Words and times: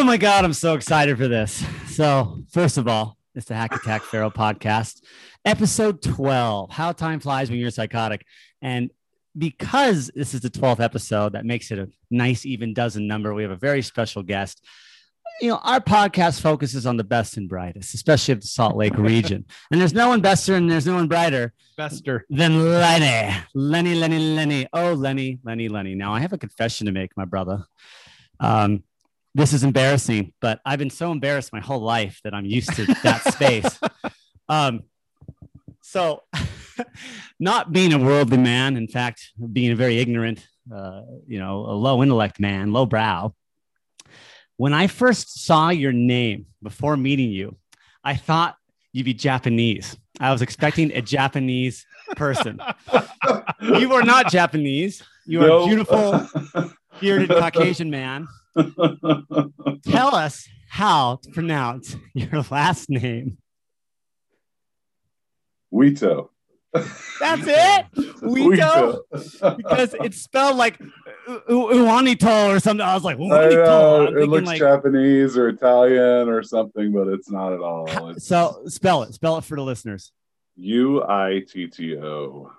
Oh 0.00 0.04
my 0.04 0.16
God, 0.16 0.44
I'm 0.44 0.52
so 0.52 0.74
excited 0.74 1.18
for 1.18 1.26
this. 1.26 1.64
So, 1.88 2.44
first 2.52 2.78
of 2.78 2.86
all, 2.86 3.18
it's 3.34 3.46
the 3.46 3.56
Hack 3.56 3.74
Attack 3.74 4.02
Pharaoh 4.02 4.30
podcast, 4.30 5.02
episode 5.44 6.00
12 6.02 6.70
How 6.70 6.92
Time 6.92 7.18
Flies 7.18 7.50
When 7.50 7.58
You're 7.58 7.72
Psychotic. 7.72 8.24
And 8.62 8.92
because 9.36 10.08
this 10.14 10.34
is 10.34 10.40
the 10.40 10.50
12th 10.50 10.78
episode, 10.78 11.32
that 11.32 11.44
makes 11.44 11.72
it 11.72 11.80
a 11.80 11.88
nice, 12.12 12.46
even 12.46 12.74
dozen 12.74 13.08
number. 13.08 13.34
We 13.34 13.42
have 13.42 13.50
a 13.50 13.56
very 13.56 13.82
special 13.82 14.22
guest. 14.22 14.64
You 15.40 15.48
know, 15.48 15.60
our 15.64 15.80
podcast 15.80 16.42
focuses 16.42 16.86
on 16.86 16.96
the 16.96 17.02
best 17.02 17.36
and 17.36 17.48
brightest, 17.48 17.92
especially 17.92 18.32
of 18.34 18.40
the 18.42 18.46
Salt 18.46 18.76
Lake 18.76 18.96
region. 18.96 19.46
And 19.72 19.80
there's 19.80 19.94
no 19.94 20.10
one 20.10 20.20
bester 20.20 20.54
and 20.54 20.70
there's 20.70 20.86
no 20.86 20.94
one 20.94 21.08
brighter 21.08 21.54
Bester. 21.76 22.24
than 22.30 22.70
Lenny. 22.70 23.36
Lenny, 23.52 23.96
Lenny, 23.96 24.36
Lenny. 24.36 24.68
Oh, 24.72 24.92
Lenny, 24.92 25.40
Lenny, 25.42 25.68
Lenny. 25.68 25.96
Now, 25.96 26.14
I 26.14 26.20
have 26.20 26.32
a 26.32 26.38
confession 26.38 26.86
to 26.86 26.92
make, 26.92 27.16
my 27.16 27.24
brother. 27.24 27.64
Um, 28.38 28.84
this 29.34 29.52
is 29.52 29.64
embarrassing, 29.64 30.32
but 30.40 30.60
I've 30.64 30.78
been 30.78 30.90
so 30.90 31.12
embarrassed 31.12 31.52
my 31.52 31.60
whole 31.60 31.80
life 31.80 32.20
that 32.24 32.34
I'm 32.34 32.46
used 32.46 32.72
to 32.74 32.86
that 33.02 33.32
space. 33.32 33.78
Um, 34.50 34.84
so, 35.82 36.22
not 37.38 37.70
being 37.70 37.92
a 37.92 37.98
worldly 37.98 38.38
man, 38.38 38.78
in 38.78 38.88
fact, 38.88 39.32
being 39.52 39.72
a 39.72 39.76
very 39.76 39.98
ignorant, 39.98 40.46
uh, 40.74 41.02
you 41.26 41.38
know, 41.38 41.66
a 41.66 41.76
low 41.76 42.02
intellect 42.02 42.40
man, 42.40 42.72
low 42.72 42.86
brow. 42.86 43.34
When 44.56 44.72
I 44.72 44.86
first 44.86 45.44
saw 45.44 45.68
your 45.68 45.92
name 45.92 46.46
before 46.62 46.96
meeting 46.96 47.30
you, 47.30 47.58
I 48.02 48.16
thought 48.16 48.56
you'd 48.92 49.04
be 49.04 49.14
Japanese. 49.14 49.96
I 50.18 50.32
was 50.32 50.42
expecting 50.42 50.92
a 50.92 51.02
Japanese 51.02 51.86
person. 52.16 52.60
You 53.60 53.92
are 53.92 54.04
not 54.04 54.30
Japanese. 54.30 55.02
You 55.26 55.42
are 55.42 55.62
a 55.62 55.66
beautiful, 55.66 56.26
bearded 57.00 57.28
Caucasian 57.28 57.90
man. 57.90 58.28
Tell 59.84 60.14
us 60.14 60.48
how 60.68 61.16
to 61.22 61.30
pronounce 61.30 61.96
your 62.14 62.44
last 62.50 62.90
name. 62.90 63.38
Wito. 65.72 66.28
That's 66.72 67.46
it? 67.46 67.86
Wito? 68.22 69.00
Because 69.56 69.94
it's 70.00 70.20
spelled 70.20 70.56
like 70.56 70.78
Uwanito 71.48 72.54
or 72.54 72.60
something. 72.60 72.84
I 72.84 72.94
was 72.94 73.04
like, 73.04 73.16
I 73.16 73.20
Uwanito. 73.20 74.22
it 74.22 74.26
looks 74.28 74.46
like, 74.46 74.58
Japanese 74.58 75.36
or 75.36 75.48
Italian 75.48 76.28
or 76.28 76.42
something, 76.42 76.92
but 76.92 77.08
it's 77.08 77.30
not 77.30 77.52
at 77.52 77.60
all. 77.60 78.10
It's 78.10 78.26
so 78.26 78.62
spell 78.66 79.02
it. 79.02 79.14
Spell 79.14 79.38
it 79.38 79.44
for 79.44 79.56
the 79.56 79.62
listeners. 79.62 80.12
U 80.56 81.02
I 81.04 81.44
T 81.48 81.68
T 81.68 81.96
O. 81.96 82.52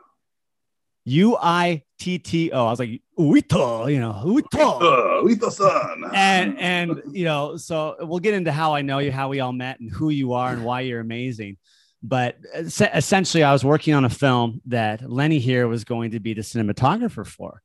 U 1.05 1.37
I 1.41 1.83
T 1.99 2.19
T 2.19 2.51
O. 2.51 2.65
I 2.65 2.69
was 2.69 2.79
like, 2.79 3.01
Uito, 3.17 3.91
you 3.91 3.99
know, 3.99 4.13
Uito. 4.25 4.81
Uh, 4.81 5.23
Wito-san. 5.23 6.03
and 6.13 6.57
and 6.59 7.01
you 7.11 7.25
know 7.25 7.57
so 7.57 7.95
we'll 7.99 8.19
get 8.19 8.33
into 8.33 8.51
how 8.51 8.73
i 8.73 8.81
know 8.81 8.99
you 8.99 9.11
how 9.11 9.27
we 9.27 9.41
all 9.41 9.51
met 9.51 9.79
and 9.81 9.91
who 9.91 10.09
you 10.09 10.31
are 10.33 10.53
and 10.53 10.63
why 10.63 10.79
you're 10.81 11.01
amazing 11.01 11.57
but 12.01 12.37
essentially 12.55 13.43
i 13.43 13.51
was 13.51 13.65
working 13.65 13.93
on 13.93 14.05
a 14.05 14.09
film 14.09 14.61
that 14.65 15.01
lenny 15.09 15.39
here 15.39 15.67
was 15.67 15.83
going 15.83 16.11
to 16.11 16.19
be 16.21 16.33
the 16.33 16.41
cinematographer 16.41 17.27
for 17.27 17.61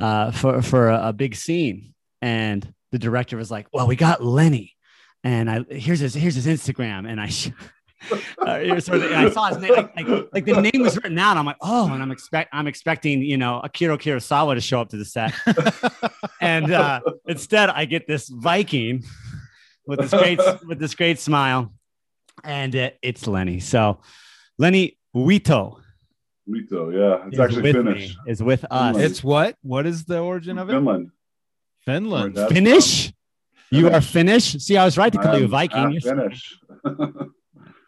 uh 0.00 0.32
for 0.32 0.60
for 0.62 0.90
a, 0.90 1.08
a 1.08 1.12
big 1.12 1.36
scene 1.36 1.94
and 2.20 2.74
the 2.90 2.98
director 2.98 3.36
was 3.36 3.50
like 3.50 3.68
well 3.72 3.86
we 3.86 3.94
got 3.94 4.22
lenny 4.24 4.74
and 5.22 5.48
i 5.48 5.64
here's 5.70 6.00
his 6.00 6.14
here's 6.14 6.34
his 6.34 6.46
instagram 6.48 7.08
and 7.08 7.20
i 7.20 7.30
uh, 8.46 8.58
it 8.62 8.74
was 8.74 8.84
sort 8.84 9.02
of- 9.02 9.10
I 9.12 9.30
saw 9.30 9.48
his 9.48 9.58
name, 9.58 9.72
like, 9.74 9.96
like, 9.96 10.28
like 10.32 10.44
the 10.44 10.60
name 10.60 10.82
was 10.82 10.96
written 10.96 11.18
out. 11.18 11.36
I'm 11.36 11.46
like, 11.46 11.56
oh, 11.60 11.90
and 11.92 12.02
I'm 12.02 12.10
expect, 12.10 12.50
I'm 12.52 12.66
expecting, 12.66 13.22
you 13.22 13.36
know, 13.36 13.60
Akira 13.60 13.96
Kurosawa 13.98 14.54
to 14.54 14.60
show 14.60 14.80
up 14.80 14.90
to 14.90 14.96
the 14.96 15.04
set, 15.04 15.32
and 16.40 16.72
uh, 16.72 17.00
instead 17.26 17.70
I 17.70 17.84
get 17.84 18.06
this 18.06 18.28
Viking 18.28 19.02
with 19.86 20.00
this 20.00 20.10
great 20.10 20.40
with 20.66 20.78
this 20.78 20.94
great 20.94 21.18
smile, 21.18 21.72
and 22.44 22.74
it, 22.74 22.98
it's 23.02 23.26
Lenny. 23.26 23.60
So 23.60 24.00
Lenny 24.58 24.98
Wito 25.14 25.80
Wito, 26.48 26.92
yeah. 26.94 27.26
It's 27.28 27.38
actually 27.40 27.72
Finnish. 27.72 28.16
is 28.28 28.40
with 28.42 28.64
us. 28.70 28.92
Finland. 28.92 29.10
It's 29.10 29.24
what? 29.24 29.56
What 29.62 29.84
is 29.86 30.04
the 30.04 30.20
origin 30.20 30.58
of 30.58 30.68
it? 30.68 30.72
Finland. 30.74 31.10
Finland. 31.84 32.34
Where 32.36 32.48
Finnish. 32.48 33.12
You 33.70 33.88
are 33.88 34.00
Finnish. 34.00 34.52
Finnish. 34.52 34.64
See, 34.64 34.76
I 34.76 34.84
was 34.84 34.96
right 34.96 35.12
to 35.12 35.18
call 35.18 35.38
you 35.40 35.48
Viking. 35.48 35.90
You're- 35.90 36.00
Finnish. 36.00 36.54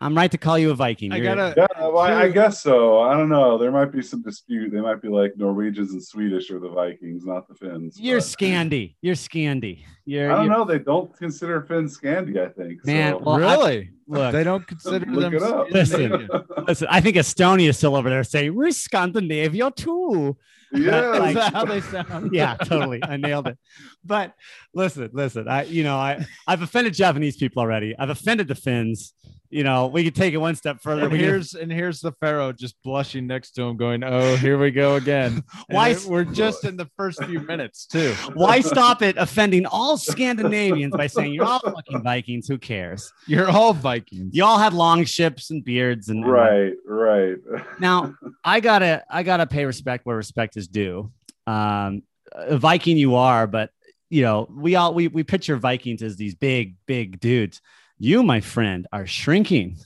I'm 0.00 0.16
right 0.16 0.30
to 0.30 0.38
call 0.38 0.56
you 0.58 0.70
a 0.70 0.74
Viking. 0.74 1.12
I 1.12 1.16
You're- 1.16 1.34
gotta. 1.34 1.54
yeah, 1.56 1.66
well, 1.88 1.98
I, 1.98 2.22
I 2.22 2.28
guess 2.28 2.62
so. 2.62 3.00
I 3.00 3.16
don't 3.16 3.28
know. 3.28 3.58
There 3.58 3.72
might 3.72 3.90
be 3.90 4.00
some 4.02 4.22
dispute. 4.22 4.72
They 4.72 4.80
might 4.80 5.02
be 5.02 5.08
like 5.08 5.32
Norwegians 5.36 5.90
and 5.92 6.02
Swedish 6.02 6.50
are 6.52 6.60
the 6.60 6.68
Vikings, 6.68 7.24
not 7.24 7.48
the 7.48 7.54
Finns. 7.54 7.98
You're 8.00 8.18
but- 8.18 8.24
Scandi. 8.24 8.94
You're 9.02 9.16
Scandi. 9.16 9.84
You're, 10.04 10.30
I 10.30 10.36
don't 10.36 10.44
you're- 10.46 10.56
know. 10.56 10.64
They 10.64 10.78
don't 10.78 11.16
consider 11.16 11.62
Finns 11.62 11.98
Scandi, 11.98 12.38
I 12.38 12.48
think. 12.52 12.86
Man, 12.86 13.14
so. 13.14 13.18
well, 13.24 13.34
I- 13.34 13.40
really? 13.56 13.90
Look, 14.06 14.32
they 14.32 14.44
don't 14.44 14.66
consider 14.66 15.04
Look 15.04 15.32
them. 15.32 15.34
it 15.34 15.42
up. 15.42 15.68
Scandinavian. 15.86 16.28
Listen, 16.66 16.88
I 16.90 17.00
think 17.00 17.16
Estonia 17.16 17.68
is 17.68 17.76
still 17.76 17.94
over 17.96 18.08
there 18.08 18.24
saying 18.24 18.54
we're 18.54 18.70
Scandinavia 18.70 19.70
too. 19.72 20.36
yeah, 20.72 21.00
like- 21.10 21.28
Is 21.30 21.34
that 21.34 21.52
how 21.52 21.64
they 21.64 21.80
sound? 21.80 22.30
Yeah, 22.32 22.54
totally. 22.54 23.00
I 23.02 23.16
nailed 23.16 23.48
it. 23.48 23.58
But 24.04 24.34
listen, 24.72 25.10
listen. 25.12 25.48
I, 25.48 25.64
you 25.64 25.82
know, 25.82 25.96
I, 25.96 26.24
I've 26.46 26.62
offended 26.62 26.94
Japanese 26.94 27.36
people 27.36 27.60
already. 27.60 27.94
I've 27.98 28.10
offended 28.10 28.46
the 28.48 28.54
Finns. 28.54 29.12
You 29.50 29.64
know, 29.64 29.86
we 29.86 30.04
could 30.04 30.14
take 30.14 30.34
it 30.34 30.38
one 30.38 30.56
step 30.56 30.82
further. 30.82 31.04
And 31.04 31.12
here's 31.12 31.54
and 31.54 31.72
here's 31.72 32.00
the 32.00 32.12
pharaoh 32.12 32.52
just 32.52 32.76
blushing 32.84 33.26
next 33.26 33.52
to 33.52 33.62
him, 33.62 33.78
going, 33.78 34.04
"Oh, 34.04 34.36
here 34.36 34.58
we 34.58 34.70
go 34.70 34.96
again." 34.96 35.42
Why- 35.68 35.90
it- 35.90 36.04
we're 36.06 36.24
just 36.24 36.64
in 36.64 36.76
the 36.76 36.88
first 36.98 37.24
few 37.24 37.40
minutes 37.40 37.86
too. 37.86 38.12
why 38.34 38.60
stop 38.60 39.00
it 39.00 39.16
offending 39.16 39.64
all 39.64 39.96
Scandinavians 39.96 40.94
by 40.94 41.06
saying 41.06 41.32
you're 41.32 41.46
all 41.46 41.60
fucking 41.60 42.02
Vikings? 42.02 42.46
Who 42.48 42.58
cares? 42.58 43.10
You're 43.26 43.48
all 43.48 43.72
Vikings. 43.72 44.34
You 44.34 44.44
all 44.44 44.58
had 44.58 44.74
long 44.74 45.04
ships 45.04 45.50
and 45.50 45.64
beards 45.64 46.08
and 46.10 46.24
and- 46.24 46.32
right, 46.32 46.72
right. 46.86 47.36
Now, 47.80 48.14
I 48.44 48.60
gotta 48.60 49.02
I 49.10 49.22
gotta 49.22 49.46
pay 49.46 49.64
respect 49.64 50.04
where 50.04 50.16
respect 50.16 50.56
is 50.58 50.68
due. 50.68 51.10
Um, 51.46 52.02
a 52.32 52.58
Viking 52.58 52.96
you 52.98 53.14
are, 53.14 53.46
but 53.46 53.70
you 54.10 54.22
know 54.22 54.46
we 54.50 54.74
all 54.74 54.92
we 54.94 55.08
we 55.08 55.22
picture 55.22 55.56
Vikings 55.56 56.02
as 56.02 56.16
these 56.16 56.34
big 56.34 56.76
big 56.86 57.18
dudes. 57.20 57.60
You, 57.98 58.22
my 58.22 58.40
friend, 58.40 58.86
are 58.92 59.06
shrinking. 59.06 59.76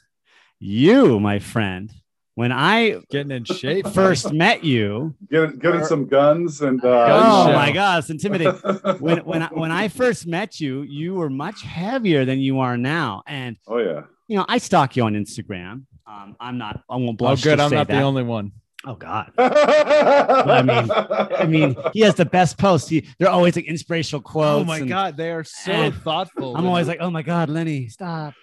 You, 0.58 1.18
my 1.18 1.38
friend, 1.38 1.90
when 2.34 2.52
I 2.52 3.00
Getting 3.10 3.32
in 3.32 3.44
shape. 3.44 3.86
first 3.88 4.32
met 4.32 4.64
you, 4.64 5.14
Getting 5.30 5.58
getting 5.58 5.84
some 5.84 6.06
guns 6.06 6.60
and 6.60 6.82
uh, 6.84 7.06
oh 7.10 7.46
show. 7.46 7.52
my 7.52 7.72
God, 7.72 7.98
it's 8.00 8.10
intimidating. 8.10 8.60
When 9.00 9.18
when 9.18 9.42
I, 9.42 9.48
when 9.48 9.70
I 9.70 9.88
first 9.88 10.26
met 10.26 10.60
you, 10.60 10.82
you 10.82 11.14
were 11.14 11.30
much 11.30 11.62
heavier 11.62 12.24
than 12.24 12.38
you 12.38 12.60
are 12.60 12.76
now, 12.76 13.22
and 13.26 13.56
oh 13.66 13.78
yeah. 13.78 14.02
you 14.28 14.36
know 14.36 14.46
I 14.48 14.58
stalk 14.58 14.96
you 14.96 15.02
on 15.04 15.14
Instagram. 15.14 15.84
Um, 16.06 16.36
I'm 16.40 16.58
not. 16.58 16.82
I 16.88 16.96
won't 16.96 17.18
blush. 17.18 17.40
Oh, 17.40 17.50
good. 17.50 17.56
to 17.56 17.62
I'm 17.64 17.70
say 17.70 17.76
not 17.76 17.88
that. 17.88 17.94
the 17.94 18.02
only 18.02 18.22
one. 18.22 18.52
Oh 18.84 18.94
God. 18.96 19.32
I 19.38 20.62
mean- 20.62 20.90
I 20.90 21.46
mean, 21.46 21.76
he 21.92 22.00
has 22.00 22.14
the 22.16 22.24
best 22.24 22.58
posts. 22.58 22.88
He, 22.88 23.06
they're 23.18 23.28
always 23.30 23.56
like 23.56 23.66
inspirational 23.66 24.22
quotes. 24.22 24.62
Oh 24.62 24.64
my 24.64 24.78
and 24.78 24.88
god, 24.88 25.16
they 25.16 25.30
are 25.30 25.44
so 25.44 25.90
thoughtful. 25.90 26.56
I'm 26.56 26.66
always 26.66 26.88
like, 26.88 26.98
oh 27.00 27.10
my 27.10 27.22
God, 27.22 27.48
Lenny, 27.48 27.88
stop. 27.88 28.34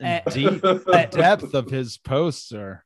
and 0.00 0.22
eh, 0.26 0.30
deep 0.30 0.62
but- 0.62 1.10
depth 1.10 1.54
of 1.54 1.70
his 1.70 1.98
posts 1.98 2.52
are. 2.52 2.84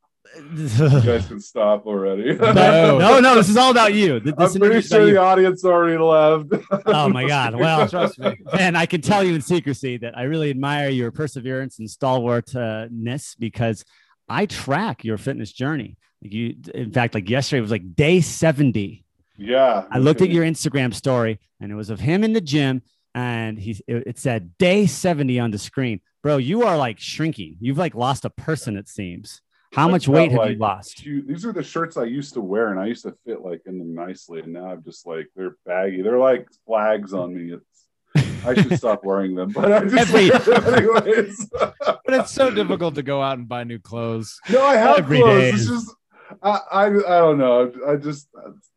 you 0.54 0.68
guys 0.68 1.26
can 1.28 1.40
stop 1.40 1.86
already. 1.86 2.34
No. 2.34 2.98
no, 2.98 3.20
no, 3.20 3.34
this 3.36 3.48
is 3.48 3.56
all 3.56 3.70
about 3.70 3.94
you. 3.94 4.20
This 4.20 4.34
I'm 4.36 4.48
pretty 4.48 4.56
interview's 4.56 4.90
about 4.92 4.96
sure 4.98 5.06
the 5.06 5.16
audience 5.16 5.64
already 5.64 5.98
left. 5.98 6.84
Oh 6.86 7.08
my 7.08 7.26
God. 7.26 7.54
Well, 7.54 7.88
Trust 7.88 8.18
me. 8.18 8.36
and 8.58 8.76
I 8.76 8.84
can 8.86 9.00
tell 9.00 9.24
you 9.24 9.34
in 9.34 9.40
secrecy 9.40 9.96
that 9.98 10.18
I 10.18 10.24
really 10.24 10.50
admire 10.50 10.90
your 10.90 11.10
perseverance 11.12 11.78
and 11.78 11.88
stalwartness 11.88 13.36
because 13.38 13.84
I 14.28 14.44
track 14.46 15.04
your 15.04 15.16
fitness 15.16 15.52
journey. 15.52 15.96
Like 16.22 16.32
you, 16.32 16.56
in 16.74 16.90
fact, 16.92 17.14
like 17.14 17.28
yesterday 17.30 17.60
was 17.60 17.70
like 17.70 17.94
day 17.94 18.20
70 18.20 19.04
yeah. 19.40 19.84
I 19.92 19.98
looked 19.98 20.20
at 20.20 20.30
your 20.30 20.44
Instagram 20.44 20.92
story 20.92 21.38
and 21.60 21.70
it 21.70 21.76
was 21.76 21.90
of 21.90 22.00
him 22.00 22.24
in 22.24 22.32
the 22.32 22.40
gym 22.40 22.82
and 23.14 23.56
he 23.56 23.70
it, 23.86 24.02
it 24.08 24.18
said 24.18 24.58
day 24.58 24.86
70 24.86 25.38
on 25.38 25.52
the 25.52 25.58
screen. 25.58 26.00
Bro, 26.24 26.38
you 26.38 26.64
are 26.64 26.76
like 26.76 26.98
shrinking. 26.98 27.56
You've 27.60 27.78
like 27.78 27.94
lost 27.94 28.24
a 28.24 28.30
person 28.30 28.76
it 28.76 28.88
seems. 28.88 29.40
How 29.72 29.84
I've 29.84 29.92
much 29.92 30.08
weight 30.08 30.32
have 30.32 30.38
like, 30.40 30.52
you 30.54 30.58
lost? 30.58 30.98
two- 30.98 31.22
these 31.22 31.44
are 31.44 31.52
the 31.52 31.62
shirts 31.62 31.96
I 31.96 32.04
used 32.04 32.34
to 32.34 32.40
wear, 32.40 32.70
and 32.72 32.80
I 32.80 32.86
used 32.86 33.04
to 33.04 33.14
fit 33.26 33.42
like 33.42 33.60
in 33.66 33.78
them 33.78 33.94
nicely. 33.94 34.40
And 34.40 34.54
now 34.54 34.72
I'm 34.72 34.82
just 34.82 35.06
like 35.06 35.28
they're 35.36 35.56
baggy. 35.64 36.02
They're 36.02 36.18
like 36.18 36.48
flags 36.66 37.12
on 37.14 37.32
me. 37.36 37.54
It's 37.54 38.44
I 38.46 38.54
should 38.54 38.76
stop 38.78 39.04
wearing 39.04 39.34
them, 39.36 39.50
but 39.50 39.70
I 39.70 39.84
just 39.84 40.12
Every- 40.14 40.74
anyways. 40.74 41.48
But 41.50 41.74
it's 42.08 42.32
so 42.32 42.50
difficult 42.50 42.94
to 42.96 43.02
go 43.02 43.22
out 43.22 43.38
and 43.38 43.46
buy 43.46 43.62
new 43.64 43.78
clothes. 43.78 44.40
no, 44.50 44.64
I 44.64 44.76
have 44.76 44.98
Every 44.98 45.18
clothes. 45.18 45.40
day 45.42 45.48
It's 45.50 45.60
is- 45.60 45.68
just 45.68 45.94
I, 46.42 46.58
I 46.70 46.86
I 46.86 46.90
don't 46.90 47.38
know. 47.38 47.72
I 47.86 47.96
just 47.96 48.28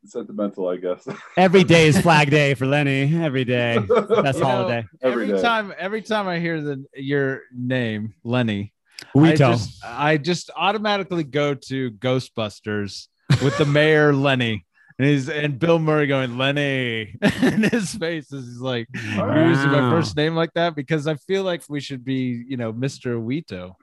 it's 0.04 0.12
sentimental, 0.14 0.68
I 0.70 0.78
guess. 0.78 1.08
Every 1.38 1.64
day 1.64 1.88
is 1.88 2.00
flag 2.00 2.30
day 2.40 2.54
for 2.54 2.66
Lenny. 2.66 3.14
Every 3.24 3.44
day. 3.46 3.78
that's 3.88 4.38
You 4.38 4.44
know, 4.44 4.50
holiday. 4.50 4.86
Every 5.02 5.24
Every, 5.26 5.36
day. 5.36 5.42
time, 5.42 5.74
every 5.78 6.02
time 6.02 6.28
I 6.28 6.40
hear 6.40 6.62
the 6.62 6.86
your 6.96 7.42
name, 7.56 8.14
Lenny, 8.24 8.74
I 9.16 9.18
Wito. 9.18 9.38
just, 9.38 9.84
I 9.86 10.18
just 10.18 10.50
automatically 10.56 11.24
go 11.24 11.54
to 11.56 11.92
Ghostbusters 11.92 13.08
with 13.44 13.58
the 13.58 13.66
mayor 13.66 14.14
Lenny 14.28 14.66
And 15.00 15.08
he's 15.08 15.30
and 15.30 15.58
Bill 15.58 15.80
Murray 15.80 16.08
going 16.08 16.38
Lenny, 16.38 17.16
and 17.22 17.66
his 17.66 17.94
face 17.96 18.32
is 18.32 18.46
he's 18.46 18.58
like 18.60 18.88
you're 18.94 19.48
using 19.50 19.72
my 19.72 19.90
first 19.90 20.16
name 20.16 20.36
like 20.36 20.54
that 20.54 20.76
because 20.76 21.08
I 21.08 21.16
feel 21.16 21.44
like 21.44 21.64
we 21.70 21.80
should 21.80 22.04
be 22.06 22.44
you 22.48 22.58
know 22.58 22.72
Mr. 22.74 23.20
Wito, 23.20 23.74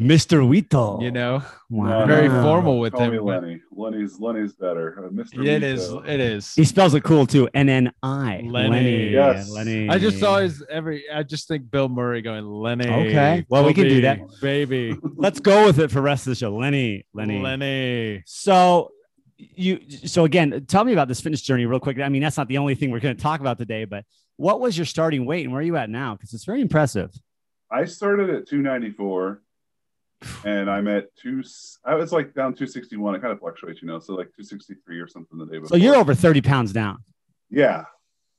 Mr. 0.00 0.40
Wito. 0.40 1.02
you 1.02 1.10
know, 1.10 1.42
Wow. 1.68 2.06
very 2.06 2.26
no, 2.28 2.36
no. 2.36 2.42
formal 2.42 2.80
with 2.80 2.94
Call 2.94 3.02
him. 3.02 3.12
me 3.12 3.18
Lenny. 3.20 3.60
Lenny's 3.70 4.18
Lenny's 4.18 4.54
better. 4.54 5.04
Uh, 5.06 5.10
Mr. 5.10 5.44
Yeah, 5.44 5.52
it 5.52 5.62
is. 5.62 5.86
Vito. 5.88 6.02
It 6.04 6.20
is. 6.20 6.54
He 6.54 6.64
spells 6.64 6.94
it 6.94 7.04
cool 7.04 7.26
too. 7.26 7.48
N 7.52 7.68
N 7.68 7.92
I. 8.02 8.40
Lenny. 8.44 9.10
Yes. 9.10 9.50
Lenny. 9.50 9.88
I 9.90 9.98
just 9.98 10.22
always 10.22 10.62
every 10.70 11.04
I 11.12 11.22
just 11.22 11.46
think 11.48 11.70
Bill 11.70 11.88
Murray 11.88 12.22
going 12.22 12.46
Lenny. 12.46 12.88
Okay. 12.88 13.44
Well, 13.50 13.64
we 13.64 13.74
can 13.74 13.84
do 13.88 14.00
that. 14.00 14.20
baby. 14.40 14.96
Let's 15.16 15.38
go 15.38 15.66
with 15.66 15.78
it 15.78 15.90
for 15.90 16.00
rest 16.00 16.26
of 16.26 16.30
the 16.30 16.36
show. 16.36 16.56
Lenny. 16.56 17.04
Lenny. 17.12 17.40
Lenny. 17.42 18.22
So 18.24 18.90
you 19.36 19.80
so 20.06 20.24
again, 20.24 20.64
tell 20.66 20.84
me 20.84 20.92
about 20.92 21.08
this 21.08 21.20
fitness 21.20 21.42
journey 21.42 21.66
real 21.66 21.80
quick. 21.80 21.98
I 22.00 22.08
mean, 22.08 22.22
that's 22.22 22.36
not 22.38 22.48
the 22.48 22.58
only 22.58 22.74
thing 22.74 22.90
we're 22.90 23.00
going 23.00 23.16
to 23.16 23.22
talk 23.22 23.40
about 23.40 23.58
today, 23.58 23.84
but 23.84 24.04
what 24.36 24.60
was 24.60 24.78
your 24.78 24.86
starting 24.86 25.26
weight 25.26 25.44
and 25.44 25.52
where 25.52 25.60
are 25.60 25.64
you 25.64 25.76
at 25.76 25.90
now? 25.90 26.14
Because 26.14 26.32
it's 26.32 26.44
very 26.46 26.62
impressive. 26.62 27.10
I 27.70 27.84
started 27.84 28.30
at 28.30 28.48
294 28.48 29.42
and 30.44 30.70
I'm 30.70 30.86
at 30.88 31.14
two. 31.16 31.42
I 31.84 31.94
was 31.94 32.12
like 32.12 32.34
down 32.34 32.52
261. 32.52 33.14
It 33.14 33.20
kind 33.20 33.32
of 33.32 33.38
fluctuates, 33.40 33.80
you 33.82 33.88
know. 33.88 33.98
So 33.98 34.14
like 34.14 34.26
263 34.36 34.98
or 35.00 35.08
something 35.08 35.38
the 35.38 35.46
day 35.46 35.54
before. 35.58 35.68
So 35.68 35.76
you're 35.76 35.96
over 35.96 36.14
30 36.14 36.40
pounds 36.42 36.72
down. 36.72 36.98
Yeah. 37.50 37.84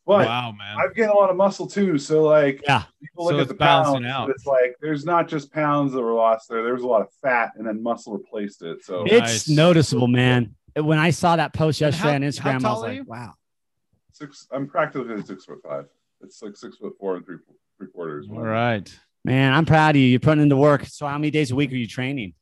But 0.06 0.28
wow, 0.28 0.52
man. 0.52 0.78
I've 0.80 0.96
gained 0.96 1.12
a 1.12 1.14
lot 1.14 1.30
of 1.30 1.36
muscle 1.36 1.68
too. 1.68 1.98
So 1.98 2.24
like 2.24 2.62
Yeah. 2.68 2.84
people 3.00 3.26
look 3.26 3.34
So 3.36 3.40
at 3.42 3.48
the 3.48 3.54
balancing 3.54 4.04
pounds. 4.04 4.06
out. 4.14 4.28
but 4.28 4.36
It's 4.36 4.46
like 4.46 4.76
there's 4.82 5.06
not 5.06 5.28
just 5.28 5.52
pounds 5.52 5.94
that 5.94 6.02
were 6.02 6.14
lost 6.14 6.50
there. 6.50 6.64
There 6.64 6.74
was 6.74 6.84
a 6.84 6.88
lot 6.88 7.02
of 7.02 7.08
fat 7.22 7.52
and 7.56 7.68
then 7.68 7.82
muscle 7.84 8.14
replaced 8.18 8.62
it. 8.64 8.84
So 8.84 9.04
It's 9.06 9.48
Nice. 9.48 9.50
noticeable, 9.50 10.08
man. 10.08 10.56
When 10.76 10.98
I 10.98 11.10
saw 11.12 11.36
that 11.36 11.54
post 11.54 11.82
yesterday 11.82 12.10
how- 12.10 12.16
on 12.16 12.22
Instagram, 12.22 12.66
I 12.66 12.72
was 12.72 12.82
like, 12.82 12.96
you? 12.96 13.04
wow. 13.04 13.34
six. 14.14 14.48
I'm 14.52 14.68
practically 14.68 15.22
six 15.24 15.46
foot 15.46 15.60
five. 15.64 15.86
It's 16.22 16.42
like 16.42 16.56
six 16.56 16.78
foot 16.78 16.94
four 17.00 17.16
and 17.16 17.26
three 17.26 17.38
three 17.78 17.88
quarters. 17.88 18.28
All 18.30 18.40
right. 18.42 18.88
Man, 19.24 19.54
I'm 19.54 19.66
proud 19.66 19.96
of 19.96 20.02
you. 20.02 20.08
You're 20.08 20.20
putting 20.20 20.44
into 20.44 20.58
work. 20.58 20.86
So 20.86 21.06
how 21.06 21.18
many 21.18 21.32
days 21.32 21.52
a 21.52 21.56
week 21.56 21.72
are 21.72 21.76
you 21.76 21.88
training? 21.88 22.34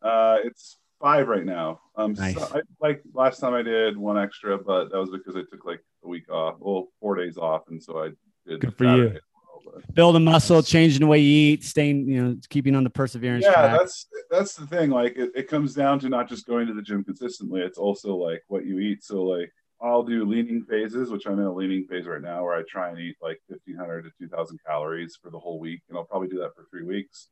Uh, 0.00 0.36
it's 0.44 0.78
five 1.00 1.26
right 1.26 1.44
now. 1.44 1.80
Um, 1.96 2.14
so 2.14 2.22
Nice. 2.22 2.52
I, 2.52 2.60
like 2.80 3.02
last 3.12 3.40
time 3.40 3.54
I 3.54 3.62
did 3.62 3.96
one 3.96 4.16
extra, 4.16 4.56
but 4.56 4.90
that 4.90 4.98
was 4.98 5.10
because 5.10 5.34
I 5.34 5.40
took 5.50 5.64
like 5.64 5.80
a 6.04 6.08
week 6.08 6.30
off, 6.30 6.56
well, 6.60 6.88
four 7.00 7.16
days 7.16 7.36
off, 7.36 7.62
and 7.68 7.82
so 7.82 8.04
I 8.04 8.10
did. 8.46 8.60
Good 8.60 8.76
for 8.76 8.84
you. 8.84 9.08
Saturday 9.08 9.16
as 9.16 9.22
well, 9.66 9.82
Building 9.92 10.24
muscle, 10.24 10.62
changing 10.62 11.00
the 11.00 11.06
way 11.08 11.18
you 11.18 11.52
eat, 11.52 11.64
staying, 11.64 12.06
you 12.06 12.22
know, 12.22 12.36
keeping 12.48 12.76
on 12.76 12.84
the 12.84 12.90
perseverance 12.90 13.44
Yeah, 13.44 13.54
track. 13.54 13.78
that's 13.78 14.06
that's 14.30 14.54
the 14.54 14.66
thing. 14.66 14.90
Like 14.90 15.16
it, 15.16 15.32
it 15.34 15.48
comes 15.48 15.74
down 15.74 15.98
to 16.00 16.08
not 16.08 16.28
just 16.28 16.46
going 16.46 16.68
to 16.68 16.74
the 16.74 16.82
gym 16.82 17.02
consistently. 17.02 17.62
It's 17.62 17.78
also 17.78 18.14
like 18.14 18.44
what 18.46 18.64
you 18.64 18.78
eat. 18.78 19.02
So 19.02 19.24
like 19.24 19.52
I'll 19.80 20.02
do 20.02 20.24
leaning 20.24 20.64
phases, 20.64 21.10
which 21.10 21.26
I'm 21.26 21.38
in 21.38 21.44
a 21.46 21.52
leaning 21.52 21.84
phase 21.84 22.06
right 22.06 22.20
now, 22.20 22.42
where 22.44 22.54
I 22.54 22.62
try 22.68 22.88
and 22.90 22.98
eat 22.98 23.16
like 23.22 23.38
1,500 23.46 24.02
to 24.02 24.10
2,000 24.20 24.58
calories 24.66 25.16
for 25.22 25.30
the 25.30 25.38
whole 25.38 25.60
week, 25.60 25.80
and 25.88 25.96
I'll 25.96 26.04
probably 26.04 26.28
do 26.28 26.38
that 26.38 26.54
for 26.54 26.64
three 26.70 26.82
weeks. 26.84 27.28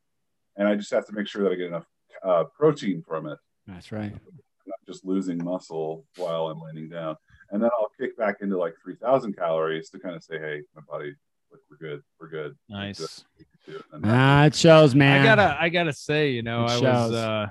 And 0.57 0.69
I 0.69 0.75
just 0.77 0.91
have 0.93 1.07
to 1.07 1.13
make 1.13 1.27
sure 1.29 1.43
that 1.43 1.53
I 1.53 1.57
get 1.57 1.67
enough 1.67 1.87
uh, 2.25 2.45
protein 2.57 3.03
from 3.07 3.27
it. 3.27 3.39
That's 3.67 3.91
right. 3.91 4.13
I'm 4.13 4.21
not 4.67 4.79
just 4.87 5.05
losing 5.05 5.43
muscle 5.43 6.05
while 6.17 6.47
I'm 6.49 6.61
leaning 6.61 6.89
down. 6.89 7.17
And 7.51 7.63
then 7.63 7.71
I'll 7.79 7.91
kick 8.01 8.17
back 8.17 8.37
into 8.41 8.57
like 8.57 8.75
3,000 8.83 9.37
calories 9.37 9.91
to 9.91 9.99
kind 9.99 10.15
of 10.15 10.23
say, 10.23 10.39
hey, 10.39 10.63
my 10.75 10.83
body, 10.89 11.13
look, 11.51 11.61
we're 11.71 11.77
good. 11.77 12.03
We're 12.21 12.29
good. 12.29 12.55
We're 12.69 12.77
Nice. 12.79 13.25
good." 13.67 13.83
And 13.93 14.05
Ah, 14.07 14.45
it 14.47 14.55
shows, 14.55 14.95
man. 14.95 15.21
I 15.21 15.25
gotta 15.25 15.57
I 15.61 15.69
gotta 15.69 15.93
say, 15.93 16.31
you 16.31 16.43
know, 16.43 16.65
It 16.65 16.71
I 16.71 16.75
shows. 16.79 16.83
was 16.83 17.13
uh 17.13 17.47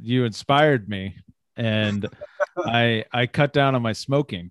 you 0.00 0.24
inspired 0.24 0.88
me 0.88 1.14
and 1.58 2.08
I 2.56 3.04
I 3.12 3.26
cut 3.26 3.52
down 3.52 3.74
on 3.74 3.82
my 3.82 3.92
smoking 3.92 4.50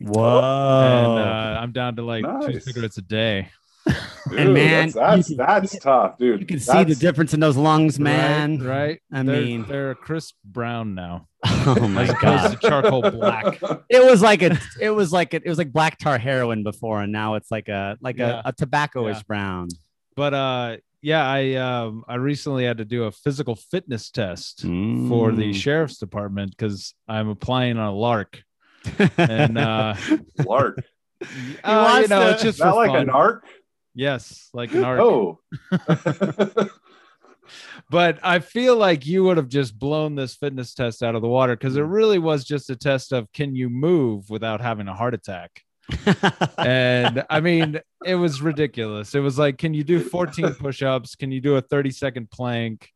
Whoa. 0.00 0.38
and 0.40 1.18
uh, 1.18 1.60
I'm 1.60 1.72
down 1.72 1.96
to 1.96 2.02
like 2.02 2.24
two 2.46 2.60
cigarettes 2.60 2.98
a 2.98 3.02
day. 3.02 3.48
Dude, 4.30 4.38
And 4.38 4.54
man, 4.54 4.90
that's 4.90 4.94
that's, 4.94 5.28
can- 5.28 5.36
that's 5.38 5.78
tough, 5.80 6.16
dude. 6.18 6.40
you 6.40 6.46
can 6.46 6.60
see 6.60 6.84
the 6.84 6.94
difference 6.94 7.34
in 7.34 7.40
those 7.40 7.56
lungs, 7.56 7.98
man. 7.98 8.58
Right? 8.60 8.68
right? 8.68 9.00
I 9.12 9.22
They're- 9.24 9.40
mean- 9.42 9.64
they're 9.66 9.90
a 9.92 9.94
crisp 9.96 10.34
brown 10.44 10.94
now. 10.94 11.26
Oh 11.64 11.88
my 11.88 12.06
god. 12.20 12.60
to 12.60 12.68
charcoal 12.68 13.02
black. 13.10 13.60
It 13.88 14.04
was 14.04 14.20
like 14.22 14.42
a 14.42 14.58
it 14.80 14.90
was 14.90 15.12
like 15.12 15.34
a, 15.34 15.36
it 15.44 15.48
was 15.48 15.58
like 15.58 15.72
black 15.72 15.98
tar 15.98 16.18
heroin 16.18 16.62
before 16.64 17.00
and 17.02 17.12
now 17.12 17.34
it's 17.34 17.50
like 17.50 17.68
a 17.68 17.96
like 18.00 18.18
Yeah. 18.18 18.42
a, 18.44 18.48
a 18.48 18.52
tobacco-ish 18.52 19.16
Yeah. 19.16 19.22
brown. 19.26 19.68
But 20.16 20.34
uh 20.34 20.76
yeah, 21.02 21.26
I 21.26 21.54
um 21.56 22.04
I 22.08 22.14
recently 22.14 22.64
had 22.64 22.78
to 22.78 22.84
do 22.84 23.04
a 23.04 23.10
physical 23.12 23.54
fitness 23.56 24.10
test 24.10 24.62
for 24.62 25.32
the 25.32 25.50
Mm. 25.50 25.54
sheriff's 25.54 25.98
department 25.98 26.52
because 26.56 26.94
I'm 27.08 27.28
applying 27.28 27.76
on 27.78 27.88
a 27.88 27.94
lark. 27.94 28.42
And 29.18 29.58
uh, 29.58 29.94
Lark. 30.44 30.82
uh, 31.64 31.98
you 32.02 32.08
know, 32.08 32.24
to- 32.24 32.30
it's 32.32 32.42
just 32.42 32.56
Is 32.56 32.58
that 32.58 32.70
for 32.70 32.76
like 32.76 32.90
fun. 32.90 33.08
a 33.08 33.12
narc? 33.12 33.40
Yes, 33.94 34.48
like 34.54 34.72
an 34.72 34.84
arc. 34.84 35.00
Oh. 35.00 35.38
But 37.90 38.18
I 38.22 38.38
feel 38.38 38.76
like 38.76 39.04
you 39.06 39.24
would 39.24 39.36
have 39.36 39.48
just 39.48 39.78
blown 39.78 40.14
this 40.14 40.34
fitness 40.34 40.72
test 40.72 41.02
out 41.02 41.14
of 41.14 41.20
the 41.20 41.28
water 41.28 41.54
because 41.54 41.76
it 41.76 41.82
really 41.82 42.18
was 42.18 42.44
just 42.44 42.70
a 42.70 42.76
test 42.76 43.12
of 43.12 43.30
can 43.32 43.54
you 43.54 43.68
move 43.68 44.30
without 44.30 44.60
having 44.62 44.88
a 44.88 44.94
heart 44.94 45.12
attack. 45.12 45.60
And 46.58 47.24
I 47.28 47.40
mean, 47.40 47.80
it 48.04 48.14
was 48.14 48.40
ridiculous. 48.40 49.14
It 49.14 49.20
was 49.20 49.38
like, 49.38 49.58
can 49.58 49.74
you 49.74 49.84
do 49.84 50.00
14 50.00 50.54
push-ups? 50.54 51.16
Can 51.16 51.32
you 51.32 51.40
do 51.40 51.56
a 51.56 51.60
30 51.60 51.90
second 51.90 52.30
plank? 52.30 52.88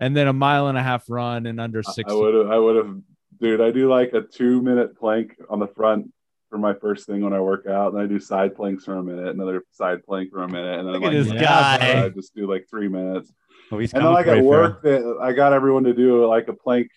And 0.00 0.16
then 0.16 0.26
a 0.26 0.32
mile 0.32 0.68
and 0.68 0.76
a 0.76 0.82
half 0.82 1.04
run 1.08 1.46
in 1.46 1.58
under 1.60 1.82
60. 1.82 2.04
I 2.08 2.14
would 2.14 2.34
have, 2.34 2.50
I 2.50 2.58
would 2.58 2.76
have, 2.76 2.96
dude. 3.40 3.60
I 3.60 3.70
do 3.70 3.88
like 3.88 4.12
a 4.14 4.22
two 4.22 4.60
minute 4.60 4.98
plank 4.98 5.36
on 5.48 5.60
the 5.60 5.68
front 5.68 6.12
for 6.50 6.58
my 6.58 6.74
first 6.74 7.06
thing 7.06 7.22
when 7.22 7.32
I 7.32 7.40
work 7.40 7.66
out, 7.66 7.94
and 7.94 8.02
I 8.02 8.06
do 8.06 8.20
side 8.20 8.54
planks 8.54 8.84
for 8.84 8.94
a 8.94 9.02
minute, 9.02 9.28
another 9.28 9.62
side 9.70 10.04
plank 10.04 10.30
for 10.30 10.42
a 10.42 10.48
minute, 10.48 10.78
and 10.78 10.86
then 10.86 10.92
Look 10.92 11.02
I'm 11.02 11.14
like, 11.14 11.24
this 11.24 11.32
guy. 11.32 12.04
I 12.04 12.08
just 12.10 12.34
do 12.34 12.50
like 12.50 12.66
three 12.68 12.88
minutes. 12.88 13.32
Oh, 13.70 13.78
he's 13.78 13.94
And 13.94 14.04
then 14.04 14.12
like 14.12 14.26
for 14.26 14.32
at 14.32 14.38
you, 14.38 14.44
work, 14.44 14.82
that 14.82 15.18
I 15.20 15.32
got 15.32 15.54
everyone 15.54 15.84
to 15.84 15.94
do 15.94 16.26
like 16.26 16.48
a 16.48 16.52
plank 16.52 16.90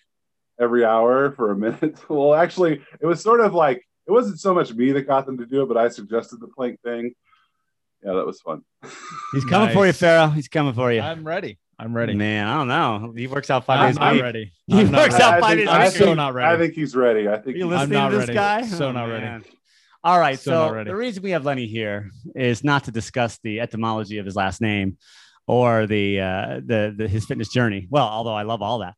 every 0.60 0.84
hour 0.84 1.32
for 1.32 1.52
a 1.52 1.56
minute. 1.56 1.98
well, 2.08 2.34
actually, 2.34 2.82
it 3.00 3.06
was 3.06 3.22
sort 3.22 3.40
of 3.40 3.54
like 3.54 3.82
it 4.06 4.12
wasn't 4.12 4.38
so 4.40 4.54
much 4.54 4.72
me 4.72 4.92
that 4.92 5.02
got 5.02 5.26
them 5.26 5.38
to 5.38 5.46
do 5.46 5.62
it, 5.62 5.66
but 5.66 5.76
I 5.76 5.88
suggested 5.88 6.40
the 6.40 6.48
plank 6.48 6.80
thing. 6.82 7.12
Yeah, 8.04 8.12
that 8.14 8.26
was 8.26 8.40
fun. 8.40 8.62
He's 9.32 9.44
coming 9.44 9.70
for 9.72 9.80
you, 9.84 9.86
Nice. 9.92 9.98
Pharaoh. 9.98 10.28
He's 10.28 10.48
coming 10.48 10.74
for 10.74 10.92
you. 10.92 11.00
I'm 11.00 11.26
ready. 11.26 11.58
I'm 11.78 11.94
ready. 11.94 12.14
Man, 12.14 12.46
I 12.46 12.56
don't 12.56 12.68
know. 12.68 13.12
He 13.16 13.26
works 13.26 13.50
out 13.50 13.64
5 13.64 13.78
I'm 13.80 13.88
days 13.88 13.96
a 13.96 14.00
not 14.00 14.12
week. 14.14 14.22
ready. 14.22 14.52
He 14.66 14.80
I'm 14.80 14.90
not 14.90 15.00
works 15.02 15.14
out 15.16 15.34
I 15.34 15.40
five 15.40 15.48
think- 15.50 15.58
days 15.60 15.68
a 15.68 15.70
I 15.72 15.78
week. 15.78 15.84
I'm 15.86 15.90
so 15.92 16.04
think- 16.06 16.16
not 16.16 16.34
ready. 16.34 16.54
I 16.54 16.58
think 16.58 16.74
he's 16.74 16.96
ready. 16.96 17.28
I 17.28 17.36
think 17.36 17.56
Are 17.56 17.58
you 17.58 17.64
he's- 17.68 17.80
listening 17.80 17.98
not 17.98 18.08
to 18.10 18.16
this 18.16 18.28
ready. 18.28 18.34
guy? 18.34 18.62
So 18.62 18.88
Oh, 18.88 18.92
not 18.92 19.04
ready. 19.06 19.44
All 20.04 20.18
right. 20.20 20.38
So 20.38 20.68
So 20.74 20.84
the 20.84 20.94
reason 20.96 21.22
we 21.22 21.30
have 21.32 21.44
Lenny 21.44 21.66
here 21.66 22.10
is 22.34 22.62
not 22.62 22.84
to 22.84 22.92
discuss 22.92 23.38
the 23.42 23.60
etymology 23.60 24.18
of 24.18 24.24
his 24.24 24.36
last 24.36 24.60
name 24.60 24.98
or 25.48 25.86
the 25.86 26.20
uh, 26.20 26.60
the, 26.64 26.94
the 26.96 27.08
his 27.08 27.26
fitness 27.26 27.48
journey. 27.48 27.88
Well, 27.90 28.06
although 28.06 28.34
I 28.34 28.42
love 28.42 28.62
all 28.62 28.78
that, 28.80 28.94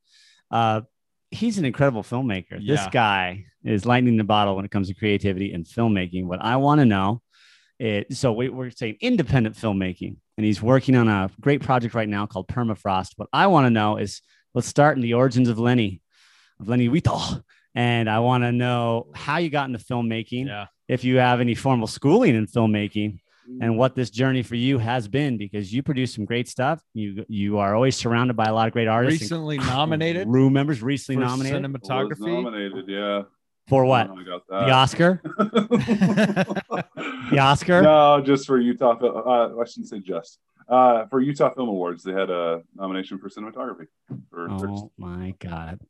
uh, 0.51 0.83
he's 1.31 1.57
an 1.59 1.65
incredible 1.65 2.03
filmmaker. 2.03 2.65
This 2.65 2.87
guy 2.93 3.47
is 3.65 3.85
lightning 3.85 4.15
in 4.15 4.19
the 4.19 4.25
bottle 4.25 4.57
when 4.57 4.65
it 4.65 4.71
comes 4.71 4.89
to 4.89 4.95
creativity 4.95 5.53
and 5.53 5.65
filmmaking. 5.65 6.25
What 6.25 6.43
I 6.43 6.57
want 6.57 6.81
to 6.81 6.85
know 6.85 7.23
is 7.79 8.19
so 8.19 8.33
we, 8.33 8.49
we're 8.49 8.71
saying 8.71 8.97
independent 9.01 9.57
filmmaking, 9.57 10.17
and 10.37 10.47
he's 10.47 10.63
working 10.63 10.97
on 10.97 11.09
a 11.09 11.31
great 11.41 11.63
project 11.63 11.95
right 11.95 12.09
now 12.09 12.27
called 12.27 12.49
Permafrost. 12.49 13.13
What 13.17 13.29
I 13.33 13.47
want 13.49 13.67
to 13.67 13.71
know 13.71 13.97
is 13.97 14.21
let's 14.55 14.69
start 14.69 14.97
in 14.97 15.03
the 15.03 15.15
origins 15.15 15.49
of 15.49 15.59
Lenny, 15.59 16.01
of 16.61 16.69
Lenny 16.69 16.89
Wito. 16.89 17.43
And 17.75 18.11
I 18.11 18.19
want 18.21 18.43
to 18.43 18.51
know 18.51 19.07
how 19.15 19.37
you 19.37 19.51
got 19.51 19.69
into 19.69 19.79
filmmaking, 19.79 20.47
Yeah. 20.47 20.67
if 20.89 21.05
you 21.05 21.19
have 21.19 21.41
any 21.41 21.55
formal 21.55 21.87
schooling 21.87 22.35
in 22.35 22.47
filmmaking, 22.47 23.21
mm. 23.49 23.59
and 23.61 23.79
what 23.79 23.95
this 23.95 24.11
journey 24.11 24.43
for 24.43 24.57
you 24.57 24.79
has 24.79 25.07
been, 25.07 25.37
because 25.37 25.73
you 25.73 25.83
produce 25.83 26.15
some 26.15 26.25
great 26.25 26.49
stuff. 26.49 26.83
You 26.95 27.25
you 27.29 27.59
are 27.59 27.75
always 27.77 27.95
surrounded 27.95 28.37
by 28.37 28.47
a 28.47 28.55
lot 28.55 28.67
of 28.67 28.73
great 28.73 28.89
artists. 28.89 29.21
Recently 29.21 29.59
nominated 29.59 30.27
crew 30.27 30.51
members 30.51 30.83
recently 30.83 31.23
for 31.23 31.29
nominated 31.29 31.63
was 31.63 31.83
cinematography. 31.83 32.43
nominated. 32.43 32.89
Yeah. 32.89 33.23
For 33.69 33.85
what? 33.85 34.11
I 34.11 34.23
got 34.25 34.47
The 34.49 34.71
Oscar? 34.71 35.21
The 37.31 37.39
Oscar? 37.39 37.83
No, 37.83 38.21
just 38.25 38.47
for 38.47 38.59
Utah. 38.59 38.97
Fil- 38.99 39.17
Uh, 39.27 39.61
I 39.61 39.65
shouldn't 39.67 39.89
say 39.89 40.01
just. 40.01 40.39
Uh, 40.69 41.07
for 41.07 41.21
Utah 41.21 41.53
Film 41.55 41.69
Awards, 41.71 42.03
they 42.03 42.13
had 42.13 42.29
a 42.29 42.63
nomination 42.75 43.19
for 43.19 43.31
cinematography. 43.31 43.87
For 44.31 44.49
first. 44.51 44.65
Oh 44.67 44.91
my 44.99 45.35
god! 45.39 45.81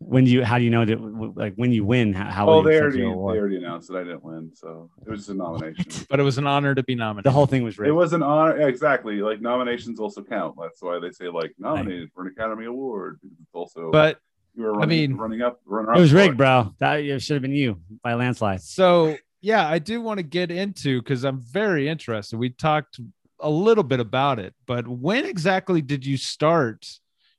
When 0.00 0.24
do 0.24 0.30
you? 0.30 0.44
How 0.44 0.58
do 0.58 0.64
you 0.64 0.70
know 0.70 0.84
that? 0.84 1.00
Like 1.34 1.54
when 1.54 1.72
you 1.72 1.82
win? 1.84 2.12
How? 2.12 2.30
how 2.30 2.48
Oh, 2.50 2.62
they 2.62 2.78
already 2.78 2.98
they 3.00 3.06
already 3.06 3.56
announced 3.56 3.88
that 3.88 3.96
I 3.96 4.04
didn't 4.04 4.22
win, 4.22 4.50
so 4.54 4.90
it 5.06 5.08
was 5.10 5.20
just 5.20 5.30
a 5.30 5.34
nomination. 5.34 5.86
but 6.10 6.20
it 6.20 6.24
was 6.24 6.36
an 6.36 6.46
honor 6.46 6.74
to 6.74 6.82
be 6.82 6.94
nominated. 6.94 7.24
The 7.24 7.30
whole 7.30 7.46
thing 7.46 7.62
was 7.64 7.76
it 7.78 7.80
rigged. 7.82 7.94
was 7.94 8.12
an 8.12 8.22
honor, 8.22 8.60
yeah, 8.60 8.66
exactly. 8.66 9.22
Like 9.22 9.40
nominations 9.40 9.98
also 9.98 10.22
count. 10.22 10.56
That's 10.60 10.82
why 10.82 10.98
they 10.98 11.10
say 11.10 11.28
like 11.28 11.54
nominated 11.58 12.10
for 12.14 12.22
an 12.26 12.28
Academy 12.28 12.66
Award. 12.66 13.20
because 13.22 13.38
It's 13.40 13.54
also 13.54 13.90
but 13.90 14.20
you 14.58 14.64
were 14.64 14.74
I 14.74 14.78
running, 14.80 15.10
mean- 15.12 15.16
running 15.16 15.40
up, 15.42 15.60
runner 15.64 15.94
It 15.94 16.00
was 16.00 16.12
up 16.12 16.16
rigged, 16.18 16.36
bro. 16.36 16.74
That 16.80 17.00
it 17.00 17.20
should 17.22 17.34
have 17.34 17.42
been 17.42 17.52
you 17.52 17.80
by 18.02 18.10
a 18.12 18.16
landslide. 18.16 18.60
so 18.60 19.16
yeah, 19.40 19.68
I 19.68 19.78
do 19.78 20.00
want 20.00 20.18
to 20.18 20.24
get 20.24 20.50
into 20.50 21.00
because 21.00 21.24
I'm 21.24 21.40
very 21.40 21.88
interested. 21.88 22.36
We 22.38 22.50
talked 22.50 22.98
a 23.40 23.48
little 23.48 23.84
bit 23.84 24.00
about 24.00 24.40
it, 24.40 24.52
but 24.66 24.88
when 24.88 25.24
exactly 25.24 25.80
did 25.80 26.04
you 26.04 26.16
start 26.16 26.86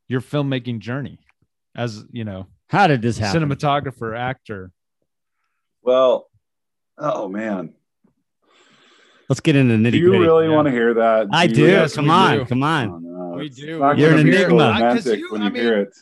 your 0.07 0.21
filmmaking 0.21 0.79
journey 0.79 1.19
as 1.75 2.05
you 2.11 2.23
know, 2.23 2.47
How 2.69 2.88
did 2.88 3.01
this 3.01 3.17
happen? 3.17 3.43
cinematographer, 3.43 4.17
actor? 4.17 4.71
Well, 5.83 6.29
oh 6.97 7.27
man, 7.27 7.73
Let's 9.27 9.41
get 9.41 9.55
into 9.55 9.75
nitty 9.75 9.91
do 9.91 9.97
you 9.99 10.11
really 10.11 10.47
yeah. 10.47 10.55
want 10.55 10.65
to 10.67 10.71
hear 10.71 10.93
that? 10.95 11.27
I 11.31 11.45
do. 11.47 11.61
really- 11.61 11.73
Yes, 11.73 11.95
come 11.95 12.09
on, 12.09 12.38
do. 12.39 12.45
come 12.45 12.63
Oh, 12.63 12.65
on. 12.65 13.03
no, 13.03 13.35
We 13.38 13.49
do. 13.49 13.77
not 13.79 13.97
You're 13.97 14.13
an 14.13 14.19
enigma. 14.27 14.55
romantic 14.55 15.03
'Cause 15.03 15.17
you- 15.17 15.31
when 15.31 15.41
I 15.43 15.45
you 15.47 15.51
mean- 15.51 15.61
hear 15.63 15.77
it. 15.81 15.95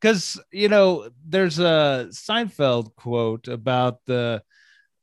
Because 0.00 0.40
you 0.52 0.68
know 0.68 1.08
there's 1.26 1.58
a 1.58 2.08
Seinfeld 2.10 2.94
quote 2.96 3.48
about 3.48 4.04
the 4.06 4.42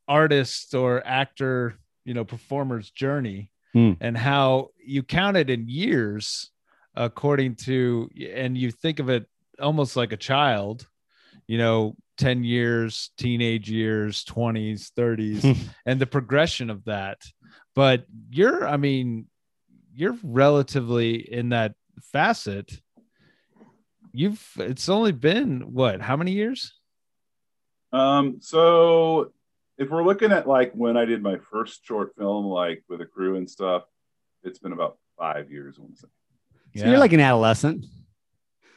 artist 0.08 0.74
or 0.76 1.06
actor, 1.06 1.76
you 2.04 2.14
know, 2.14 2.24
performer's 2.26 2.92
journey 2.92 3.52
Hmm. 3.74 3.94
and 4.00 4.18
how 4.18 4.70
you 4.86 5.04
count 5.04 5.36
it 5.36 5.50
in 5.50 5.68
years 5.68 6.50
according 6.96 7.56
to 7.56 8.10
and 8.34 8.58
you 8.58 8.72
think 8.72 9.00
of 9.00 9.10
it 9.10 9.28
almost 9.60 9.98
like 9.98 10.14
a 10.14 10.18
child, 10.18 10.88
you 11.46 11.58
know, 11.58 11.98
10 12.18 12.46
years, 12.46 13.12
teenage 13.18 13.70
years, 13.70 14.24
20s, 14.24 14.92
30s, 14.98 15.58
and 15.86 16.00
the 16.00 16.06
progression 16.06 16.70
of 16.70 16.86
that. 16.86 17.20
But 17.74 18.06
you're, 18.30 18.66
I 18.66 18.78
mean, 18.78 19.28
you're 19.94 20.18
relatively 20.24 21.16
in 21.16 21.50
that 21.50 21.74
facet. 22.14 22.72
You've, 24.16 24.52
it's 24.58 24.88
only 24.88 25.12
been 25.12 25.74
what, 25.74 26.00
how 26.02 26.16
many 26.16 26.32
years? 26.32 26.74
Um, 27.92 28.38
so 28.40 29.34
if 29.78 29.90
we're 29.90 30.04
looking 30.06 30.32
at 30.32 30.48
like 30.48 30.72
when 30.74 30.96
I 30.96 31.04
did 31.04 31.22
my 31.22 31.38
first 31.52 31.86
short 31.86 32.16
film, 32.18 32.46
like 32.46 32.84
with 32.88 33.02
a 33.02 33.06
crew 33.06 33.36
and 33.36 33.50
stuff, 33.50 33.84
it's 34.44 34.60
been 34.60 34.72
about 34.72 34.98
five 35.18 35.52
years. 35.52 35.76
I 35.78 35.82
want 35.82 35.98
say. 35.98 36.08
So 36.78 36.86
you're 36.88 37.00
like 37.00 37.14
an 37.14 37.20
adolescent. 37.20 37.86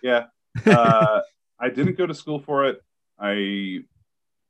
Yeah. 0.02 0.26
Uh, 0.66 1.20
I 1.60 1.68
didn't 1.68 1.96
go 1.96 2.06
to 2.06 2.14
school 2.14 2.40
for 2.40 2.64
it. 2.64 2.82
I 3.18 3.84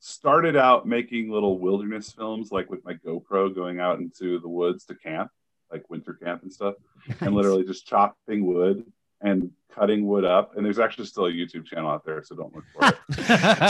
started 0.00 0.56
out 0.56 0.86
making 0.86 1.30
little 1.30 1.58
wilderness 1.58 2.10
films, 2.12 2.50
like 2.50 2.70
with 2.70 2.82
my 2.84 2.94
GoPro, 2.94 3.54
going 3.54 3.78
out 3.78 3.98
into 3.98 4.38
the 4.40 4.48
woods 4.48 4.86
to 4.86 4.94
camp, 4.94 5.30
like 5.70 5.90
winter 5.90 6.14
camp 6.14 6.42
and 6.44 6.52
stuff, 6.52 6.76
and 7.20 7.34
literally 7.34 7.64
just 7.64 7.86
chopping 7.86 8.46
wood 8.46 8.84
and 9.20 9.50
cutting 9.72 10.06
wood 10.06 10.24
up. 10.24 10.56
And 10.56 10.64
there's 10.64 10.78
actually 10.78 11.06
still 11.06 11.26
a 11.26 11.30
YouTube 11.30 11.66
channel 11.66 11.90
out 11.90 12.04
there, 12.04 12.22
so 12.24 12.34
don't 12.34 12.54
look 12.54 12.64
for 12.72 12.88
it. 12.88 12.94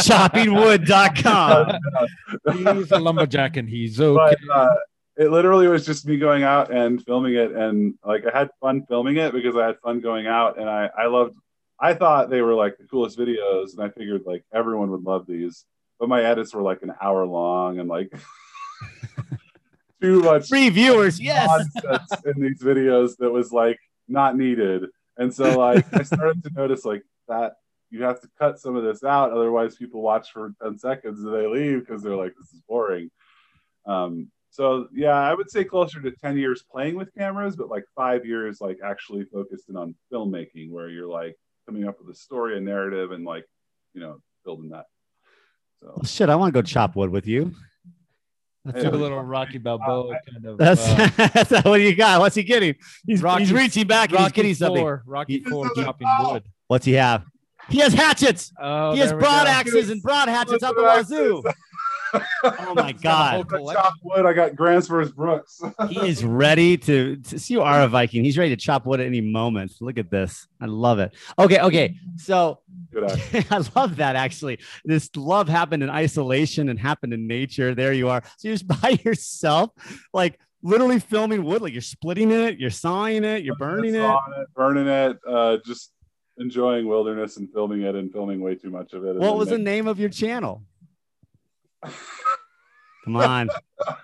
choppingwood.com. 0.05 1.78
he's 2.76 2.93
a 2.93 2.99
lumberjack 2.99 3.57
and 3.57 3.69
he's 3.69 4.00
okay. 4.00 4.37
but 4.47 4.55
uh, 4.55 4.75
it 5.19 5.31
literally 5.33 5.67
was 5.67 5.85
just 5.85 6.07
me 6.07 6.17
going 6.17 6.45
out 6.45 6.73
and 6.73 7.05
filming 7.05 7.35
it 7.35 7.50
and 7.52 7.95
like 8.05 8.25
i 8.25 8.38
had 8.38 8.49
fun 8.61 8.87
filming 8.87 9.17
it 9.17 9.33
because 9.33 9.57
i 9.57 9.67
had 9.67 9.78
fun 9.81 10.00
going 10.00 10.26
out 10.26 10.59
and 10.59 10.71
i 10.71 10.88
i 10.97 11.07
loved 11.07 11.35
i 11.81 11.93
thought 11.93 12.31
they 12.31 12.40
were 12.40 12.55
like 12.55 12.78
the 12.78 12.85
coolest 12.85 13.19
videos 13.19 13.73
and 13.73 13.83
i 13.83 13.88
figured 13.90 14.23
like 14.25 14.45
everyone 14.55 14.90
would 14.90 15.02
love 15.02 15.26
these 15.26 15.64
but 15.99 16.09
my 16.09 16.23
edits 16.23 16.55
were 16.55 16.62
like 16.62 16.83
an 16.83 16.93
hour 17.02 17.26
long 17.26 17.81
and 17.81 17.88
like 17.88 18.12
too 20.00 20.23
much 20.23 20.49
Free 20.49 20.69
viewers, 20.69 21.21
yes. 21.21 21.50
in 22.25 22.40
these 22.40 22.62
videos 22.62 23.17
that 23.19 23.33
was 23.33 23.50
like 23.50 23.81
not 24.07 24.37
needed 24.37 24.85
and 25.18 25.34
so 25.34 25.58
like 25.58 25.84
i 25.94 26.02
started 26.02 26.42
to 26.42 26.50
notice 26.54 26.84
like 26.84 27.02
that 27.28 27.54
you 27.90 28.02
have 28.02 28.20
to 28.20 28.28
cut 28.38 28.58
some 28.58 28.76
of 28.76 28.84
this 28.84 29.04
out 29.04 29.32
otherwise 29.32 29.76
people 29.76 30.00
watch 30.00 30.30
for 30.32 30.54
10 30.62 30.78
seconds 30.78 31.22
and 31.22 31.34
they 31.34 31.46
leave 31.46 31.80
because 31.80 32.02
they're 32.02 32.16
like 32.16 32.34
this 32.38 32.52
is 32.52 32.62
boring 32.68 33.10
um, 33.87 34.30
so 34.50 34.88
yeah 34.92 35.18
i 35.18 35.34
would 35.34 35.50
say 35.50 35.64
closer 35.64 36.00
to 36.00 36.10
10 36.10 36.37
years 36.37 36.64
playing 36.70 36.96
with 36.96 37.14
cameras 37.14 37.56
but 37.56 37.68
like 37.68 37.84
five 37.94 38.25
years 38.25 38.60
like 38.60 38.78
actually 38.84 39.25
focused 39.25 39.68
in 39.68 39.76
on 39.76 39.94
filmmaking 40.12 40.70
where 40.70 40.88
you're 40.88 41.08
like 41.08 41.37
coming 41.66 41.87
up 41.87 41.96
with 42.00 42.14
a 42.14 42.18
story 42.18 42.56
a 42.56 42.60
narrative 42.60 43.12
and 43.12 43.25
like 43.25 43.44
you 43.94 44.00
know 44.00 44.18
building 44.44 44.70
that 44.70 44.87
so 45.80 46.00
shit, 46.04 46.28
I 46.28 46.37
want 46.37 46.52
to 46.52 46.60
go 46.60 46.62
chop 46.62 46.96
wood 46.96 47.10
with 47.10 47.26
you. 47.26 47.54
That's, 48.72 48.84
Do 48.84 48.90
a 48.90 48.96
little 48.96 49.22
Rocky 49.22 49.58
Balboa 49.58 50.18
kind 50.30 50.44
of. 50.44 50.58
that's, 50.58 50.87
uh, 50.87 51.08
that's 51.34 51.50
what 51.50 51.78
do 51.78 51.82
you 51.82 51.96
got? 51.96 52.20
What's 52.20 52.37
he 52.37 52.42
getting? 52.42 52.75
He's, 53.06 53.22
Rocky- 53.22 53.44
he's 53.44 53.52
reaching 53.52 53.87
back 53.87 54.10
and 54.10 54.18
he's 54.18 54.25
Rocky 54.26 54.34
getting 54.34 54.54
something. 54.54 54.82
Four, 54.82 55.02
Rocky 55.06 55.38
He- 55.38 55.44
Four 55.44 55.70
chopping 55.75 56.08
wood. 56.20 56.44
What's 56.66 56.84
he 56.84 56.92
have? 56.92 57.25
He 57.70 57.78
has 57.78 57.92
hatchets. 57.92 58.52
Oh, 58.60 58.92
he 58.92 59.00
has 59.00 59.10
there 59.10 59.18
broad 59.18 59.44
go. 59.44 59.50
axes 59.50 59.90
and 59.90 60.02
broad 60.02 60.28
hatchets 60.28 60.62
out 60.62 60.75
the 60.76 60.82
wazoo. 60.82 61.42
Oh 62.42 62.72
my 62.75 62.92
god. 62.92 63.46
Chop 63.50 63.92
wood 64.02 64.25
i 64.25 64.32
got 64.32 64.56
Grants 64.56 64.88
Gransfors 64.88 65.14
Bruks 65.14 65.60
He 65.90 66.08
is 66.08 66.25
ready 66.25 66.78
to, 66.78 67.16
to 67.16 67.38
see 67.38 67.52
you 67.52 67.60
are 67.60 67.82
a 67.82 67.88
Viking. 67.88 68.25
He's 68.25 68.38
ready 68.38 68.48
to 68.48 68.56
chop 68.56 68.87
wood 68.87 69.00
at 69.00 69.06
any 69.06 69.20
moment. 69.20 69.72
Look 69.82 69.98
at 69.98 70.10
this. 70.10 70.46
I 70.58 70.64
love 70.64 71.00
it. 71.00 71.14
Okay, 71.38 71.60
okay. 71.60 71.96
So 72.16 72.60
Good 72.67 72.67
eye. 72.67 72.67
I 73.50 73.64
love 73.76 73.97
that 73.97 74.16
actually. 74.16 74.59
This 74.85 75.11
love 75.16 75.49
happened 75.49 75.83
in 75.83 75.90
isolation 75.90 76.68
and 76.68 76.78
happened 76.78 77.12
in 77.12 77.26
nature. 77.26 77.75
There 77.75 77.92
you 77.92 78.09
are. 78.09 78.23
So 78.38 78.49
you're 78.49 78.57
just 78.57 78.68
by 78.83 78.99
yourself, 79.04 79.71
like 80.12 80.38
literally 80.62 81.00
filming 81.00 81.45
wood, 81.45 81.62
like 81.62 81.73
you're 81.73 81.83
splitting 81.83 82.30
it, 82.30 82.59
you're 82.59 82.71
sawing 82.71 83.25
it, 83.25 83.45
you're 83.45 83.57
burning 83.57 83.95
it. 83.95 84.11
It 84.11 84.54
burning 84.54 84.88
it 84.88 85.18
uh, 85.28 85.59
just 85.64 85.92
enjoying 86.38 86.87
wilderness 86.87 87.37
and 87.37 87.52
filming 87.52 87.83
it 87.83 87.95
and 87.95 88.12
filming 88.12 88.40
way 88.40 88.54
too 88.54 88.71
much 88.71 88.92
of 88.92 89.04
it 89.04 89.16
What 89.16 89.37
was 89.37 89.49
the 89.49 89.59
name 89.59 89.88
of 89.88 89.99
your 89.99 90.09
channel? 90.09 90.62
Come 93.04 93.16
on. 93.16 93.49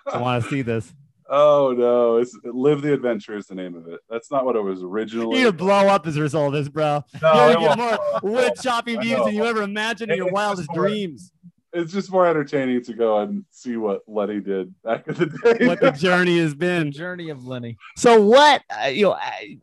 I 0.06 0.18
want 0.18 0.42
to 0.42 0.50
see 0.50 0.62
this. 0.62 0.92
Oh 1.28 1.74
no! 1.76 2.16
It's 2.18 2.36
Live 2.44 2.82
the 2.82 2.92
Adventure 2.92 3.36
is 3.36 3.46
the 3.46 3.54
name 3.54 3.74
of 3.74 3.88
it. 3.88 4.00
That's 4.10 4.30
not 4.30 4.44
what 4.44 4.56
it 4.56 4.62
was 4.62 4.82
originally. 4.82 5.40
You're 5.40 5.52
blow 5.52 5.86
up 5.88 6.06
as 6.06 6.16
a 6.16 6.20
result 6.20 6.54
of 6.54 6.60
this, 6.60 6.68
bro. 6.68 7.02
No, 7.22 7.48
You're 7.48 7.50
it 7.50 7.54
gonna 7.54 7.68
get 7.76 7.78
more 7.78 8.20
wood 8.32 8.52
chopping 8.62 9.00
views 9.00 9.24
than 9.24 9.34
you 9.34 9.44
ever 9.44 9.62
imagined 9.62 10.10
in 10.12 10.18
your 10.18 10.30
wildest 10.30 10.68
more- 10.74 10.86
dreams. 10.86 11.32
It's 11.76 11.92
just 11.92 12.12
more 12.12 12.24
entertaining 12.28 12.84
to 12.84 12.92
go 12.94 13.18
and 13.18 13.44
see 13.50 13.76
what 13.76 14.02
Lenny 14.06 14.38
did 14.38 14.72
back 14.84 15.08
in 15.08 15.14
the 15.14 15.26
day. 15.26 15.66
What 15.66 15.80
the 15.80 15.90
journey 15.98 16.38
has 16.38 16.50
The 16.52 16.56
been. 16.56 16.92
journey 16.92 17.30
of 17.30 17.46
Lenny. 17.48 17.76
So 17.96 18.20
what? 18.20 18.62
Uh, 18.70 18.86
you 18.86 19.06
know, 19.06 19.16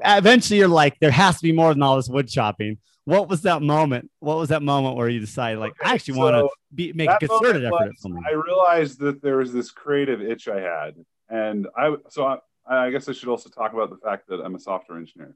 eventually 0.03 0.59
you're 0.59 0.67
like, 0.67 0.99
there 0.99 1.09
has 1.09 1.37
to 1.37 1.41
be 1.43 1.53
more 1.53 1.73
than 1.73 1.81
all 1.81 1.95
this 1.95 2.09
wood 2.09 2.27
chopping. 2.27 2.79
What 3.05 3.29
was 3.29 3.43
that 3.43 3.61
moment? 3.61 4.11
What 4.19 4.37
was 4.37 4.49
that 4.49 4.61
moment 4.61 4.97
where 4.97 5.07
you 5.07 5.21
decided, 5.21 5.59
like, 5.59 5.71
I 5.81 5.93
actually 5.93 6.17
want 6.19 6.35
to 6.35 6.49
be 6.75 6.91
make 6.91 7.09
a 7.09 7.17
concerted 7.17 7.63
effort 7.63 7.75
at 7.81 7.87
was- 7.87 7.99
filming? 8.01 8.23
I 8.27 8.33
realized 8.33 8.99
that 8.99 9.21
there 9.21 9.37
was 9.37 9.53
this 9.53 9.71
creative 9.71 10.21
itch 10.21 10.49
I 10.49 10.59
had, 10.59 10.95
and 11.31 11.67
I 11.77 11.95
so 12.09 12.25
I, 12.25 12.37
I 12.69 12.91
guess 12.91 13.07
I 13.09 13.13
should 13.13 13.29
also 13.29 13.49
talk 13.49 13.73
about 13.73 13.89
the 13.89 13.97
fact 13.97 14.27
that 14.29 14.41
I'm 14.41 14.53
a 14.55 14.59
software 14.59 14.97
engineer. 14.99 15.35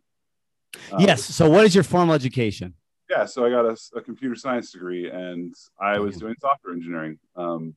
Um, 0.92 1.00
yes. 1.00 1.24
So 1.24 1.50
what 1.50 1.66
is 1.66 1.74
your 1.74 1.84
formal 1.84 2.14
education? 2.16 2.74
yeah 3.08 3.24
so 3.24 3.46
i 3.46 3.52
got 3.52 3.66
a, 3.66 3.78
a 3.96 4.02
computer 4.02 4.34
science 4.36 4.72
degree 4.72 5.12
and 5.12 5.54
i 5.80 6.00
was 6.00 6.18
doing 6.18 6.34
software 6.42 6.74
engineering 6.74 7.20
um, 7.36 7.76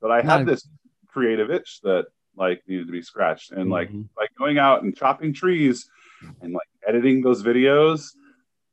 but 0.00 0.12
i 0.12 0.22
had 0.22 0.46
this 0.46 0.68
creative 1.08 1.50
itch 1.50 1.80
that 1.82 2.04
like 2.36 2.62
needed 2.68 2.86
to 2.86 2.92
be 2.92 3.02
scratched 3.02 3.50
and 3.50 3.68
like 3.68 3.90
Mhm. 3.90 4.08
like 4.16 4.30
going 4.38 4.58
out 4.58 4.84
and 4.84 4.96
chopping 4.96 5.32
trees 5.34 5.76
and 6.40 6.52
like 6.52 6.68
editing 6.86 7.20
those 7.20 7.42
videos 7.42 8.10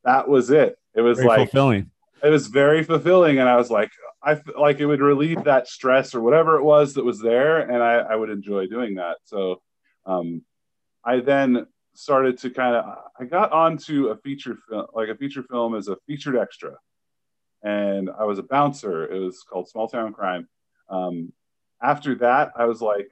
that 0.04 0.28
was 0.30 0.52
it 0.52 0.78
it 0.94 1.02
was 1.02 1.18
Very 1.18 1.30
like 1.30 1.38
fulfilling. 1.50 1.90
it 2.24 2.30
was 2.30 2.46
very 2.46 2.84
fulfilling 2.84 3.40
and 3.40 3.50
i 3.50 3.58
was 3.58 3.72
like 3.72 3.90
i 4.24 4.40
like 4.58 4.80
it 4.80 4.86
would 4.86 5.02
relieve 5.02 5.44
that 5.44 5.68
stress 5.68 6.14
or 6.14 6.22
whatever 6.22 6.58
it 6.58 6.64
was 6.64 6.94
that 6.94 7.06
was 7.06 7.20
there 7.20 7.60
and 7.60 7.82
i, 7.82 7.96
I 7.96 8.16
would 8.16 8.30
enjoy 8.30 8.68
doing 8.68 8.96
that. 8.96 9.18
So 9.24 9.62
um, 10.06 10.44
i 11.04 11.20
then 11.20 11.66
started 11.94 12.38
to 12.40 12.50
kind 12.50 12.76
of 12.76 12.86
i 13.20 13.26
got 13.26 13.52
onto 13.52 14.08
a 14.08 14.18
feature 14.18 14.58
film 14.70 14.86
like 14.94 15.10
a 15.10 15.16
feature 15.16 15.44
film 15.44 15.76
as 15.76 15.88
a 15.88 15.98
featured 16.08 16.38
extra. 16.38 16.76
And 17.64 18.10
i 18.10 18.24
was 18.24 18.40
a 18.40 18.44
bouncer. 18.44 19.06
It 19.06 19.20
was 19.20 19.44
called 19.44 19.70
small 19.70 19.88
town 19.88 20.14
crime. 20.14 20.48
Um, 20.90 21.34
after 21.82 22.16
that 22.16 22.52
i 22.56 22.66
was 22.66 22.82
like 22.82 23.10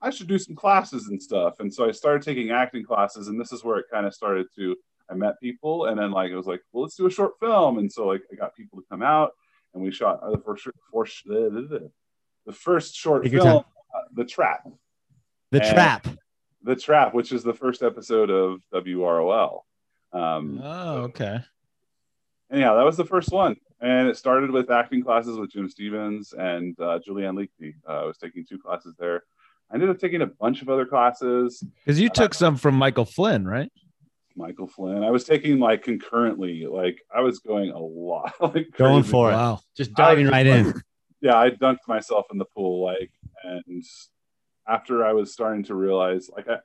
i 0.00 0.10
should 0.10 0.28
do 0.28 0.38
some 0.38 0.56
classes 0.56 1.08
and 1.08 1.22
stuff. 1.22 1.60
And 1.60 1.72
so 1.72 1.88
i 1.88 1.92
started 1.92 2.22
taking 2.22 2.50
acting 2.50 2.84
classes 2.84 3.28
and 3.28 3.40
this 3.40 3.52
is 3.52 3.64
where 3.64 3.78
it 3.78 3.86
kind 3.90 4.06
of 4.06 4.14
started 4.14 4.46
to 4.56 4.76
I 5.10 5.14
met 5.14 5.40
people, 5.40 5.86
and 5.86 5.98
then 5.98 6.10
like 6.10 6.30
it 6.30 6.36
was 6.36 6.46
like, 6.46 6.62
well, 6.72 6.82
let's 6.82 6.96
do 6.96 7.06
a 7.06 7.10
short 7.10 7.38
film, 7.40 7.78
and 7.78 7.90
so 7.90 8.06
like 8.06 8.22
I 8.32 8.36
got 8.36 8.54
people 8.54 8.78
to 8.78 8.86
come 8.90 9.02
out, 9.02 9.32
and 9.74 9.82
we 9.82 9.90
shot 9.90 10.20
uh, 10.22 10.30
the 10.30 10.38
first, 10.38 10.66
first 10.92 11.24
the 11.26 11.90
first 12.52 12.94
short 12.94 13.24
Take 13.24 13.32
film, 13.32 13.46
uh, 13.48 13.62
The 14.14 14.24
Trap, 14.24 14.68
The 15.50 15.62
and- 15.62 15.74
trap. 15.74 16.06
The 16.64 16.74
Trap, 16.76 17.14
which 17.14 17.30
is 17.32 17.42
the 17.44 17.54
first 17.54 17.82
episode 17.82 18.30
of 18.30 18.60
WROL. 18.74 19.60
Um, 20.12 20.60
Oh, 20.62 20.96
okay. 21.02 21.38
and 22.50 22.60
yeah, 22.60 22.74
that 22.74 22.84
was 22.84 22.96
the 22.96 23.04
first 23.04 23.30
one, 23.30 23.56
and 23.80 24.08
it 24.08 24.16
started 24.16 24.50
with 24.50 24.70
acting 24.70 25.02
classes 25.04 25.38
with 25.38 25.52
Jim 25.52 25.68
Stevens 25.68 26.32
and 26.32 26.78
uh, 26.80 26.98
Julianne 27.06 27.36
Leakey. 27.38 27.74
Uh, 27.88 27.92
I 27.92 28.04
was 28.04 28.18
taking 28.18 28.44
two 28.44 28.58
classes 28.58 28.94
there. 28.98 29.22
I 29.70 29.74
ended 29.74 29.90
up 29.90 29.98
taking 29.98 30.22
a 30.22 30.26
bunch 30.26 30.62
of 30.62 30.68
other 30.68 30.84
classes. 30.86 31.62
Because 31.84 32.00
you 32.00 32.08
took 32.08 32.32
some 32.34 32.56
from 32.56 32.74
Michael 32.74 33.04
Flynn, 33.04 33.46
right? 33.46 33.70
Michael 34.38 34.68
Flynn. 34.68 35.02
I 35.04 35.10
was 35.10 35.24
taking 35.24 35.58
like 35.58 35.82
concurrently, 35.82 36.64
like 36.66 37.02
I 37.14 37.20
was 37.20 37.40
going 37.40 37.70
a 37.70 37.78
lot, 37.78 38.32
like 38.40 38.68
Going 38.76 39.02
crazy. 39.02 39.10
for 39.10 39.30
it. 39.30 39.34
Wow. 39.34 39.60
Just 39.76 39.92
diving 39.94 40.28
I- 40.28 40.30
right 40.30 40.46
in. 40.46 40.74
yeah, 41.20 41.36
I 41.36 41.50
dunked 41.50 41.86
myself 41.88 42.26
in 42.32 42.38
the 42.38 42.44
pool, 42.56 42.82
like, 42.84 43.10
and 43.42 43.84
after 44.66 45.04
I 45.04 45.12
was 45.12 45.32
starting 45.32 45.64
to 45.64 45.74
realize, 45.74 46.30
like, 46.34 46.48
I, 46.48 46.58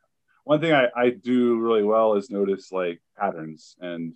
one 0.45 0.59
thing 0.61 0.73
I, 0.73 0.87
I 0.95 1.09
do 1.09 1.57
really 1.59 1.83
well 1.83 2.13
is 2.15 2.29
notice 2.29 2.71
like 2.71 3.01
patterns, 3.17 3.75
and 3.79 4.13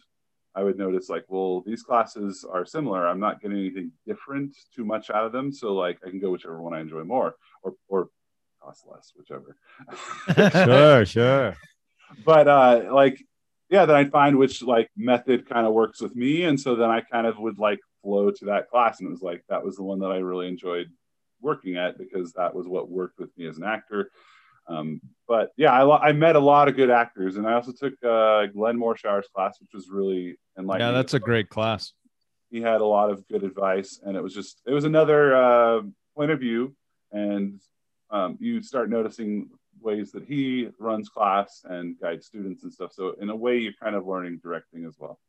I 0.54 0.64
would 0.64 0.78
notice 0.78 1.08
like, 1.10 1.26
well, 1.30 1.62
these 1.66 1.84
classes 1.84 2.46
are 2.52 2.66
similar. 2.66 3.08
I'm 3.08 3.20
not 3.20 3.42
getting 3.42 3.58
anything 3.58 3.92
different 4.06 4.56
too 4.76 4.84
much 4.86 5.10
out 5.10 5.26
of 5.26 5.32
them. 5.32 5.52
So 5.52 5.74
like 5.74 6.00
I 6.06 6.10
can 6.10 6.20
go 6.20 6.32
whichever 6.32 6.62
one 6.62 6.74
I 6.74 6.82
enjoy 6.82 7.04
more 7.04 7.36
or 7.64 7.74
or 7.88 8.10
cost 8.62 8.86
less, 8.92 9.14
whichever. 9.16 9.56
sure, 10.66 11.06
sure. 11.06 11.56
But 12.26 12.48
uh 12.48 12.90
like 12.92 13.24
yeah, 13.70 13.86
then 13.86 13.96
I'd 13.96 14.12
find 14.12 14.38
which 14.38 14.62
like 14.62 14.90
method 14.96 15.48
kind 15.48 15.68
of 15.68 15.74
works 15.74 16.02
with 16.02 16.16
me. 16.16 16.44
And 16.44 16.60
so 16.60 16.76
then 16.76 16.90
I 16.90 17.02
kind 17.02 17.28
of 17.28 17.38
would 17.38 17.60
like 17.60 17.80
flow 18.02 18.32
to 18.32 18.46
that 18.46 18.70
class. 18.70 19.00
And 19.00 19.08
it 19.08 19.12
was 19.12 19.22
like 19.22 19.44
that 19.50 19.64
was 19.64 19.76
the 19.76 19.84
one 19.84 20.00
that 20.00 20.12
I 20.12 20.18
really 20.18 20.48
enjoyed 20.48 20.88
working 21.42 21.76
at 21.76 21.98
because 21.98 22.34
that 22.34 22.56
was 22.56 22.68
what 22.68 22.90
worked 22.90 23.20
with 23.20 23.36
me 23.38 23.48
as 23.48 23.58
an 23.58 23.64
actor. 23.64 24.12
Um, 24.68 25.02
but 25.28 25.52
yeah, 25.56 25.72
I, 25.72 26.10
I, 26.10 26.12
met 26.12 26.36
a 26.36 26.42
lot 26.42 26.68
of 26.68 26.76
good 26.76 26.90
actors, 26.90 27.38
and 27.38 27.48
I 27.48 27.54
also 27.54 27.72
took 27.72 27.94
uh, 28.04 28.48
Glenn 28.48 28.78
Morshower's 28.78 29.28
class, 29.34 29.58
which 29.62 29.70
was 29.74 29.88
really 29.90 30.38
enlightening. 30.58 30.88
Yeah, 30.88 30.92
that's 30.92 31.14
a 31.14 31.22
great 31.22 31.48
class. 31.48 31.94
He 32.50 32.62
had 32.62 32.82
a 32.82 32.86
lot 32.86 33.10
of 33.10 33.26
good 33.30 33.44
advice, 33.44 34.02
and 34.04 34.18
it 34.18 34.24
was 34.24 34.34
just 34.34 34.62
it 34.66 34.74
was 34.74 34.84
another 34.84 35.36
uh, 35.36 35.82
point 36.18 36.32
of 36.32 36.42
view, 36.42 36.76
and 37.14 37.62
um, 38.10 38.38
you 38.42 38.62
start 38.62 38.90
noticing 38.90 39.50
ways 39.82 40.12
that 40.12 40.24
he 40.26 40.70
runs 40.80 41.10
class 41.10 41.64
and 41.66 42.00
guides 42.00 42.26
students 42.26 42.64
and 42.64 42.74
stuff. 42.74 42.92
So 42.94 43.16
in 43.22 43.30
a 43.30 43.36
way, 43.36 43.58
you're 43.58 43.74
kind 43.82 43.96
of 43.96 44.06
learning 44.06 44.40
directing 44.42 44.86
as 44.86 44.96
well. 45.00 45.20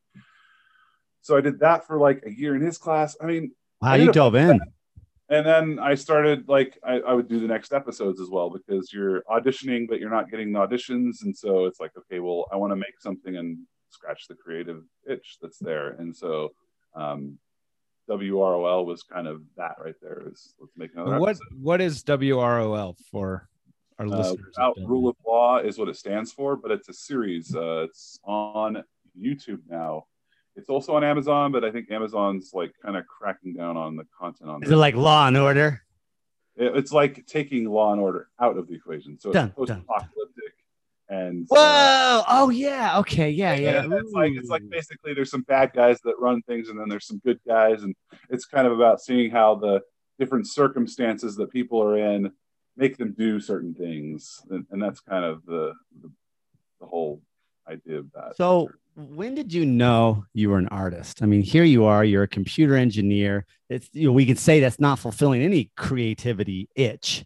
So 1.20 1.36
I 1.36 1.40
did 1.40 1.60
that 1.60 1.86
for 1.86 1.98
like 1.98 2.22
a 2.26 2.30
year 2.30 2.54
in 2.54 2.62
his 2.62 2.78
class. 2.78 3.16
I 3.20 3.26
mean, 3.26 3.52
wow, 3.80 3.94
you 3.94 4.12
dove 4.12 4.34
in. 4.34 4.60
And 5.30 5.46
then 5.46 5.78
I 5.78 5.94
started 5.94 6.48
like 6.48 6.78
I, 6.82 7.00
I, 7.00 7.12
would 7.12 7.28
do 7.28 7.38
the 7.38 7.46
next 7.46 7.74
episodes 7.74 8.18
as 8.18 8.30
well 8.30 8.48
because 8.48 8.94
you're 8.94 9.22
auditioning, 9.30 9.86
but 9.86 10.00
you're 10.00 10.08
not 10.08 10.30
getting 10.30 10.52
the 10.52 10.58
auditions, 10.58 11.22
and 11.22 11.36
so 11.36 11.66
it's 11.66 11.80
like 11.80 11.90
okay, 11.98 12.18
well, 12.18 12.46
I 12.50 12.56
want 12.56 12.72
to 12.72 12.76
make 12.76 12.98
something 12.98 13.36
and 13.36 13.58
scratch 13.90 14.26
the 14.26 14.34
creative 14.34 14.84
itch 15.06 15.36
that's 15.42 15.58
there, 15.58 15.90
and 15.98 16.16
so 16.16 16.52
um, 16.94 17.38
WROL 18.08 18.86
was 18.86 19.02
kind 19.02 19.26
of 19.26 19.42
that 19.58 19.74
right 19.84 19.94
there. 20.00 20.22
Is 20.32 20.54
let's 20.60 20.72
make 20.78 20.94
another. 20.94 21.20
What 21.20 21.28
episode. 21.30 21.62
what 21.62 21.80
is 21.82 22.02
WROL 22.04 22.96
for 23.10 23.50
our 23.98 24.06
uh, 24.06 24.08
listeners? 24.08 24.54
Rule 24.78 25.08
of 25.08 25.16
Law 25.26 25.58
is 25.58 25.78
what 25.78 25.88
it 25.88 25.96
stands 25.96 26.32
for, 26.32 26.56
but 26.56 26.70
it's 26.70 26.88
a 26.88 26.94
series. 26.94 27.54
Uh, 27.54 27.86
it's 27.88 28.18
on 28.24 28.82
YouTube 29.20 29.60
now 29.68 30.04
it's 30.58 30.68
also 30.68 30.96
on 30.96 31.04
Amazon, 31.04 31.52
but 31.52 31.64
I 31.64 31.70
think 31.70 31.90
Amazon's 31.90 32.50
like 32.52 32.72
kind 32.84 32.96
of 32.96 33.06
cracking 33.06 33.54
down 33.54 33.76
on 33.76 33.94
the 33.96 34.04
content 34.18 34.50
on. 34.50 34.62
Is 34.64 34.70
it 34.70 34.76
like 34.76 34.96
Law 34.96 35.28
and 35.28 35.36
Order? 35.36 35.82
it's 36.60 36.90
like 36.90 37.24
taking 37.26 37.70
Law 37.70 37.92
and 37.92 38.00
Order 38.00 38.28
out 38.40 38.58
of 38.58 38.66
the 38.66 38.74
equation. 38.74 39.18
So 39.20 39.32
dun, 39.32 39.46
it's 39.46 39.54
post-apocalyptic. 39.54 40.54
And 41.08 41.46
whoa, 41.48 41.60
uh, 41.60 42.22
oh 42.28 42.50
yeah, 42.50 42.98
okay, 42.98 43.30
yeah, 43.30 43.54
yeah. 43.54 43.86
it's 43.90 44.12
like 44.12 44.32
it's 44.32 44.50
like 44.50 44.68
basically 44.68 45.14
there's 45.14 45.30
some 45.30 45.42
bad 45.42 45.72
guys 45.72 46.00
that 46.02 46.16
run 46.18 46.42
things, 46.42 46.68
and 46.68 46.78
then 46.78 46.88
there's 46.88 47.06
some 47.06 47.20
good 47.24 47.38
guys, 47.46 47.82
and 47.82 47.94
it's 48.28 48.44
kind 48.44 48.66
of 48.66 48.72
about 48.74 49.00
seeing 49.00 49.30
how 49.30 49.54
the 49.54 49.80
different 50.18 50.48
circumstances 50.48 51.36
that 51.36 51.50
people 51.50 51.82
are 51.82 51.96
in 51.96 52.32
make 52.78 52.96
them 52.96 53.14
do 53.18 53.40
certain 53.40 53.74
things, 53.74 54.40
and, 54.50 54.64
and 54.70 54.80
that's 54.80 55.00
kind 55.00 55.24
of 55.24 55.44
the, 55.44 55.74
the 56.00 56.10
the 56.80 56.86
whole 56.86 57.20
idea 57.68 57.98
of 57.98 58.10
that. 58.12 58.36
So 58.36 58.70
when 58.94 59.34
did 59.34 59.52
you 59.52 59.66
know 59.66 60.24
you 60.32 60.50
were 60.50 60.58
an 60.58 60.68
artist? 60.68 61.22
I 61.22 61.26
mean, 61.26 61.42
here 61.42 61.64
you 61.64 61.84
are, 61.84 62.04
you're 62.04 62.22
a 62.22 62.28
computer 62.28 62.76
engineer. 62.76 63.46
It's 63.68 63.88
you 63.92 64.06
know, 64.06 64.12
we 64.12 64.24
could 64.24 64.38
say 64.38 64.60
that's 64.60 64.80
not 64.80 64.98
fulfilling 64.98 65.42
any 65.42 65.70
creativity 65.76 66.68
itch. 66.74 67.24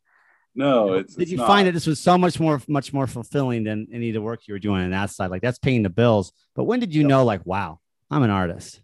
No, 0.54 0.94
it's 0.94 1.14
did 1.14 1.22
it's 1.22 1.30
you 1.30 1.38
not. 1.38 1.46
find 1.46 1.66
that 1.66 1.72
this 1.72 1.86
was 1.86 2.00
so 2.00 2.18
much 2.18 2.40
more 2.40 2.60
much 2.66 2.92
more 2.92 3.06
fulfilling 3.06 3.64
than 3.64 3.86
any 3.92 4.08
of 4.08 4.14
the 4.14 4.22
work 4.22 4.46
you 4.46 4.54
were 4.54 4.58
doing 4.58 4.82
on 4.82 4.90
that 4.90 5.10
side? 5.10 5.30
Like 5.30 5.42
that's 5.42 5.58
paying 5.58 5.82
the 5.82 5.90
bills. 5.90 6.32
But 6.54 6.64
when 6.64 6.80
did 6.80 6.94
you 6.94 7.04
know, 7.04 7.24
like, 7.24 7.46
wow, 7.46 7.78
I'm 8.10 8.22
an 8.22 8.30
artist? 8.30 8.82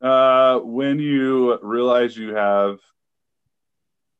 Uh 0.00 0.58
when 0.58 0.98
you 0.98 1.58
realize 1.62 2.16
you 2.16 2.34
have 2.34 2.78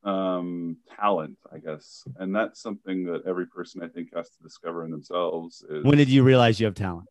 um 0.07 0.77
talent, 0.99 1.37
I 1.53 1.59
guess. 1.59 2.05
And 2.17 2.35
that's 2.35 2.63
something 2.63 3.05
that 3.07 3.23
every 3.27 3.47
person 3.47 3.83
I 3.83 3.89
think 3.89 4.15
has 4.15 4.31
to 4.31 4.43
discover 4.43 4.85
in 4.85 4.91
themselves 4.91 5.65
is 5.69 5.85
when 5.85 5.99
did 5.99 6.09
you 6.09 6.23
realize 6.23 6.61
you 6.61 6.67
have 6.67 6.75
talent? 6.75 7.09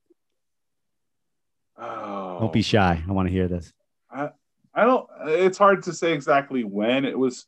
Oh, 1.77 2.37
don't 2.39 2.53
be 2.53 2.61
shy. 2.61 3.03
I 3.07 3.11
want 3.11 3.27
to 3.27 3.33
hear 3.33 3.49
this. 3.49 3.73
I, 4.09 4.29
I 4.73 4.85
don't. 4.85 5.07
It's 5.25 5.57
hard 5.57 5.83
to 5.83 5.93
say 5.93 6.13
exactly 6.13 6.63
when 6.63 7.03
it 7.03 7.19
was. 7.19 7.45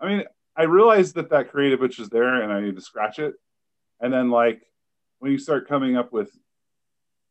I 0.00 0.08
mean, 0.08 0.24
I 0.56 0.62
realized 0.62 1.16
that 1.16 1.30
that 1.30 1.50
creative 1.50 1.82
itch 1.82 1.98
is 1.98 2.08
there, 2.08 2.42
and 2.42 2.52
I 2.52 2.60
need 2.60 2.76
to 2.76 2.82
scratch 2.82 3.18
it. 3.18 3.34
And 4.00 4.12
then, 4.12 4.30
like, 4.30 4.62
when 5.18 5.32
you 5.32 5.38
start 5.38 5.68
coming 5.68 5.96
up 5.96 6.12
with, 6.12 6.30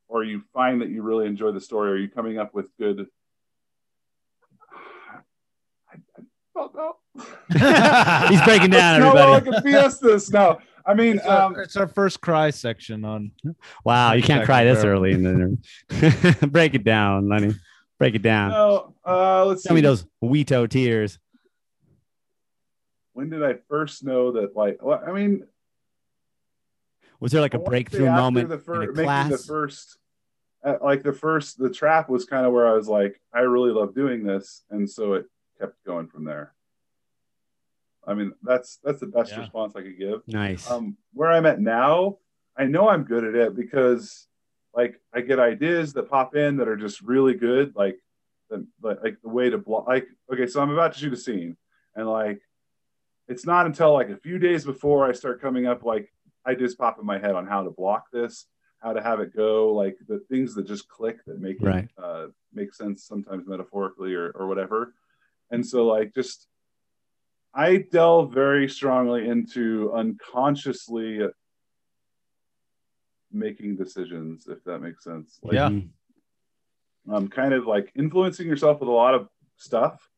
or 0.09 0.23
you 0.25 0.43
find 0.53 0.81
that 0.81 0.89
you 0.89 1.01
really 1.01 1.27
enjoy 1.27 1.51
the 1.51 1.61
story, 1.61 1.91
are 1.91 1.97
you 1.97 2.09
coming 2.09 2.37
up 2.37 2.53
with 2.53 2.67
good. 2.77 3.07
I, 5.89 5.99
I 6.55 6.67
don't. 6.73 8.29
He's 8.31 8.41
breaking 8.43 8.69
down. 8.71 8.99
no, 8.99 9.09
everybody. 9.09 9.49
no, 9.49 9.57
I 9.57 9.61
can 9.61 9.71
BS 9.71 9.99
this. 9.99 10.31
No, 10.31 10.59
I 10.85 10.93
mean, 10.93 11.17
it's, 11.17 11.27
um, 11.27 11.55
our, 11.55 11.61
it's, 11.61 11.77
our, 11.77 11.87
first 11.87 12.21
cry 12.21 12.49
section 12.49 13.05
on. 13.05 13.31
Wow, 13.85 14.13
you 14.13 14.23
can't 14.23 14.45
cry 14.45 14.63
this 14.65 14.83
early 14.83 15.11
in 15.11 15.23
the 15.23 16.47
Break 16.51 16.75
it 16.75 16.83
down, 16.83 17.29
Lenny. 17.29 17.53
Break 17.99 18.15
it 18.15 18.21
down. 18.21 18.51
No, 18.51 18.93
uh, 19.05 19.45
let's 19.45 19.63
tell 19.63 19.71
see. 19.71 19.75
me 19.75 19.81
those 19.81 20.05
Wheato 20.23 20.69
tears. 20.69 21.19
When 23.13 23.29
did 23.29 23.43
I 23.43 23.55
first 23.69 24.03
know 24.03 24.33
that? 24.33 24.55
Like, 24.55 24.79
well, 24.81 25.01
I 25.05 25.11
mean, 25.11 25.45
was 27.19 27.31
there 27.31 27.41
like 27.41 27.53
a 27.53 27.59
breakthrough 27.59 28.07
moment 28.07 28.49
the 28.49 28.57
fir- 28.57 28.83
in 28.83 28.93
class? 28.95 29.31
The 29.31 29.37
first, 29.37 29.97
uh, 30.65 30.77
like 30.83 31.03
the 31.03 31.13
first, 31.13 31.57
the 31.57 31.69
trap 31.69 32.09
was 32.09 32.25
kind 32.25 32.45
of 32.45 32.51
where 32.51 32.67
I 32.67 32.73
was 32.73 32.87
like, 32.87 33.21
I 33.33 33.41
really 33.41 33.71
love 33.71 33.95
doing 33.95 34.23
this, 34.23 34.63
and 34.69 34.89
so 34.89 35.13
it 35.13 35.25
kept 35.63 35.83
going 35.85 36.07
from 36.07 36.25
there. 36.25 36.53
I 38.05 38.13
mean, 38.13 38.33
that's 38.43 38.79
that's 38.83 38.99
the 38.99 39.07
best 39.07 39.31
yeah. 39.31 39.39
response 39.39 39.73
I 39.75 39.81
could 39.81 39.97
give. 39.97 40.21
Nice. 40.27 40.69
Um, 40.69 40.97
where 41.13 41.31
I'm 41.31 41.45
at 41.45 41.61
now, 41.61 42.17
I 42.57 42.65
know 42.65 42.89
I'm 42.89 43.03
good 43.03 43.23
at 43.23 43.35
it 43.35 43.55
because 43.55 44.27
like 44.75 44.99
I 45.13 45.21
get 45.21 45.39
ideas 45.39 45.93
that 45.93 46.09
pop 46.09 46.35
in 46.35 46.57
that 46.57 46.67
are 46.67 46.75
just 46.75 47.01
really 47.01 47.33
good, 47.33 47.73
like 47.75 47.97
the 48.49 48.67
like 48.81 49.21
the 49.21 49.29
way 49.29 49.49
to 49.49 49.57
block. 49.57 49.87
Like 49.87 50.07
okay, 50.31 50.47
so 50.47 50.61
I'm 50.61 50.71
about 50.71 50.93
to 50.93 50.99
shoot 50.99 51.13
a 51.13 51.17
scene, 51.17 51.55
and 51.95 52.09
like 52.09 52.41
it's 53.29 53.45
not 53.45 53.65
until 53.65 53.93
like 53.93 54.09
a 54.09 54.17
few 54.17 54.37
days 54.37 54.65
before 54.65 55.07
I 55.07 55.13
start 55.13 55.41
coming 55.41 55.65
up 55.65 55.83
like 55.83 56.11
ideas 56.45 56.75
pop 56.75 56.99
in 56.99 57.05
my 57.05 57.19
head 57.19 57.35
on 57.35 57.47
how 57.47 57.63
to 57.63 57.69
block 57.69 58.11
this, 58.11 58.47
how 58.79 58.91
to 58.91 59.01
have 59.01 59.21
it 59.21 59.33
go, 59.33 59.73
like 59.73 59.97
the 60.09 60.19
things 60.29 60.55
that 60.55 60.67
just 60.67 60.89
click 60.89 61.23
that 61.25 61.39
make 61.39 61.55
right. 61.61 61.85
it 61.85 61.89
uh, 62.03 62.27
make 62.53 62.73
sense 62.73 63.05
sometimes 63.05 63.47
metaphorically 63.47 64.13
or 64.13 64.31
or 64.31 64.47
whatever. 64.47 64.93
And 65.53 65.65
so 65.65 65.85
like 65.85 66.13
just 66.15 66.47
I 67.53 67.85
delve 67.91 68.33
very 68.33 68.67
strongly 68.67 69.27
into 69.27 69.93
unconsciously 69.93 71.21
making 73.31 73.75
decisions, 73.75 74.47
if 74.47 74.63
that 74.63 74.79
makes 74.79 75.03
sense. 75.03 75.37
Like, 75.43 75.53
yeah. 75.53 75.69
Um, 77.11 77.27
kind 77.27 77.53
of 77.53 77.67
like 77.67 77.91
influencing 77.95 78.47
yourself 78.47 78.79
with 78.79 78.89
a 78.89 78.91
lot 78.91 79.13
of 79.13 79.27
stuff. 79.57 80.09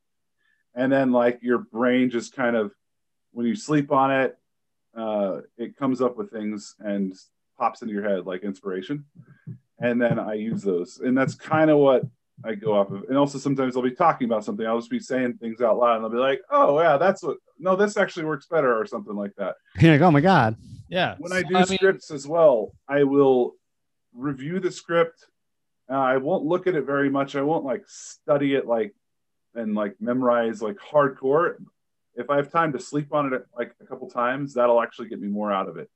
And 0.75 0.91
then 0.91 1.11
like 1.11 1.39
your 1.41 1.57
brain 1.57 2.09
just 2.09 2.33
kind 2.33 2.55
of, 2.55 2.71
when 3.31 3.45
you 3.45 3.55
sleep 3.55 3.91
on 3.91 4.11
it, 4.11 4.37
uh, 4.95 5.41
it 5.57 5.75
comes 5.75 6.01
up 6.01 6.15
with 6.15 6.31
things 6.31 6.75
and 6.79 7.13
pops 7.57 7.81
into 7.81 7.93
your 7.93 8.07
head 8.07 8.25
like 8.25 8.43
inspiration. 8.43 9.05
And 9.79 10.01
then 10.01 10.19
I 10.19 10.35
use 10.35 10.61
those. 10.61 11.01
And 11.03 11.17
that's 11.17 11.35
kind 11.35 11.69
of 11.69 11.79
what 11.79 12.03
I 12.43 12.55
go 12.55 12.73
off 12.73 12.91
of. 12.91 13.03
And 13.03 13.17
also 13.17 13.37
sometimes 13.37 13.75
I'll 13.75 13.83
be 13.83 13.91
talking 13.91 14.25
about 14.25 14.43
something. 14.43 14.65
I'll 14.65 14.79
just 14.79 14.89
be 14.89 14.99
saying 14.99 15.37
things 15.37 15.61
out 15.61 15.77
loud 15.77 15.97
and 15.97 16.05
I'll 16.05 16.11
be 16.11 16.17
like, 16.17 16.41
oh 16.49 16.79
yeah, 16.79 16.97
that's 16.97 17.23
what 17.23 17.37
no, 17.57 17.75
this 17.75 17.97
actually 17.97 18.25
works 18.25 18.47
better 18.47 18.77
or 18.77 18.85
something 18.85 19.15
like 19.15 19.33
that. 19.37 19.55
You're 19.79 19.93
like, 19.93 20.01
oh 20.01 20.11
my 20.11 20.21
God. 20.21 20.57
Yeah. 20.89 21.15
When 21.17 21.31
I 21.31 21.43
do 21.43 21.55
I 21.55 21.63
scripts 21.63 22.11
mean... 22.11 22.15
as 22.15 22.27
well, 22.27 22.73
I 22.87 23.03
will 23.03 23.53
review 24.13 24.59
the 24.59 24.71
script. 24.71 25.25
Uh, 25.89 25.93
I 25.93 26.17
won't 26.17 26.45
look 26.45 26.67
at 26.67 26.75
it 26.75 26.85
very 26.85 27.09
much. 27.09 27.35
I 27.35 27.41
won't 27.41 27.63
like 27.63 27.83
study 27.87 28.55
it 28.55 28.65
like 28.65 28.93
and 29.53 29.75
like 29.75 29.95
memorize 29.99 30.61
like 30.61 30.75
hardcore. 30.75 31.55
If 32.15 32.29
I 32.29 32.37
have 32.37 32.51
time 32.51 32.73
to 32.73 32.79
sleep 32.79 33.13
on 33.13 33.33
it 33.33 33.45
like 33.57 33.73
a 33.81 33.85
couple 33.85 34.09
times, 34.09 34.53
that'll 34.53 34.81
actually 34.81 35.09
get 35.09 35.21
me 35.21 35.27
more 35.27 35.51
out 35.51 35.69
of 35.69 35.77
it. 35.77 35.89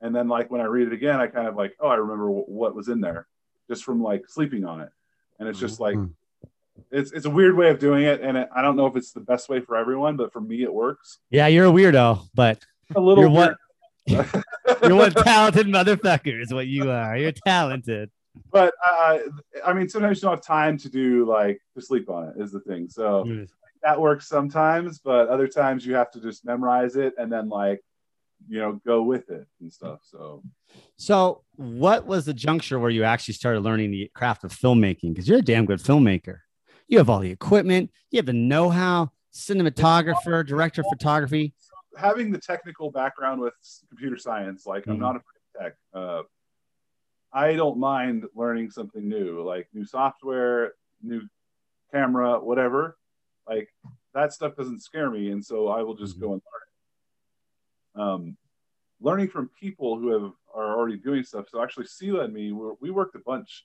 And 0.00 0.14
then 0.14 0.28
like 0.28 0.50
when 0.50 0.60
I 0.60 0.64
read 0.64 0.88
it 0.88 0.92
again, 0.92 1.20
I 1.20 1.26
kind 1.26 1.48
of 1.48 1.56
like, 1.56 1.74
oh, 1.80 1.88
I 1.88 1.94
remember 1.94 2.26
w- 2.26 2.44
what 2.44 2.74
was 2.74 2.88
in 2.88 3.00
there 3.00 3.26
just 3.68 3.84
from 3.84 4.02
like 4.02 4.24
sleeping 4.28 4.64
on 4.64 4.80
it 4.80 4.90
and 5.38 5.48
it's 5.48 5.58
just 5.58 5.80
like 5.80 5.96
mm-hmm. 5.96 6.48
it's 6.90 7.12
it's 7.12 7.26
a 7.26 7.30
weird 7.30 7.56
way 7.56 7.70
of 7.70 7.78
doing 7.78 8.04
it, 8.04 8.20
and 8.20 8.36
it, 8.36 8.48
I 8.54 8.62
don't 8.62 8.76
know 8.76 8.86
if 8.86 8.96
it's 8.96 9.12
the 9.12 9.20
best 9.20 9.48
way 9.48 9.60
for 9.60 9.76
everyone, 9.76 10.16
but 10.16 10.32
for 10.32 10.40
me, 10.40 10.62
it 10.62 10.72
works. 10.72 11.18
Yeah, 11.30 11.46
you're 11.46 11.66
a 11.66 11.70
weirdo, 11.70 12.28
but 12.34 12.64
a 12.94 13.00
little. 13.00 13.24
You're 13.24 13.32
what? 13.32 13.56
you're 14.06 14.94
one 14.94 15.12
talented 15.12 15.66
motherfucker 15.66 16.40
is 16.40 16.52
what 16.52 16.66
you 16.66 16.90
are. 16.90 17.16
You're 17.16 17.32
talented. 17.32 18.10
But 18.52 18.74
uh, 18.88 19.18
I 19.64 19.72
mean, 19.72 19.88
sometimes 19.88 20.18
you 20.18 20.22
don't 20.22 20.36
have 20.36 20.44
time 20.44 20.78
to 20.78 20.88
do 20.88 21.26
like 21.26 21.60
to 21.74 21.80
sleep 21.80 22.08
on 22.08 22.28
it. 22.28 22.34
Is 22.40 22.52
the 22.52 22.60
thing. 22.60 22.88
So 22.88 23.24
mm. 23.24 23.48
that 23.82 24.00
works 24.00 24.28
sometimes, 24.28 24.98
but 24.98 25.28
other 25.28 25.48
times 25.48 25.84
you 25.84 25.94
have 25.94 26.10
to 26.12 26.20
just 26.20 26.44
memorize 26.44 26.96
it 26.96 27.14
and 27.18 27.32
then 27.32 27.48
like 27.48 27.82
you 28.48 28.58
know 28.58 28.80
go 28.86 29.02
with 29.02 29.28
it 29.30 29.46
and 29.60 29.72
stuff. 29.72 30.00
So 30.02 30.42
So, 30.96 31.42
what 31.56 32.06
was 32.06 32.24
the 32.26 32.34
juncture 32.34 32.78
where 32.78 32.90
you 32.90 33.04
actually 33.04 33.34
started 33.34 33.60
learning 33.60 33.90
the 33.90 34.10
craft 34.14 34.44
of 34.44 34.52
filmmaking? 34.52 35.10
Because 35.14 35.28
you're 35.28 35.38
a 35.38 35.42
damn 35.42 35.66
good 35.66 35.80
filmmaker. 35.80 36.38
You 36.88 36.98
have 36.98 37.10
all 37.10 37.18
the 37.20 37.30
equipment, 37.30 37.90
you 38.10 38.18
have 38.18 38.26
the 38.26 38.32
know 38.32 38.70
how, 38.70 39.10
cinematographer, 39.34 40.46
director 40.46 40.82
of 40.82 40.86
photography. 40.88 41.54
having 41.96 42.30
the 42.30 42.38
technical 42.38 42.90
background 42.90 43.40
with 43.40 43.54
computer 43.88 44.18
science, 44.18 44.66
like 44.66 44.86
I'm 44.86 44.96
Mhm. 44.96 45.00
not 45.00 45.16
a 45.16 45.22
tech. 45.58 45.76
Uh, 45.94 46.22
I 47.32 47.54
don't 47.54 47.78
mind 47.78 48.26
learning 48.34 48.70
something 48.70 49.06
new, 49.08 49.42
like 49.42 49.68
new 49.72 49.84
software, 49.84 50.74
new 51.02 51.22
camera, 51.92 52.38
whatever. 52.40 52.98
Like 53.48 53.68
that 54.14 54.32
stuff 54.32 54.56
doesn't 54.56 54.80
scare 54.82 55.10
me, 55.10 55.30
and 55.30 55.44
so 55.44 55.68
I 55.68 55.82
will 55.82 55.94
just 55.96 56.18
go 56.20 56.32
and 56.32 56.42
learn. 56.42 56.65
Um, 57.96 58.36
learning 59.00 59.28
from 59.28 59.50
people 59.58 59.98
who 59.98 60.08
have 60.12 60.32
are 60.54 60.76
already 60.76 60.96
doing 60.96 61.22
stuff. 61.22 61.46
So 61.50 61.62
actually, 61.62 61.86
Sela 61.86 62.24
and 62.24 62.32
me, 62.34 62.52
we 62.52 62.90
worked 62.90 63.14
a 63.14 63.20
bunch 63.20 63.64